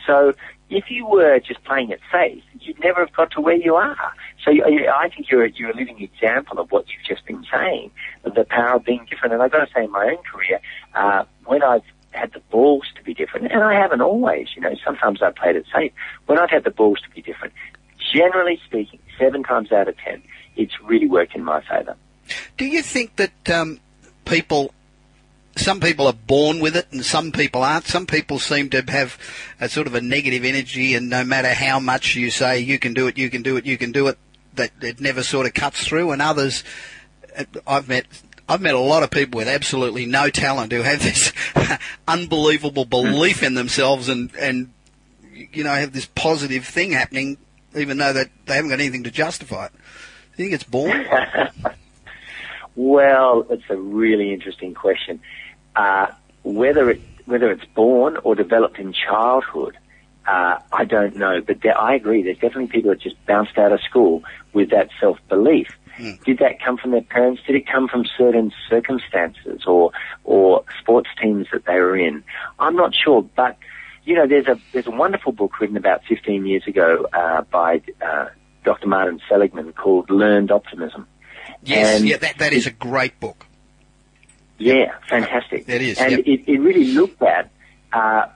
So 0.07 0.35
if 0.75 0.91
you 0.91 1.07
were 1.07 1.39
just 1.41 1.62
playing 1.64 1.91
it 1.91 2.01
safe, 2.11 2.43
you'd 2.61 2.81
never 2.81 3.01
have 3.01 3.12
got 3.14 3.31
to 3.33 3.41
where 3.41 3.55
you 3.57 3.75
are. 3.77 4.12
So 4.45 4.51
I 4.51 5.09
think 5.09 5.31
you're, 5.31 5.47
you're 5.47 5.70
a 5.70 5.77
living 5.77 6.03
example 6.03 6.59
of 6.59 6.70
what 6.72 6.87
you've 6.89 7.07
just 7.07 7.25
been 7.27 7.45
saying, 7.53 7.91
the 8.25 8.45
power 8.45 8.77
of 8.77 8.85
being 8.85 9.07
different. 9.09 9.33
And 9.35 9.43
I've 9.43 9.53
got 9.53 9.66
to 9.66 9.72
say 9.75 9.85
in 9.85 9.91
my 9.91 10.05
own 10.07 10.22
career, 10.31 10.61
uh, 10.95 11.25
when 11.47 11.62
I've 11.62 11.83
had 12.11 12.33
the 12.33 12.41
balls 12.51 12.87
to 12.97 13.03
be 13.03 13.14
different, 13.14 13.51
and 13.53 13.62
I 13.62 13.75
haven't 13.75 14.01
always, 14.01 14.49
you 14.55 14.62
know, 14.62 14.75
sometimes 14.85 15.22
I've 15.22 15.37
played 15.37 15.57
it 15.57 15.66
safe. 15.75 15.93
When 16.27 16.39
I've 16.39 16.51
had 16.51 16.64
the 16.64 16.70
balls 16.70 17.01
to 17.01 17.11
be 17.14 17.22
different, 17.22 17.55
generally 18.12 18.61
speaking, 18.64 19.01
seven 19.18 19.43
times 19.43 19.72
out 19.72 19.89
of 19.89 19.97
ten, 19.99 20.22
it's 20.57 20.75
really 20.83 21.09
worked 21.09 21.35
in 21.35 21.45
my 21.45 21.61
favour. 21.62 21.97
Do 22.57 22.66
you 22.66 22.83
think 22.83 23.16
that 23.16 23.51
um, 23.51 23.81
people 24.25 24.72
some 25.57 25.81
people 25.81 26.07
are 26.07 26.13
born 26.13 26.61
with 26.61 26.77
it 26.77 26.87
and 26.91 27.05
some 27.05 27.33
people 27.33 27.63
aren't. 27.63 27.87
Some 27.87 28.07
people 28.07 28.39
seem 28.39 28.71
to 28.71 28.83
have 28.89 29.19
a 29.61 29.69
sort 29.69 29.87
of 29.87 29.95
a 29.95 30.01
negative 30.01 30.45
energy 30.45 30.95
and 30.95 31.09
no 31.09 31.25
matter 31.25 31.53
how 31.53 31.79
much 31.79 32.15
you 32.15 32.31
say 32.31 32.59
you 32.59 32.79
can 32.79 32.95
do 32.95 33.07
it, 33.07 33.19
you 33.19 33.31
can 33.31 33.43
do 33.43 33.57
it, 33.57 33.67
you 33.67 33.79
can 33.79 33.93
do 33.93 34.09
it, 34.09 34.19
that 34.55 34.71
it 34.81 35.01
never 35.01 35.23
sort 35.23 35.47
of 35.47 35.55
cuts 35.55 35.87
through 35.87 36.11
and 36.11 36.21
others, 36.23 36.65
I've 37.67 37.89
met 37.89 38.07
I've 38.49 38.61
met 38.61 38.75
a 38.75 38.79
lot 38.79 39.03
of 39.03 39.11
people 39.11 39.39
with 39.39 39.49
absolutely 39.49 40.05
no 40.05 40.29
talent 40.29 40.71
who 40.71 40.83
have 40.83 41.03
this 41.03 41.33
unbelievable 42.09 42.85
belief 42.85 43.43
in 43.43 43.55
themselves 43.55 44.11
and, 44.11 44.31
and, 44.37 44.71
you 45.33 45.65
know, 45.65 45.71
have 45.71 45.95
this 45.95 46.05
positive 46.05 46.67
thing 46.67 46.93
happening 46.93 47.39
even 47.77 47.99
though 47.99 48.13
that 48.13 48.29
they 48.47 48.55
haven't 48.55 48.71
got 48.71 48.81
anything 48.81 49.05
to 49.05 49.11
justify 49.11 49.67
it. 49.67 49.73
Do 49.73 50.43
you 50.43 50.51
think 50.51 50.55
it's 50.55 50.65
born? 50.65 51.07
well, 52.77 53.47
it's 53.51 53.65
a 53.69 53.77
really 53.77 54.33
interesting 54.33 54.75
question. 54.75 55.21
Uh, 55.77 56.07
whether 56.43 56.91
it 56.91 57.01
whether 57.27 57.51
it's 57.51 57.64
born 57.75 58.18
or 58.22 58.35
developed 58.35 58.79
in 58.79 58.93
childhood, 58.93 59.77
uh, 60.27 60.59
I 60.72 60.85
don't 60.85 61.16
know. 61.16 61.41
But 61.41 61.62
there, 61.62 61.79
I 61.79 61.95
agree. 61.95 62.22
There's 62.22 62.39
definitely 62.39 62.68
people 62.68 62.91
that 62.91 63.01
just 63.01 63.16
bounced 63.27 63.57
out 63.59 63.72
of 63.72 63.81
school 63.81 64.22
with 64.53 64.70
that 64.70 64.91
self 65.01 65.18
belief. 65.29 65.68
Mm. 65.99 66.22
Did 66.25 66.39
that 66.39 66.61
come 66.61 66.77
from 66.77 66.91
their 66.91 67.03
parents? 67.03 67.43
Did 67.47 67.57
it 67.57 67.66
come 67.70 67.89
from 67.89 68.05
certain 68.18 68.53
circumstances 68.68 69.64
or 69.66 69.93
or 70.25 70.64
sports 70.81 71.09
teams 71.20 71.47
that 71.53 71.64
they 71.66 71.75
were 71.75 71.97
in? 71.97 72.25
I'm 72.59 72.77
not 72.77 72.95
sure, 72.95 73.22
but 73.22 73.57
you 74.05 74.14
know, 74.14 74.27
there's 74.27 74.47
a 74.47 74.59
there's 74.72 74.87
a 74.87 74.91
wonderful 74.91 75.33
book 75.33 75.61
written 75.61 75.77
about 75.77 76.05
15 76.09 76.47
years 76.47 76.66
ago 76.66 77.07
uh, 77.12 77.43
by 77.43 77.81
uh, 78.05 78.27
Dr. 78.64 78.87
Martin 78.87 79.20
Seligman 79.29 79.72
called 79.72 80.11
Learned 80.11 80.51
Optimism. 80.51 81.07
Yes, 81.62 82.01
and 82.01 82.09
yeah, 82.09 82.16
that 82.18 82.39
that 82.39 82.53
is 82.53 82.66
a 82.66 82.70
great 82.70 83.18
book. 83.20 83.47
Yeah, 84.59 84.95
fantastic. 85.09 85.67
That 85.67 85.83
is. 85.83 85.99
And 85.99 86.13
yep. 86.13 86.21
it, 86.27 86.49
it 86.49 86.59
really 86.59 86.93
looked 86.93 87.23
at 87.23 87.51
uh, 87.93 88.27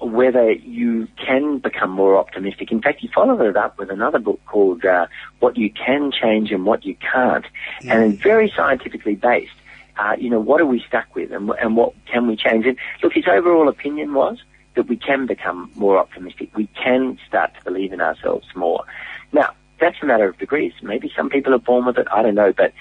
whether 0.00 0.50
you 0.52 1.08
can 1.16 1.58
become 1.58 1.90
more 1.90 2.16
optimistic. 2.16 2.70
In 2.70 2.82
fact, 2.82 3.00
he 3.00 3.08
followed 3.08 3.40
it 3.40 3.56
up 3.56 3.78
with 3.78 3.90
another 3.90 4.18
book 4.18 4.40
called 4.46 4.84
uh, 4.84 5.06
What 5.40 5.56
You 5.56 5.70
Can 5.70 6.12
Change 6.12 6.52
and 6.52 6.66
What 6.66 6.84
You 6.84 6.94
Can't, 6.96 7.46
mm. 7.82 7.90
and 7.90 8.18
very 8.20 8.52
scientifically 8.54 9.14
based. 9.14 9.52
Uh, 9.98 10.14
you 10.18 10.30
know, 10.30 10.38
what 10.38 10.60
are 10.60 10.66
we 10.66 10.84
stuck 10.86 11.12
with 11.16 11.32
and, 11.32 11.50
and 11.60 11.76
what 11.76 11.92
can 12.06 12.28
we 12.28 12.36
change? 12.36 12.66
And 12.66 12.76
look, 13.02 13.14
his 13.14 13.24
overall 13.26 13.68
opinion 13.68 14.14
was 14.14 14.38
that 14.76 14.88
we 14.88 14.96
can 14.96 15.26
become 15.26 15.72
more 15.74 15.98
optimistic. 15.98 16.54
We 16.54 16.68
can 16.68 17.18
start 17.26 17.52
to 17.56 17.64
believe 17.64 17.92
in 17.92 18.00
ourselves 18.00 18.46
more. 18.54 18.84
Now, 19.32 19.54
that's 19.80 19.96
a 20.00 20.06
matter 20.06 20.28
of 20.28 20.38
degrees. 20.38 20.72
Maybe 20.82 21.10
some 21.16 21.30
people 21.30 21.52
are 21.54 21.58
born 21.58 21.86
with 21.86 21.98
it. 21.98 22.06
I 22.12 22.22
don't 22.22 22.34
know, 22.34 22.52
but 22.52 22.72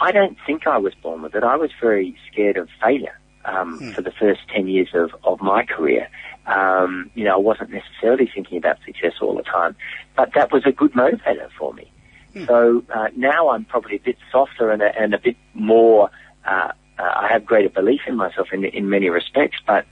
I 0.00 0.12
don't 0.12 0.36
think 0.46 0.66
I 0.66 0.78
was 0.78 0.94
born 0.94 1.22
with 1.22 1.34
it. 1.34 1.44
I 1.44 1.56
was 1.56 1.70
very 1.80 2.16
scared 2.30 2.56
of 2.56 2.68
failure 2.82 3.18
um, 3.44 3.78
hmm. 3.78 3.90
for 3.92 4.02
the 4.02 4.12
first 4.12 4.40
10 4.54 4.66
years 4.66 4.88
of, 4.94 5.10
of 5.24 5.40
my 5.40 5.64
career. 5.64 6.08
Um, 6.46 7.10
you 7.14 7.24
know, 7.24 7.34
I 7.34 7.38
wasn't 7.38 7.70
necessarily 7.70 8.30
thinking 8.32 8.58
about 8.58 8.78
success 8.84 9.14
all 9.20 9.36
the 9.36 9.42
time, 9.42 9.76
but 10.16 10.30
that 10.34 10.52
was 10.52 10.64
a 10.66 10.72
good 10.72 10.92
motivator 10.92 11.50
for 11.58 11.74
me. 11.74 11.92
Hmm. 12.32 12.44
So 12.46 12.84
uh, 12.94 13.08
now 13.16 13.50
I'm 13.50 13.64
probably 13.64 13.96
a 13.96 14.00
bit 14.00 14.16
softer 14.32 14.70
and 14.70 14.82
a, 14.82 14.96
and 14.98 15.14
a 15.14 15.18
bit 15.18 15.36
more. 15.54 16.10
Uh, 16.46 16.72
uh, 16.98 17.02
I 17.02 17.28
have 17.30 17.44
greater 17.44 17.68
belief 17.68 18.00
in 18.06 18.16
myself 18.16 18.48
in 18.52 18.64
in 18.64 18.88
many 18.88 19.08
respects, 19.08 19.58
but 19.66 19.86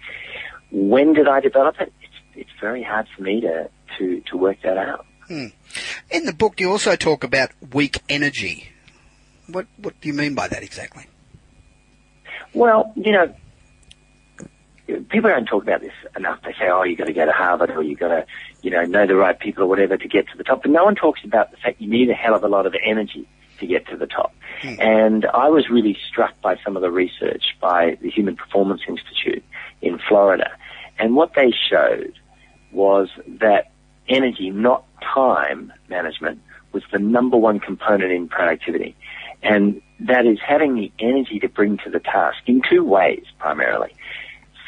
when 0.70 1.14
did 1.14 1.26
I 1.26 1.40
develop 1.40 1.80
it? 1.80 1.92
It's 2.02 2.12
it's 2.34 2.60
very 2.60 2.82
hard 2.82 3.06
for 3.16 3.22
me 3.22 3.40
to 3.40 3.70
to 3.98 4.20
to 4.30 4.36
work 4.36 4.58
that 4.62 4.78
out. 4.78 5.06
Hmm. 5.26 5.46
In 6.10 6.24
the 6.24 6.32
book, 6.32 6.60
you 6.60 6.70
also 6.70 6.96
talk 6.96 7.24
about 7.24 7.50
weak 7.72 7.98
energy. 8.08 8.68
What 9.48 9.66
what 9.78 10.00
do 10.00 10.08
you 10.08 10.14
mean 10.14 10.34
by 10.34 10.48
that 10.48 10.62
exactly? 10.62 11.06
Well, 12.54 12.92
you 12.96 13.12
know, 13.12 13.34
people 14.86 15.30
don't 15.30 15.46
talk 15.46 15.62
about 15.62 15.80
this 15.80 15.92
enough. 16.16 16.40
They 16.42 16.52
say, 16.52 16.68
oh, 16.70 16.82
you've 16.82 16.98
got 16.98 17.06
to 17.06 17.12
go 17.12 17.26
to 17.26 17.32
Harvard 17.32 17.70
or 17.70 17.82
you've 17.82 17.98
got 17.98 18.08
to, 18.08 18.26
you 18.62 18.70
know, 18.70 18.84
know 18.84 19.06
the 19.06 19.16
right 19.16 19.38
people 19.38 19.64
or 19.64 19.66
whatever 19.66 19.96
to 19.96 20.08
get 20.08 20.28
to 20.28 20.36
the 20.36 20.44
top. 20.44 20.62
But 20.62 20.70
no 20.70 20.84
one 20.84 20.94
talks 20.94 21.20
about 21.24 21.50
the 21.50 21.56
fact 21.58 21.80
you 21.80 21.88
need 21.88 22.10
a 22.10 22.14
hell 22.14 22.34
of 22.34 22.44
a 22.44 22.48
lot 22.48 22.66
of 22.66 22.74
energy 22.82 23.28
to 23.58 23.66
get 23.66 23.86
to 23.88 23.96
the 23.96 24.06
top. 24.06 24.34
Hmm. 24.62 24.74
And 24.80 25.26
I 25.26 25.48
was 25.48 25.68
really 25.68 25.96
struck 26.08 26.40
by 26.40 26.56
some 26.64 26.76
of 26.76 26.82
the 26.82 26.90
research 26.90 27.56
by 27.60 27.98
the 28.00 28.10
Human 28.10 28.36
Performance 28.36 28.82
Institute 28.88 29.44
in 29.82 29.98
Florida. 29.98 30.50
And 30.98 31.14
what 31.14 31.34
they 31.34 31.52
showed 31.70 32.14
was 32.72 33.08
that 33.26 33.70
energy, 34.08 34.50
not 34.50 34.84
time 35.00 35.72
management, 35.88 36.40
was 36.72 36.82
the 36.92 36.98
number 36.98 37.36
one 37.36 37.60
component 37.60 38.12
in 38.12 38.28
productivity. 38.28 38.96
And 39.42 39.80
that 40.00 40.26
is 40.26 40.38
having 40.46 40.74
the 40.74 40.92
energy 40.98 41.38
to 41.40 41.48
bring 41.48 41.78
to 41.78 41.90
the 41.90 42.00
task 42.00 42.38
in 42.46 42.62
two 42.68 42.84
ways 42.84 43.24
primarily 43.38 43.94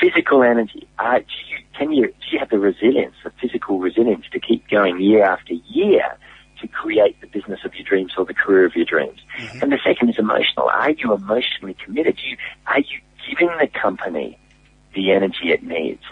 physical 0.00 0.42
energy. 0.42 0.88
Uh, 0.98 1.18
do 1.18 1.24
you, 1.48 1.58
can 1.76 1.92
you, 1.92 2.06
do 2.06 2.26
you 2.32 2.38
have 2.38 2.48
the 2.48 2.58
resilience, 2.58 3.14
the 3.22 3.30
physical 3.40 3.78
resilience 3.78 4.24
to 4.32 4.40
keep 4.40 4.68
going 4.68 5.00
year 5.00 5.24
after 5.24 5.52
year 5.52 6.16
to 6.60 6.68
create 6.68 7.20
the 7.20 7.26
business 7.26 7.60
of 7.64 7.74
your 7.74 7.84
dreams 7.84 8.12
or 8.16 8.24
the 8.24 8.34
career 8.34 8.64
of 8.64 8.74
your 8.74 8.86
dreams? 8.86 9.18
Mm-hmm. 9.38 9.62
And 9.62 9.72
the 9.72 9.78
second 9.84 10.08
is 10.08 10.18
emotional. 10.18 10.68
Are 10.68 10.90
you 10.90 11.12
emotionally 11.12 11.76
committed? 11.84 12.16
Do 12.16 12.22
you, 12.28 12.36
are 12.66 12.80
you 12.80 13.00
giving 13.28 13.54
the 13.58 13.66
company 13.66 14.38
the 14.94 15.12
energy 15.12 15.50
it 15.50 15.62
needs? 15.62 16.02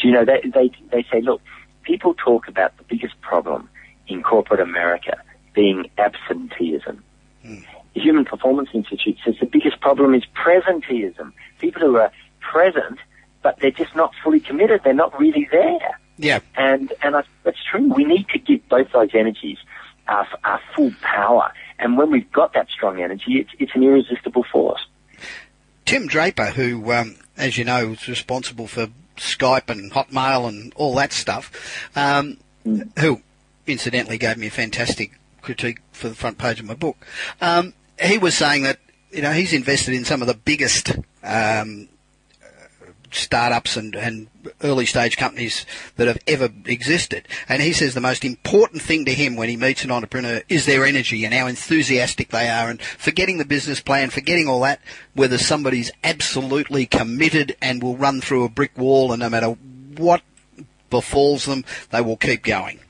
Do 0.00 0.08
you 0.08 0.14
know, 0.14 0.24
they, 0.24 0.42
they, 0.48 0.70
they 0.90 1.04
say, 1.10 1.20
look, 1.20 1.40
people 1.82 2.14
talk 2.14 2.48
about 2.48 2.76
the 2.78 2.84
biggest 2.84 3.20
problem 3.20 3.68
in 4.08 4.22
corporate 4.22 4.60
America 4.60 5.22
being 5.54 5.88
absenteeism. 5.98 7.02
Mm. 7.44 7.64
The 7.96 8.02
Human 8.02 8.24
Performance 8.24 8.68
Institute 8.72 9.16
says 9.24 9.34
the 9.40 9.46
biggest 9.46 9.80
problem 9.80 10.14
is 10.14 10.22
presenteeism. 10.36 11.32
People 11.58 11.82
who 11.82 11.96
are 11.96 12.12
present 12.40 13.00
but 13.46 13.60
they're 13.60 13.70
just 13.70 13.94
not 13.94 14.12
fully 14.24 14.40
committed. 14.40 14.80
They're 14.82 14.92
not 14.92 15.16
really 15.20 15.46
there. 15.52 16.00
Yeah. 16.18 16.40
And 16.56 16.92
and 17.00 17.14
I, 17.14 17.22
that's 17.44 17.62
true. 17.70 17.92
We 17.94 18.02
need 18.02 18.26
to 18.30 18.40
give 18.40 18.68
both 18.68 18.90
those 18.92 19.10
energies 19.14 19.58
our, 20.08 20.26
our 20.42 20.60
full 20.74 20.90
power. 21.00 21.52
And 21.78 21.96
when 21.96 22.10
we've 22.10 22.30
got 22.32 22.54
that 22.54 22.68
strong 22.70 23.00
energy, 23.00 23.38
it's, 23.38 23.50
it's 23.60 23.70
an 23.76 23.84
irresistible 23.84 24.44
force. 24.50 24.84
Tim 25.84 26.08
Draper, 26.08 26.46
who, 26.46 26.92
um, 26.92 27.18
as 27.36 27.56
you 27.56 27.64
know, 27.64 27.92
is 27.92 28.08
responsible 28.08 28.66
for 28.66 28.88
Skype 29.16 29.70
and 29.70 29.92
Hotmail 29.92 30.48
and 30.48 30.72
all 30.74 30.96
that 30.96 31.12
stuff, 31.12 31.52
um, 31.94 32.38
mm. 32.66 32.98
who 32.98 33.22
incidentally 33.68 34.18
gave 34.18 34.38
me 34.38 34.48
a 34.48 34.50
fantastic 34.50 35.12
critique 35.40 35.78
for 35.92 36.08
the 36.08 36.16
front 36.16 36.38
page 36.38 36.58
of 36.58 36.66
my 36.66 36.74
book. 36.74 36.96
Um, 37.40 37.74
he 38.00 38.18
was 38.18 38.36
saying 38.36 38.62
that 38.64 38.78
you 39.10 39.22
know 39.22 39.32
he's 39.32 39.52
invested 39.52 39.94
in 39.94 40.04
some 40.04 40.22
of 40.22 40.28
the 40.28 40.34
biggest 40.34 40.96
um, 41.22 41.88
startups 43.10 43.76
and, 43.76 43.94
and 43.94 44.28
early 44.62 44.86
stage 44.86 45.16
companies 45.16 45.66
that 45.96 46.06
have 46.06 46.18
ever 46.26 46.48
existed. 46.66 47.26
And 47.48 47.62
he 47.62 47.72
says 47.72 47.94
the 47.94 48.00
most 48.00 48.24
important 48.24 48.82
thing 48.82 49.04
to 49.06 49.14
him 49.14 49.36
when 49.36 49.48
he 49.48 49.56
meets 49.56 49.84
an 49.84 49.90
entrepreneur 49.90 50.42
is 50.48 50.66
their 50.66 50.84
energy 50.84 51.24
and 51.24 51.34
how 51.34 51.46
enthusiastic 51.46 52.28
they 52.28 52.48
are 52.48 52.68
and 52.68 52.80
forgetting 52.80 53.38
the 53.38 53.44
business 53.44 53.80
plan, 53.80 54.10
forgetting 54.10 54.48
all 54.48 54.60
that, 54.60 54.80
whether 55.14 55.38
somebody's 55.38 55.90
absolutely 56.04 56.86
committed 56.86 57.56
and 57.60 57.82
will 57.82 57.96
run 57.96 58.20
through 58.20 58.44
a 58.44 58.48
brick 58.48 58.76
wall 58.76 59.12
and 59.12 59.20
no 59.20 59.30
matter 59.30 59.56
what 59.96 60.22
befalls 60.90 61.46
them, 61.46 61.64
they 61.90 62.00
will 62.00 62.16
keep 62.16 62.42
going. 62.44 62.80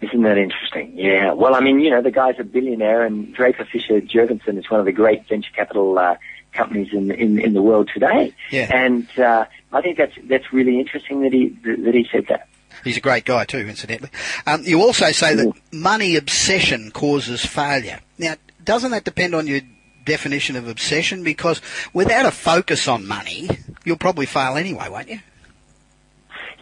Isn't 0.00 0.22
that 0.22 0.36
interesting? 0.36 0.92
Yeah. 0.94 1.32
Well, 1.32 1.54
I 1.54 1.60
mean, 1.60 1.80
you 1.80 1.90
know, 1.90 2.02
the 2.02 2.10
guy's 2.10 2.38
a 2.38 2.44
billionaire 2.44 3.04
and 3.04 3.32
Draper 3.34 3.64
Fisher 3.64 4.00
Jurvetson 4.00 4.58
is 4.58 4.70
one 4.70 4.80
of 4.80 4.86
the 4.86 4.92
great 4.92 5.26
venture 5.26 5.52
capital 5.54 5.98
uh, 5.98 6.16
companies 6.52 6.92
in, 6.92 7.10
in, 7.10 7.38
in 7.38 7.54
the 7.54 7.62
world 7.62 7.90
today. 7.92 8.34
Yeah. 8.50 8.68
And 8.74 9.08
uh, 9.18 9.46
I 9.72 9.80
think 9.80 9.96
that's 9.96 10.12
that's 10.24 10.52
really 10.52 10.78
interesting 10.80 11.22
that 11.22 11.32
he 11.32 11.48
that 11.64 11.94
he 11.94 12.06
said 12.12 12.26
that. 12.28 12.48
He's 12.84 12.98
a 12.98 13.00
great 13.00 13.24
guy 13.24 13.44
too, 13.44 13.58
incidentally. 13.58 14.10
Um, 14.46 14.62
you 14.64 14.82
also 14.82 15.10
say 15.12 15.34
that 15.34 15.52
money 15.72 16.16
obsession 16.16 16.90
causes 16.90 17.44
failure. 17.44 18.00
Now, 18.18 18.34
doesn't 18.62 18.90
that 18.90 19.04
depend 19.04 19.34
on 19.34 19.46
your 19.46 19.60
definition 20.04 20.56
of 20.56 20.68
obsession? 20.68 21.22
Because 21.22 21.60
without 21.94 22.26
a 22.26 22.30
focus 22.30 22.86
on 22.86 23.06
money, 23.06 23.48
you'll 23.84 23.96
probably 23.96 24.26
fail 24.26 24.56
anyway, 24.56 24.88
won't 24.88 25.08
you? 25.08 25.20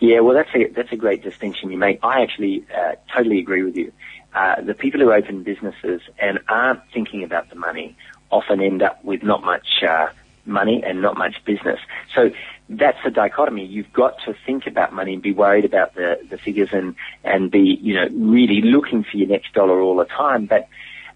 Yeah, 0.00 0.20
well, 0.20 0.34
that's 0.34 0.54
a 0.54 0.66
that's 0.68 0.92
a 0.92 0.96
great 0.96 1.22
distinction 1.22 1.70
you 1.70 1.78
make. 1.78 2.00
I 2.02 2.22
actually 2.22 2.64
uh, 2.76 2.96
totally 3.14 3.38
agree 3.38 3.62
with 3.62 3.76
you. 3.76 3.92
Uh, 4.34 4.60
the 4.60 4.74
people 4.74 5.00
who 5.00 5.12
open 5.12 5.44
businesses 5.44 6.02
and 6.18 6.40
aren't 6.48 6.80
thinking 6.92 7.22
about 7.22 7.50
the 7.50 7.56
money 7.56 7.96
often 8.30 8.60
end 8.60 8.82
up 8.82 9.04
with 9.04 9.22
not 9.22 9.44
much 9.44 9.82
uh, 9.82 10.08
money 10.44 10.82
and 10.84 11.00
not 11.00 11.16
much 11.16 11.36
business. 11.44 11.78
So 12.14 12.30
that's 12.68 12.98
the 13.04 13.10
dichotomy. 13.10 13.64
You've 13.64 13.92
got 13.92 14.16
to 14.24 14.34
think 14.46 14.66
about 14.66 14.92
money 14.92 15.14
and 15.14 15.22
be 15.22 15.32
worried 15.32 15.64
about 15.64 15.94
the, 15.94 16.18
the 16.28 16.38
figures 16.38 16.70
and, 16.72 16.96
and 17.22 17.50
be, 17.50 17.78
you 17.80 17.94
know, 17.94 18.08
really 18.12 18.60
looking 18.62 19.04
for 19.04 19.16
your 19.16 19.28
next 19.28 19.52
dollar 19.52 19.80
all 19.80 19.96
the 19.96 20.04
time. 20.04 20.46
But 20.46 20.68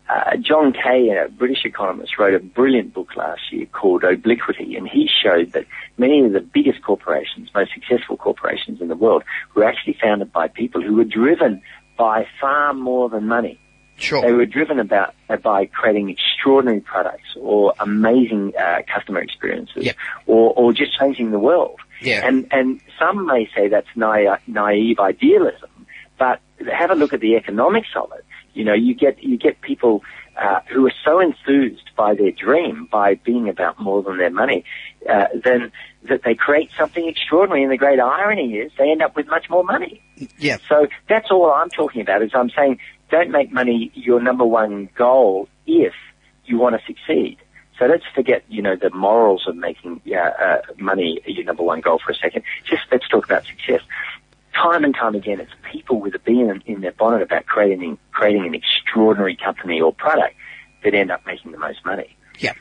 uh, 0.09 0.37
John 0.37 0.73
Kay, 0.73 1.11
a 1.11 1.29
British 1.29 1.65
economist, 1.65 2.19
wrote 2.19 2.35
a 2.35 2.39
brilliant 2.39 2.95
book 2.95 3.15
last 3.17 3.53
year 3.53 3.67
called 3.67 4.05
Obliquity, 4.05 4.77
and 4.77 4.89
he 4.89 5.09
showed 5.23 5.53
that 5.53 5.67
many 5.99 6.25
of 6.25 6.33
the 6.33 6.41
biggest 6.41 6.83
corporations, 6.83 7.51
most 7.55 7.73
successful 7.75 8.17
corporations 8.17 8.81
in 8.81 8.89
the 8.89 8.97
world, 8.97 9.23
were 9.55 9.65
actually 9.65 9.99
founded 10.01 10.33
by 10.33 10.49
people 10.49 10.81
who 10.81 10.95
were 10.95 11.05
driven 11.05 11.61
by 11.99 12.27
far 12.41 12.73
more 12.73 13.11
than 13.11 13.27
money. 13.27 13.61
Sure. 13.97 14.23
They 14.23 14.33
were 14.33 14.47
driven 14.47 14.79
about 14.79 15.15
uh, 15.29 15.37
by 15.37 15.67
creating 15.67 16.09
extraordinary 16.09 16.81
products 16.81 17.37
or 17.37 17.75
amazing 17.81 18.53
uh, 18.57 18.83
customer 18.93 19.21
experiences, 19.21 19.87
yep. 19.87 19.97
or 20.27 20.53
or 20.55 20.73
just 20.73 20.97
changing 20.97 21.33
the 21.33 21.39
world. 21.39 21.81
Yeah. 22.01 22.25
And 22.25 22.47
and 22.53 22.81
some 22.99 23.27
may 23.27 23.51
say 23.57 23.67
that's 23.67 23.89
naive, 23.97 24.39
naive 24.47 25.01
idealism, 25.01 25.69
but 26.17 26.41
have 26.73 26.93
a 26.93 26.95
look 26.95 27.13
at 27.13 27.21
the 27.21 27.35
economics 27.35 27.89
of 27.97 28.13
it. 28.17 28.25
You 28.59 28.65
know, 28.65 28.75
you 28.75 28.93
get 28.93 29.23
you 29.23 29.39
get 29.39 29.61
people 29.61 30.03
uh, 30.37 30.59
who 30.69 30.85
are 30.85 30.93
so 31.05 31.21
enthused 31.21 31.91
by 31.97 32.17
their 32.17 32.33
dream, 32.33 32.89
by 32.91 33.15
being 33.15 33.49
about 33.49 33.79
more 33.79 34.03
than 34.03 34.19
their 34.19 34.31
money, 34.31 34.65
uh, 35.09 35.27
then 35.33 35.71
that 36.09 36.23
they 36.25 36.35
create 36.35 36.69
something 36.77 37.07
extraordinary. 37.07 37.63
And 37.63 37.71
the 37.71 37.77
great 37.77 38.01
irony 38.01 38.57
is 38.57 38.73
they 38.77 38.91
end 38.91 39.01
up 39.01 39.15
with 39.15 39.29
much 39.29 39.49
more 39.49 39.63
money. 39.63 40.03
Yeah. 40.39 40.57
So 40.69 40.89
that's 41.09 41.31
all 41.31 41.53
I'm 41.53 41.71
talking 41.71 42.01
about. 42.01 42.21
Is 42.21 42.33
I'm 42.35 42.51
saying 42.51 42.81
don't 43.13 43.31
make 43.31 43.53
money 43.53 43.93
your 43.95 44.21
number 44.21 44.45
one 44.45 44.89
goal 44.97 45.49
if 45.65 45.95
you 46.45 46.59
want 46.59 46.75
to 46.75 46.85
succeed. 46.85 47.39
So 47.79 47.87
let's 47.87 48.03
forget, 48.13 48.43
you 48.49 48.61
know, 48.61 48.75
the 48.75 48.91
morals 48.91 49.45
of 49.47 49.55
making 49.55 50.01
uh, 50.13 50.57
money 50.79 51.21
your 51.27 51.45
number 51.45 51.63
one 51.63 51.81
goal 51.81 52.01
for 52.05 52.11
a 52.11 52.17
second. 52.17 52.43
Just 52.65 52.83
let's 52.91 53.07
talk 53.07 53.25
about 53.25 53.45
success. 53.47 53.83
Time 54.55 54.85
and 54.85 54.95
time 54.95 55.15
again, 55.15 55.41
it's 55.41 55.53
people 55.71 56.01
with 56.01 56.15
a 56.15 56.19
bee 56.19 56.41
in, 56.41 56.63
in 56.67 56.81
their 56.81 56.93
bonnet 56.93 57.23
about 57.23 57.47
creating 57.47 57.99
creating 58.11 58.47
an 58.47 58.55
extraordinary 58.55 59.37
company 59.37 59.81
or 59.81 59.93
product 59.93 60.35
that 60.83 60.95
end 60.95 61.11
up 61.11 61.25
making 61.27 61.53
the 61.53 61.59
most 61.59 61.85
money. 61.85 62.17
Yeah, 62.39 62.55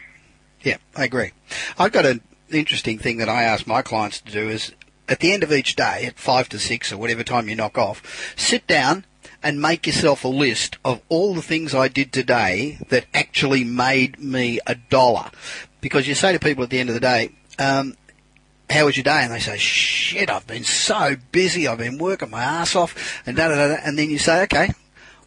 yeah, 0.62 0.78
I 0.96 1.06
agree. 1.06 1.32
I've 1.78 1.92
got 1.92 2.06
an 2.06 2.22
interesting 2.52 2.98
thing 2.98 3.18
that 3.18 3.30
I 3.30 3.44
ask 3.44 3.66
my 3.66 3.82
clients 3.82 4.22
to 4.22 4.32
do 4.32 4.50
is 4.50 4.74
at 5.10 5.20
the 5.20 5.32
end 5.32 5.44
of 5.44 5.52
each 5.52 5.76
day, 5.76 6.06
at 6.06 6.20
five 6.20 6.50
to 6.50 6.60
six 6.60 6.92
or 6.92 6.98
whatever 6.98 7.24
time 7.24 7.50
you 7.50 7.56
knock 7.56 7.78
off, 7.78 8.34
sit 8.36 8.68
down 8.68 9.06
and 9.42 9.62
make 9.62 9.88
yourself 9.88 10.24
a 10.24 10.30
list 10.30 10.78
of 10.84 11.02
all 11.10 11.34
the 11.34 11.42
things 11.42 11.74
I 11.74 11.88
did 11.88 12.12
today 12.12 12.80
that 12.90 13.06
actually 13.14 13.64
made 13.64 14.20
me 14.20 14.60
a 14.68 14.76
dollar. 14.76 15.30
Because 15.80 16.08
you 16.08 16.16
say 16.16 16.34
to 16.34 16.40
people 16.40 16.64
at 16.64 16.70
the 16.70 16.80
end 16.80 16.90
of 16.90 16.96
the 16.96 17.02
day, 17.02 17.30
um, 17.60 17.96
how 18.70 18.86
was 18.86 18.97
your 18.97 19.03
day? 19.03 19.22
And 19.24 19.32
they 19.32 19.39
say, 19.39 19.57
shit, 19.57 20.30
I've 20.30 20.47
been 20.47 20.63
so 20.63 21.15
busy. 21.32 21.68
I've 21.68 21.78
been 21.78 21.97
working 21.97 22.30
my 22.30 22.43
ass 22.43 22.76
off 22.76 23.22
and 23.26 23.38
da 23.38 23.47
da 23.49 23.55
da. 23.55 23.78
And 23.84 23.97
then 23.97 24.09
you 24.09 24.20
say, 24.20 24.43
okay, 24.43 24.72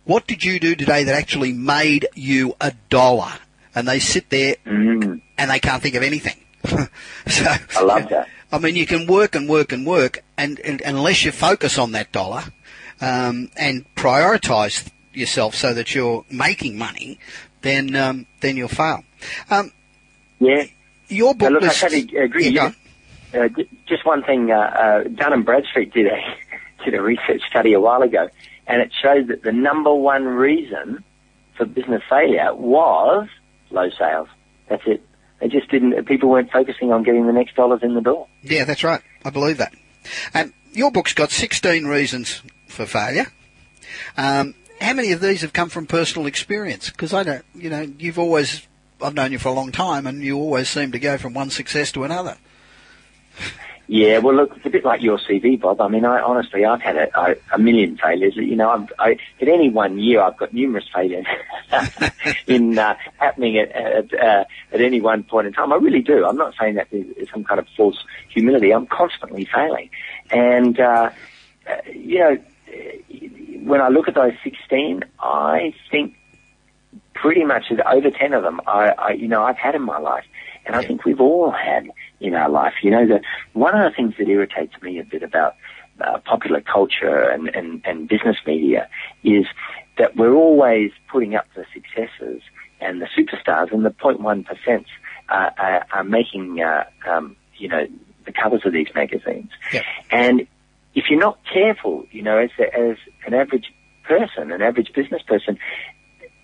what 0.04 0.26
did 0.26 0.44
you 0.44 0.60
do 0.60 0.74
today 0.74 1.04
that 1.04 1.14
actually 1.14 1.52
made 1.52 2.06
you 2.14 2.54
a 2.60 2.72
dollar? 2.88 3.32
And 3.74 3.86
they 3.86 3.98
sit 3.98 4.30
there 4.30 4.56
mm. 4.66 5.20
and 5.38 5.50
they 5.50 5.58
can't 5.58 5.82
think 5.82 5.94
of 5.94 6.02
anything. 6.02 6.36
so 6.64 7.54
I 7.76 7.82
love 7.82 8.08
that. 8.10 8.28
I 8.52 8.58
mean, 8.58 8.76
you 8.76 8.86
can 8.86 9.06
work 9.06 9.34
and 9.34 9.48
work 9.48 9.72
and 9.72 9.86
work, 9.86 10.24
and, 10.36 10.58
and 10.60 10.82
unless 10.84 11.24
you 11.24 11.30
focus 11.30 11.78
on 11.78 11.92
that 11.92 12.10
dollar, 12.10 12.42
um, 13.00 13.48
and 13.56 13.86
prioritize 13.94 14.90
yourself 15.12 15.54
so 15.54 15.72
that 15.74 15.94
you're 15.94 16.24
making 16.30 16.76
money, 16.76 17.18
then 17.62 17.94
um, 17.94 18.26
then 18.40 18.56
you'll 18.56 18.68
fail. 18.68 19.04
Um, 19.50 19.72
yeah. 20.38 20.64
Your 21.08 21.34
book. 21.34 21.50
look, 21.50 21.62
lists, 21.62 21.82
I 21.82 21.88
totally 21.88 22.18
agree. 22.18 22.48
Yeah, 22.48 22.72
uh, 23.34 23.48
just 23.86 24.04
one 24.04 24.22
thing. 24.22 24.50
Uh, 24.50 24.56
uh, 24.56 25.04
Dun 25.04 25.32
and 25.32 25.44
Bradstreet 25.44 25.92
did 25.92 26.06
a 26.06 26.20
did 26.84 26.94
a 26.94 27.02
research 27.02 27.42
study 27.48 27.72
a 27.72 27.80
while 27.80 28.02
ago, 28.02 28.28
and 28.66 28.80
it 28.80 28.92
showed 29.02 29.28
that 29.28 29.42
the 29.42 29.52
number 29.52 29.94
one 29.94 30.24
reason 30.24 31.04
for 31.56 31.66
business 31.66 32.02
failure 32.08 32.54
was 32.54 33.28
low 33.70 33.90
sales. 33.90 34.28
That's 34.68 34.82
it. 34.86 35.04
They 35.40 35.48
just 35.48 35.70
didn't. 35.70 36.04
People 36.04 36.28
weren't 36.28 36.50
focusing 36.50 36.92
on 36.92 37.02
getting 37.02 37.26
the 37.26 37.32
next 37.32 37.54
dollars 37.56 37.80
in 37.82 37.94
the 37.94 38.00
door. 38.00 38.28
Yeah, 38.42 38.64
that's 38.64 38.84
right. 38.84 39.02
I 39.24 39.30
believe 39.30 39.58
that. 39.58 39.74
And 40.34 40.52
your 40.72 40.90
book's 40.90 41.14
got 41.14 41.30
16 41.30 41.86
reasons 41.86 42.42
for 42.68 42.86
failure. 42.86 43.26
Um, 44.16 44.54
how 44.80 44.94
many 44.94 45.12
of 45.12 45.20
these 45.20 45.42
have 45.42 45.52
come 45.52 45.68
from 45.68 45.86
personal 45.86 46.26
experience? 46.26 46.90
Because 46.90 47.12
I 47.12 47.22
don't, 47.22 47.44
you 47.54 47.70
know, 47.70 47.82
you've 47.98 48.18
always, 48.18 48.66
I've 49.02 49.14
known 49.14 49.32
you 49.32 49.38
for 49.38 49.48
a 49.48 49.52
long 49.52 49.72
time, 49.72 50.06
and 50.06 50.22
you 50.22 50.36
always 50.36 50.68
seem 50.68 50.92
to 50.92 50.98
go 50.98 51.18
from 51.18 51.34
one 51.34 51.50
success 51.50 51.92
to 51.92 52.04
another. 52.04 52.36
Yeah, 53.86 54.18
well, 54.18 54.36
look, 54.36 54.56
it's 54.56 54.66
a 54.66 54.70
bit 54.70 54.84
like 54.84 55.02
your 55.02 55.18
CV, 55.18 55.60
Bob. 55.60 55.80
I 55.80 55.88
mean, 55.88 56.04
I 56.04 56.20
honestly, 56.20 56.64
I've 56.64 56.80
had 56.80 56.96
a, 56.96 57.58
million 57.58 57.96
failures. 57.96 58.36
You 58.36 58.54
know, 58.54 58.70
I've, 58.70 58.92
I, 59.00 59.16
at 59.40 59.48
any 59.48 59.68
one 59.68 59.98
year, 59.98 60.22
I've 60.22 60.36
got 60.36 60.54
numerous 60.54 60.84
failures 60.94 61.26
in 62.46 62.78
uh, 62.78 62.94
happening 63.16 63.58
at 63.58 63.72
at, 63.72 64.14
uh, 64.14 64.44
at 64.72 64.80
any 64.80 65.00
one 65.00 65.24
point 65.24 65.48
in 65.48 65.52
time. 65.52 65.72
I 65.72 65.76
really 65.76 66.02
do. 66.02 66.24
I'm 66.24 66.36
not 66.36 66.54
saying 66.56 66.76
that 66.76 66.86
is 66.92 67.28
some 67.32 67.42
kind 67.42 67.58
of 67.58 67.66
false 67.76 67.98
humility. 68.28 68.70
I'm 68.70 68.86
constantly 68.86 69.48
failing, 69.52 69.90
and 70.30 70.78
uh 70.78 71.10
you 71.92 72.18
know, 72.18 72.36
when 73.62 73.80
I 73.80 73.88
look 73.88 74.08
at 74.08 74.14
those 74.14 74.32
16, 74.42 75.04
I 75.20 75.74
think 75.90 76.16
pretty 77.14 77.44
much 77.44 77.70
over 77.70 78.10
10 78.10 78.32
of 78.32 78.42
them, 78.42 78.60
I, 78.66 78.88
I 78.90 79.10
you 79.12 79.28
know, 79.28 79.42
I've 79.42 79.58
had 79.58 79.74
in 79.74 79.82
my 79.82 79.98
life. 79.98 80.24
And 80.66 80.76
I 80.76 80.84
think 80.84 81.04
we've 81.04 81.20
all 81.20 81.50
had 81.50 81.90
in 82.20 82.34
our 82.34 82.48
life. 82.48 82.74
You 82.82 82.90
know, 82.90 83.06
the, 83.06 83.20
one 83.52 83.74
of 83.74 83.90
the 83.90 83.94
things 83.94 84.14
that 84.18 84.28
irritates 84.28 84.74
me 84.82 84.98
a 84.98 85.04
bit 85.04 85.22
about 85.22 85.56
uh, 86.00 86.18
popular 86.18 86.60
culture 86.60 87.28
and, 87.28 87.48
and, 87.48 87.82
and 87.84 88.08
business 88.08 88.36
media 88.46 88.88
is 89.24 89.46
that 89.98 90.16
we're 90.16 90.34
always 90.34 90.90
putting 91.10 91.34
up 91.34 91.46
the 91.54 91.64
successes 91.74 92.42
and 92.80 93.02
the 93.02 93.08
superstars 93.16 93.72
and 93.72 93.84
the 93.84 93.90
0.1% 93.90 94.84
uh, 95.28 95.50
are, 95.58 95.86
are 95.92 96.04
making, 96.04 96.60
uh, 96.60 96.84
um, 97.06 97.36
you 97.56 97.68
know, 97.68 97.86
the 98.24 98.32
covers 98.32 98.62
of 98.64 98.72
these 98.72 98.88
magazines. 98.94 99.50
Yeah. 99.72 99.82
And 100.10 100.46
if 100.94 101.04
you're 101.10 101.20
not 101.20 101.38
careful, 101.52 102.06
you 102.10 102.22
know, 102.22 102.38
as, 102.38 102.50
a, 102.58 102.74
as 102.74 102.96
an 103.26 103.34
average 103.34 103.72
person, 104.04 104.50
an 104.52 104.62
average 104.62 104.92
business 104.94 105.22
person, 105.22 105.58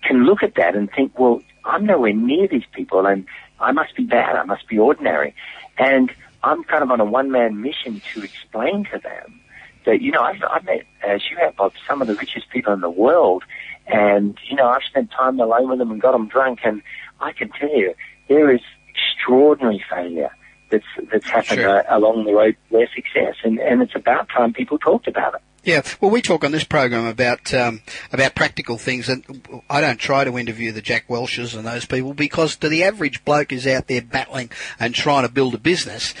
can 0.03 0.25
look 0.25 0.43
at 0.43 0.55
that 0.55 0.75
and 0.75 0.89
think, 0.95 1.17
well, 1.19 1.41
I'm 1.65 1.85
nowhere 1.85 2.13
near 2.13 2.47
these 2.47 2.63
people 2.73 3.05
and 3.05 3.25
I 3.59 3.71
must 3.71 3.95
be 3.95 4.03
bad, 4.03 4.35
I 4.35 4.43
must 4.43 4.67
be 4.67 4.77
ordinary. 4.77 5.33
And 5.77 6.11
I'm 6.43 6.63
kind 6.63 6.83
of 6.83 6.91
on 6.91 6.99
a 6.99 7.05
one-man 7.05 7.61
mission 7.61 8.01
to 8.13 8.23
explain 8.23 8.85
to 8.91 8.99
them 8.99 9.39
that, 9.85 10.01
you 10.01 10.11
know, 10.11 10.21
I've, 10.21 10.41
I've 10.49 10.65
met, 10.65 10.83
as 11.05 11.21
you 11.29 11.37
have, 11.37 11.55
Bob, 11.55 11.73
some 11.87 12.01
of 12.01 12.07
the 12.07 12.15
richest 12.15 12.49
people 12.49 12.73
in 12.73 12.81
the 12.81 12.89
world. 12.89 13.43
And, 13.87 14.37
you 14.49 14.55
know, 14.55 14.67
I've 14.67 14.83
spent 14.83 15.11
time 15.11 15.39
alone 15.39 15.69
with 15.69 15.79
them 15.79 15.91
and 15.91 16.01
got 16.01 16.11
them 16.11 16.27
drunk. 16.27 16.59
And 16.63 16.81
I 17.19 17.31
can 17.31 17.49
tell 17.49 17.69
you, 17.69 17.93
there 18.27 18.51
is 18.53 18.61
extraordinary 18.89 19.83
failure 19.89 20.31
that's, 20.69 20.85
that's 21.11 21.29
happened 21.29 21.61
Sure. 21.61 21.79
uh, 21.89 21.97
along 21.97 22.25
the 22.25 22.33
road 22.33 22.55
to 22.69 22.77
their 22.77 22.89
success. 22.93 23.35
And, 23.43 23.59
and 23.59 23.81
it's 23.81 23.95
about 23.95 24.29
time 24.29 24.53
people 24.53 24.77
talked 24.77 25.07
about 25.07 25.35
it. 25.35 25.41
Yeah, 25.67 25.81
well, 25.99 26.09
we 26.09 26.21
talk 26.21 26.45
on 26.45 26.53
this 26.53 26.63
program 26.63 27.05
about 27.05 27.53
um, 27.53 27.81
about 28.13 28.35
practical 28.35 28.77
things, 28.77 29.09
and 29.09 29.45
I 29.69 29.81
don't 29.81 29.99
try 29.99 30.23
to 30.23 30.37
interview 30.37 30.71
the 30.71 30.81
Jack 30.81 31.09
Welches 31.09 31.55
and 31.55 31.67
those 31.67 31.83
people 31.85 32.13
because 32.13 32.55
to 32.55 32.69
the 32.69 32.85
average 32.85 33.25
bloke 33.25 33.51
who's 33.51 33.67
out 33.67 33.87
there 33.87 34.01
battling 34.01 34.49
and 34.79 34.95
trying 34.95 35.27
to 35.27 35.29
build 35.29 35.53
a 35.55 35.57
business, 35.57 36.13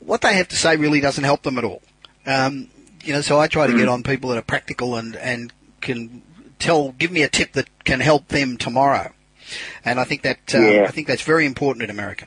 what 0.00 0.22
they 0.22 0.36
have 0.36 0.48
to 0.48 0.56
say 0.56 0.76
really 0.76 1.02
doesn't 1.02 1.22
help 1.22 1.42
them 1.42 1.58
at 1.58 1.64
all. 1.64 1.82
Um, 2.24 2.68
you 3.04 3.12
know, 3.12 3.20
so 3.20 3.38
I 3.38 3.46
try 3.46 3.66
to 3.66 3.76
get 3.76 3.88
on 3.88 4.02
people 4.04 4.30
that 4.30 4.38
are 4.38 4.42
practical 4.42 4.96
and 4.96 5.16
and 5.16 5.52
can 5.82 6.22
tell, 6.58 6.92
give 6.92 7.12
me 7.12 7.22
a 7.22 7.28
tip 7.28 7.52
that 7.52 7.68
can 7.84 8.00
help 8.00 8.28
them 8.28 8.56
tomorrow, 8.56 9.12
and 9.84 10.00
I 10.00 10.04
think 10.04 10.22
that 10.22 10.54
uh, 10.54 10.60
Yeah. 10.60 10.84
I 10.84 10.90
think 10.92 11.08
that's 11.08 11.20
very 11.20 11.44
important 11.44 11.82
in 11.82 11.90
America. 11.90 12.24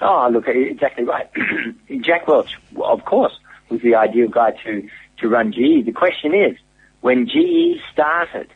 Oh, 0.00 0.28
look, 0.32 0.48
exactly 0.48 1.04
right. 1.04 1.30
Jack 2.00 2.26
Welch, 2.26 2.58
of 2.82 3.04
course, 3.04 3.38
was 3.68 3.80
the 3.82 3.94
ideal 3.94 4.26
guy 4.28 4.50
to, 4.64 4.88
to 5.20 5.28
run 5.28 5.52
GE. 5.52 5.84
The 5.86 5.92
question 5.92 6.34
is, 6.34 6.56
when 7.00 7.26
GE 7.26 7.80
started, 7.92 8.48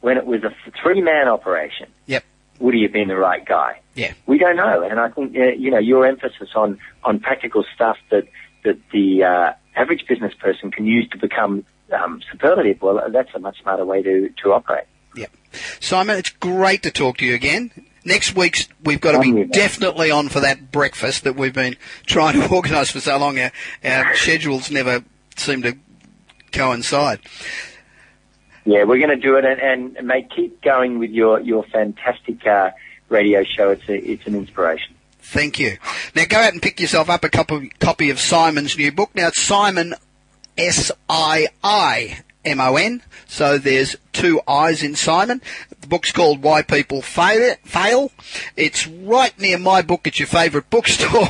when 0.00 0.16
it 0.16 0.26
was 0.26 0.42
a 0.44 0.54
three-man 0.82 1.28
operation, 1.28 1.88
Yep. 2.06 2.24
would 2.58 2.74
he 2.74 2.82
have 2.82 2.92
been 2.92 3.08
the 3.08 3.16
right 3.16 3.44
guy? 3.44 3.80
Yeah. 3.94 4.12
We 4.26 4.38
don't 4.38 4.56
know, 4.56 4.82
and 4.82 4.98
I 4.98 5.08
think 5.10 5.36
uh, 5.36 5.52
you 5.58 5.70
know 5.70 5.78
your 5.78 6.06
emphasis 6.06 6.50
on 6.54 6.78
on 7.04 7.20
practical 7.20 7.64
stuff 7.74 7.98
that 8.10 8.24
that 8.64 8.78
the 8.92 9.24
uh, 9.24 9.52
average 9.76 10.06
business 10.08 10.32
person 10.34 10.70
can 10.70 10.86
use 10.86 11.08
to 11.10 11.18
become 11.18 11.64
um, 11.92 12.22
superlative. 12.30 12.80
Well, 12.80 13.02
that's 13.10 13.30
a 13.34 13.38
much 13.38 13.60
smarter 13.62 13.84
way 13.84 14.02
to 14.02 14.30
to 14.42 14.52
operate. 14.52 14.84
Yep. 15.16 15.30
Siimon, 15.80 16.18
it's 16.18 16.30
great 16.30 16.82
to 16.84 16.90
talk 16.90 17.18
to 17.18 17.26
you 17.26 17.34
again. 17.34 17.72
Next 18.04 18.34
week's 18.34 18.68
we've 18.82 19.00
got 19.00 19.12
to 19.12 19.20
be 19.20 19.44
definitely 19.44 20.10
on 20.10 20.28
for 20.28 20.40
that 20.40 20.70
breakfast 20.72 21.24
that 21.24 21.36
we've 21.36 21.52
been 21.52 21.76
trying 22.06 22.40
to 22.40 22.48
organise 22.54 22.90
for 22.90 23.00
so 23.00 23.18
long. 23.18 23.38
Our, 23.38 23.52
our 23.84 24.16
schedules 24.16 24.70
never 24.70 25.04
seem 25.36 25.62
to 25.62 25.76
coincide. 26.52 27.20
Yeah, 28.64 28.84
we're 28.84 28.98
going 28.98 29.08
to 29.10 29.16
do 29.16 29.36
it, 29.36 29.44
and, 29.44 29.96
and 29.96 30.06
mate, 30.06 30.30
keep 30.34 30.60
going 30.62 30.98
with 30.98 31.10
your 31.10 31.40
your 31.40 31.64
fantastic 31.64 32.46
uh, 32.46 32.70
radio 33.08 33.42
show. 33.44 33.70
It's 33.70 33.88
a, 33.88 33.94
it's 33.94 34.26
an 34.26 34.34
inspiration. 34.34 34.94
Thank 35.20 35.58
you. 35.58 35.78
Now 36.14 36.24
go 36.28 36.38
out 36.38 36.52
and 36.52 36.60
pick 36.60 36.80
yourself 36.80 37.08
up 37.08 37.24
a 37.24 37.28
copy, 37.28 37.70
copy 37.78 38.10
of 38.10 38.18
Siimon's 38.18 38.76
new 38.76 38.90
book. 38.90 39.10
Now 39.14 39.28
it's 39.28 39.38
Siimon 39.38 39.94
S 40.58 40.90
I 41.08 41.48
I 41.62 42.20
M 42.44 42.60
O 42.60 42.76
N. 42.76 43.02
So 43.28 43.56
there's 43.56 43.96
two 44.12 44.40
I's 44.48 44.82
in 44.82 44.94
Siimon. 44.94 45.40
The 45.80 45.86
book's 45.86 46.10
called 46.10 46.42
Why 46.42 46.62
People 46.62 47.00
Fail. 47.00 47.54
Fail. 47.64 48.10
It's 48.56 48.88
right 48.88 49.38
near 49.38 49.58
my 49.58 49.82
book 49.82 50.06
at 50.06 50.18
your 50.18 50.26
favourite 50.26 50.68
bookstore. 50.68 51.28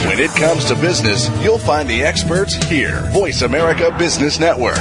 When 0.06 0.20
it 0.20 0.32
comes 0.32 0.66
to 0.66 0.76
business, 0.76 1.30
you'll 1.42 1.58
find 1.58 1.90
the 1.90 2.04
experts 2.04 2.56
here. 2.66 3.10
Voice 3.12 3.44
America 3.44 3.96
Business 3.98 4.40
Network. 4.40 4.78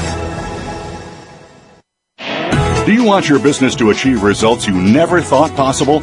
Do 2.86 2.92
you 2.92 3.04
want 3.04 3.28
your 3.28 3.38
business 3.38 3.76
to 3.76 3.90
achieve 3.90 4.24
results 4.24 4.66
you 4.66 4.74
never 4.74 5.20
thought 5.20 5.54
possible? 5.54 6.02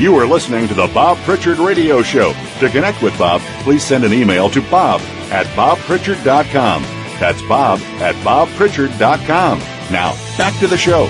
You 0.00 0.16
are 0.16 0.26
listening 0.26 0.66
to 0.66 0.74
the 0.74 0.88
Bob 0.88 1.18
Pritchard 1.18 1.58
Radio 1.58 2.02
Show. 2.02 2.32
To 2.58 2.68
connect 2.68 3.00
with 3.00 3.16
Bob, 3.16 3.40
please 3.62 3.84
send 3.84 4.02
an 4.02 4.12
email 4.12 4.50
to 4.50 4.60
bob 4.68 5.00
at 5.30 5.46
bobpritchard.com. 5.54 6.82
That's 7.20 7.40
bob 7.42 7.78
at 8.00 8.16
bobpritchard.com. 8.16 9.58
Now, 9.92 10.14
back 10.36 10.58
to 10.58 10.66
the 10.66 10.76
show. 10.76 11.04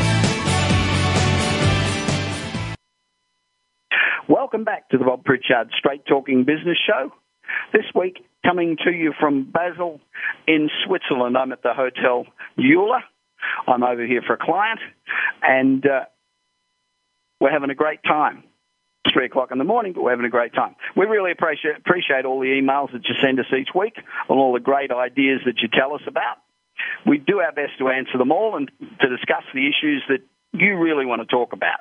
Welcome 4.28 4.64
back 4.64 4.90
to 4.90 4.98
the 4.98 5.04
Bob 5.04 5.24
Pritchard 5.24 5.70
Straight 5.78 6.04
Talking 6.04 6.44
Business 6.44 6.76
Show. 6.86 7.10
This 7.72 7.86
week, 7.94 8.22
coming 8.44 8.76
to 8.84 8.92
you 8.92 9.14
from 9.18 9.50
Basel 9.50 9.98
in 10.46 10.68
Switzerland. 10.86 11.38
I'm 11.38 11.52
at 11.52 11.62
the 11.62 11.72
Hotel 11.72 12.26
Euler. 12.58 13.02
I'm 13.66 13.82
over 13.82 14.06
here 14.06 14.20
for 14.26 14.34
a 14.34 14.38
client, 14.38 14.80
and 15.42 15.86
uh, 15.86 16.04
we're 17.40 17.50
having 17.50 17.70
a 17.70 17.74
great 17.74 18.02
time. 18.02 18.44
Three 19.12 19.26
o'clock 19.26 19.50
in 19.52 19.58
the 19.58 19.64
morning, 19.64 19.92
but 19.92 20.02
we're 20.02 20.10
having 20.10 20.26
a 20.26 20.30
great 20.30 20.54
time. 20.54 20.74
We 20.96 21.06
really 21.06 21.30
appreciate 21.30 21.76
appreciate 21.78 22.24
all 22.24 22.40
the 22.40 22.46
emails 22.46 22.92
that 22.92 23.02
you 23.08 23.14
send 23.22 23.38
us 23.40 23.46
each 23.56 23.68
week 23.74 23.96
and 23.96 24.38
all 24.38 24.52
the 24.52 24.60
great 24.60 24.90
ideas 24.90 25.40
that 25.46 25.58
you 25.60 25.68
tell 25.68 25.94
us 25.94 26.02
about. 26.06 26.38
We 27.06 27.18
do 27.18 27.40
our 27.40 27.52
best 27.52 27.78
to 27.78 27.88
answer 27.88 28.18
them 28.18 28.32
all 28.32 28.56
and 28.56 28.70
to 29.00 29.08
discuss 29.08 29.44
the 29.52 29.68
issues 29.68 30.02
that 30.08 30.20
you 30.52 30.78
really 30.78 31.06
want 31.06 31.20
to 31.22 31.26
talk 31.26 31.52
about. 31.52 31.80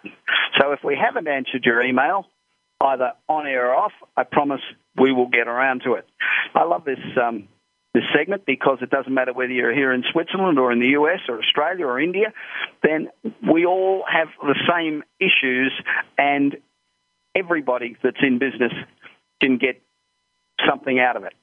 So 0.59 0.71
if 0.71 0.79
we 0.83 0.95
haven't 0.95 1.27
answered 1.27 1.63
your 1.63 1.81
email, 1.81 2.25
either 2.81 3.13
on 3.29 3.47
air 3.47 3.71
or 3.71 3.75
off, 3.75 3.93
I 4.17 4.23
promise 4.23 4.61
we 4.97 5.11
will 5.11 5.29
get 5.29 5.47
around 5.47 5.83
to 5.85 5.93
it. 5.93 6.07
I 6.53 6.63
love 6.65 6.83
this 6.85 6.99
um, 7.21 7.47
this 7.93 8.03
segment 8.15 8.45
because 8.45 8.79
it 8.81 8.89
doesn't 8.89 9.13
matter 9.13 9.33
whether 9.33 9.51
you're 9.51 9.73
here 9.73 9.93
in 9.93 10.03
Switzerland 10.11 10.57
or 10.57 10.71
in 10.71 10.79
the 10.79 10.89
US 10.99 11.19
or 11.29 11.39
Australia 11.39 11.85
or 11.85 11.99
India, 11.99 12.33
then 12.81 13.09
we 13.47 13.65
all 13.65 14.03
have 14.11 14.29
the 14.41 14.55
same 14.67 15.03
issues 15.19 15.71
and 16.17 16.57
everybody 17.35 17.95
that's 18.03 18.17
in 18.21 18.39
business 18.39 18.73
can 19.41 19.57
get 19.57 19.81
something 20.67 20.99
out 20.99 21.15
of 21.15 21.23
it. 21.23 21.33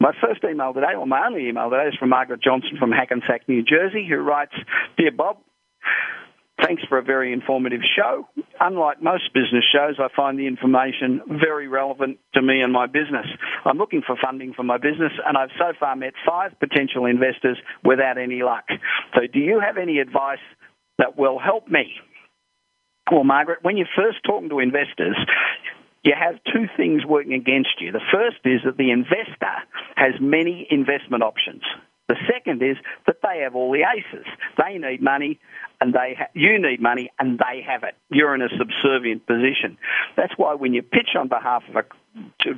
My 0.00 0.12
first 0.20 0.44
email 0.44 0.72
today, 0.72 0.94
or 0.96 1.06
my 1.06 1.26
only 1.26 1.48
email 1.48 1.70
today, 1.70 1.88
is 1.88 1.94
from 1.98 2.10
Margaret 2.10 2.40
Johnson 2.42 2.76
from 2.78 2.92
Hackensack, 2.92 3.48
New 3.48 3.62
Jersey, 3.64 4.06
who 4.08 4.16
writes, 4.16 4.54
Dear 4.96 5.10
Bob, 5.10 5.38
Thanks 6.62 6.82
for 6.88 6.98
a 6.98 7.02
very 7.02 7.32
informative 7.32 7.82
show. 7.96 8.26
Unlike 8.60 9.00
most 9.00 9.32
business 9.32 9.64
shows, 9.72 9.94
I 10.00 10.08
find 10.14 10.36
the 10.36 10.48
information 10.48 11.20
very 11.40 11.68
relevant 11.68 12.18
to 12.34 12.42
me 12.42 12.60
and 12.62 12.72
my 12.72 12.86
business. 12.86 13.26
I'm 13.64 13.78
looking 13.78 14.02
for 14.04 14.16
funding 14.20 14.54
for 14.54 14.64
my 14.64 14.76
business 14.76 15.12
and 15.24 15.36
I've 15.38 15.50
so 15.56 15.72
far 15.78 15.94
met 15.94 16.14
five 16.26 16.58
potential 16.58 17.06
investors 17.06 17.58
without 17.84 18.18
any 18.18 18.42
luck. 18.42 18.64
So 19.14 19.20
do 19.32 19.38
you 19.38 19.60
have 19.64 19.76
any 19.76 19.98
advice 20.00 20.42
that 20.98 21.16
will 21.16 21.38
help 21.38 21.68
me? 21.68 21.92
Well, 23.10 23.24
Margaret, 23.24 23.60
when 23.62 23.76
you're 23.76 23.88
first 23.96 24.18
talking 24.24 24.50
to 24.50 24.58
investors, 24.58 25.16
you 26.04 26.12
have 26.18 26.36
two 26.52 26.66
things 26.76 27.04
working 27.04 27.32
against 27.32 27.80
you. 27.80 27.92
The 27.92 28.04
first 28.12 28.38
is 28.44 28.60
that 28.64 28.76
the 28.76 28.90
investor 28.90 29.54
has 29.96 30.14
many 30.20 30.66
investment 30.70 31.22
options. 31.22 31.62
The 32.08 32.16
second 32.30 32.62
is 32.62 32.76
that 33.06 33.16
they 33.22 33.40
have 33.42 33.54
all 33.54 33.70
the 33.70 33.84
aces. 33.84 34.26
They 34.56 34.78
need 34.78 35.02
money, 35.02 35.38
and 35.80 35.92
they 35.92 36.16
ha- 36.18 36.30
you 36.32 36.58
need 36.58 36.80
money, 36.80 37.10
and 37.18 37.38
they 37.38 37.62
have 37.66 37.82
it. 37.82 37.94
You're 38.10 38.34
in 38.34 38.40
a 38.40 38.48
subservient 38.56 39.26
position. 39.26 39.76
That's 40.16 40.32
why 40.36 40.54
when 40.54 40.72
you 40.72 40.82
pitch 40.82 41.10
on 41.18 41.28
behalf 41.28 41.64
of 41.68 41.76
a 41.76 41.84
to, 42.44 42.54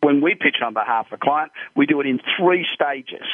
when 0.00 0.22
we 0.22 0.34
pitch 0.34 0.56
on 0.64 0.72
behalf 0.72 1.06
of 1.12 1.20
a 1.20 1.22
client, 1.22 1.52
we 1.76 1.84
do 1.84 2.00
it 2.00 2.06
in 2.06 2.20
three 2.38 2.66
stages 2.74 3.26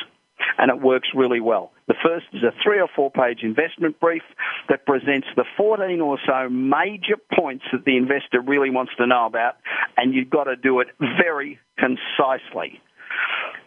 and 0.59 0.71
it 0.71 0.81
works 0.81 1.09
really 1.15 1.41
well. 1.41 1.73
The 1.89 1.95
first 2.03 2.27
is 2.33 2.43
a 2.43 2.53
three 2.63 2.81
or 2.81 2.89
four 2.95 3.11
page 3.11 3.41
investment 3.43 3.99
brief 4.01 4.23
that 4.69 4.87
presents 4.87 5.27
the 5.37 5.45
14 5.57 6.01
or 6.01 6.19
so 6.27 6.49
major 6.49 7.17
points 7.35 7.65
that 7.73 7.85
the 7.85 7.97
investor 7.97 8.41
really 8.41 8.71
wants 8.71 8.93
to 8.99 9.07
know 9.07 9.27
about, 9.27 9.57
and 9.97 10.15
you've 10.15 10.31
got 10.31 10.45
to 10.45 10.57
do 10.57 10.81
it 10.81 10.89
very 10.99 11.59
concisely. 11.79 12.81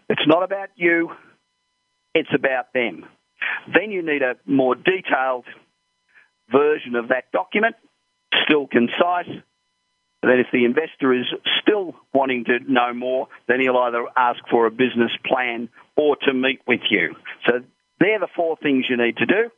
It's 0.10 0.28
not 0.28 0.44
about 0.44 0.70
you, 0.76 1.12
it's 2.14 2.34
about 2.34 2.74
them. 2.74 3.06
Then 3.74 3.92
you 3.92 4.02
need 4.02 4.22
a 4.22 4.36
more 4.46 4.76
detailed 4.76 5.46
version 6.52 6.96
of 6.96 7.10
that 7.10 7.32
document, 7.32 7.76
still 8.46 8.68
concise. 8.68 9.30
Then 10.30 10.40
if 10.40 10.48
the 10.52 10.66
investor 10.66 11.14
is 11.14 11.26
still 11.62 11.96
wanting 12.14 12.46
to 12.46 12.60
know 12.72 12.94
more, 12.94 13.28
then 13.48 13.60
he'll 13.60 13.78
either 13.78 14.06
ask 14.16 14.40
for 14.50 14.66
a 14.66 14.72
business 14.72 15.12
plan 15.26 15.70
or 15.96 16.16
to 16.28 16.34
meet 16.34 16.62
with 16.68 16.82
you. 16.90 17.16
So 17.46 17.62
they're 18.00 18.20
the 18.20 18.28
four 18.36 18.58
things 18.58 18.86
you 18.90 18.98
need 18.98 19.18
to 19.18 19.26
do. 19.26 19.50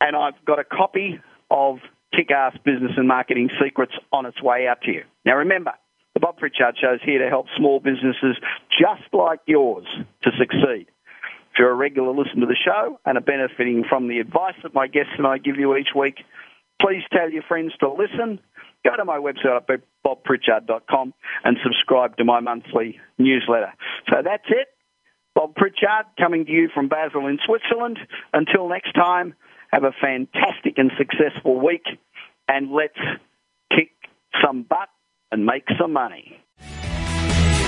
And 0.00 0.16
I've 0.16 0.44
got 0.44 0.58
a 0.58 0.64
copy 0.64 1.20
of 1.50 1.78
Kick-Ass 2.14 2.56
Business 2.64 2.92
and 2.96 3.08
Marketing 3.08 3.50
Secrets 3.62 3.92
on 4.12 4.26
its 4.26 4.40
way 4.42 4.66
out 4.68 4.82
to 4.82 4.92
you. 4.92 5.04
Now 5.24 5.36
remember, 5.36 5.72
the 6.14 6.20
Bob 6.20 6.36
Pritchard 6.36 6.76
Show 6.80 6.94
is 6.94 7.00
here 7.04 7.18
to 7.18 7.28
help 7.28 7.46
small 7.56 7.80
businesses 7.80 8.36
just 8.70 9.12
like 9.12 9.40
yours 9.46 9.86
to 10.22 10.30
succeed. 10.38 10.86
If 11.52 11.58
you're 11.58 11.70
a 11.70 11.74
regular 11.74 12.10
listener 12.10 12.42
to 12.42 12.46
the 12.46 12.56
show 12.64 12.98
and 13.04 13.16
are 13.16 13.20
benefiting 13.20 13.84
from 13.88 14.08
the 14.08 14.18
advice 14.18 14.54
that 14.62 14.74
my 14.74 14.86
guests 14.86 15.12
and 15.18 15.26
I 15.26 15.38
give 15.38 15.56
you 15.56 15.76
each 15.76 15.94
week, 15.96 16.16
please 16.80 17.02
tell 17.12 17.30
your 17.30 17.42
friends 17.44 17.72
to 17.80 17.92
listen. 17.92 18.40
Go 18.86 18.96
to 18.96 19.04
my 19.04 19.18
website 19.18 19.56
at 19.56 19.80
bobpritchard.com 20.04 21.14
and 21.44 21.56
subscribe 21.62 22.16
to 22.18 22.24
my 22.24 22.40
monthly 22.40 23.00
newsletter. 23.18 23.72
So 24.10 24.16
that's 24.22 24.44
it. 24.48 24.68
Bob 25.34 25.54
Pritchard 25.56 26.06
coming 26.18 26.46
to 26.46 26.52
you 26.52 26.68
from 26.72 26.88
Basel 26.88 27.26
in 27.26 27.38
Switzerland. 27.44 27.98
Until 28.32 28.68
next 28.68 28.92
time, 28.92 29.34
have 29.72 29.82
a 29.82 29.92
fantastic 30.00 30.74
and 30.76 30.92
successful 30.96 31.64
week 31.64 31.84
and 32.46 32.70
let's 32.70 32.98
kick 33.70 33.90
some 34.44 34.62
butt 34.62 34.88
and 35.32 35.44
make 35.44 35.64
some 35.80 35.92
money. 35.92 36.38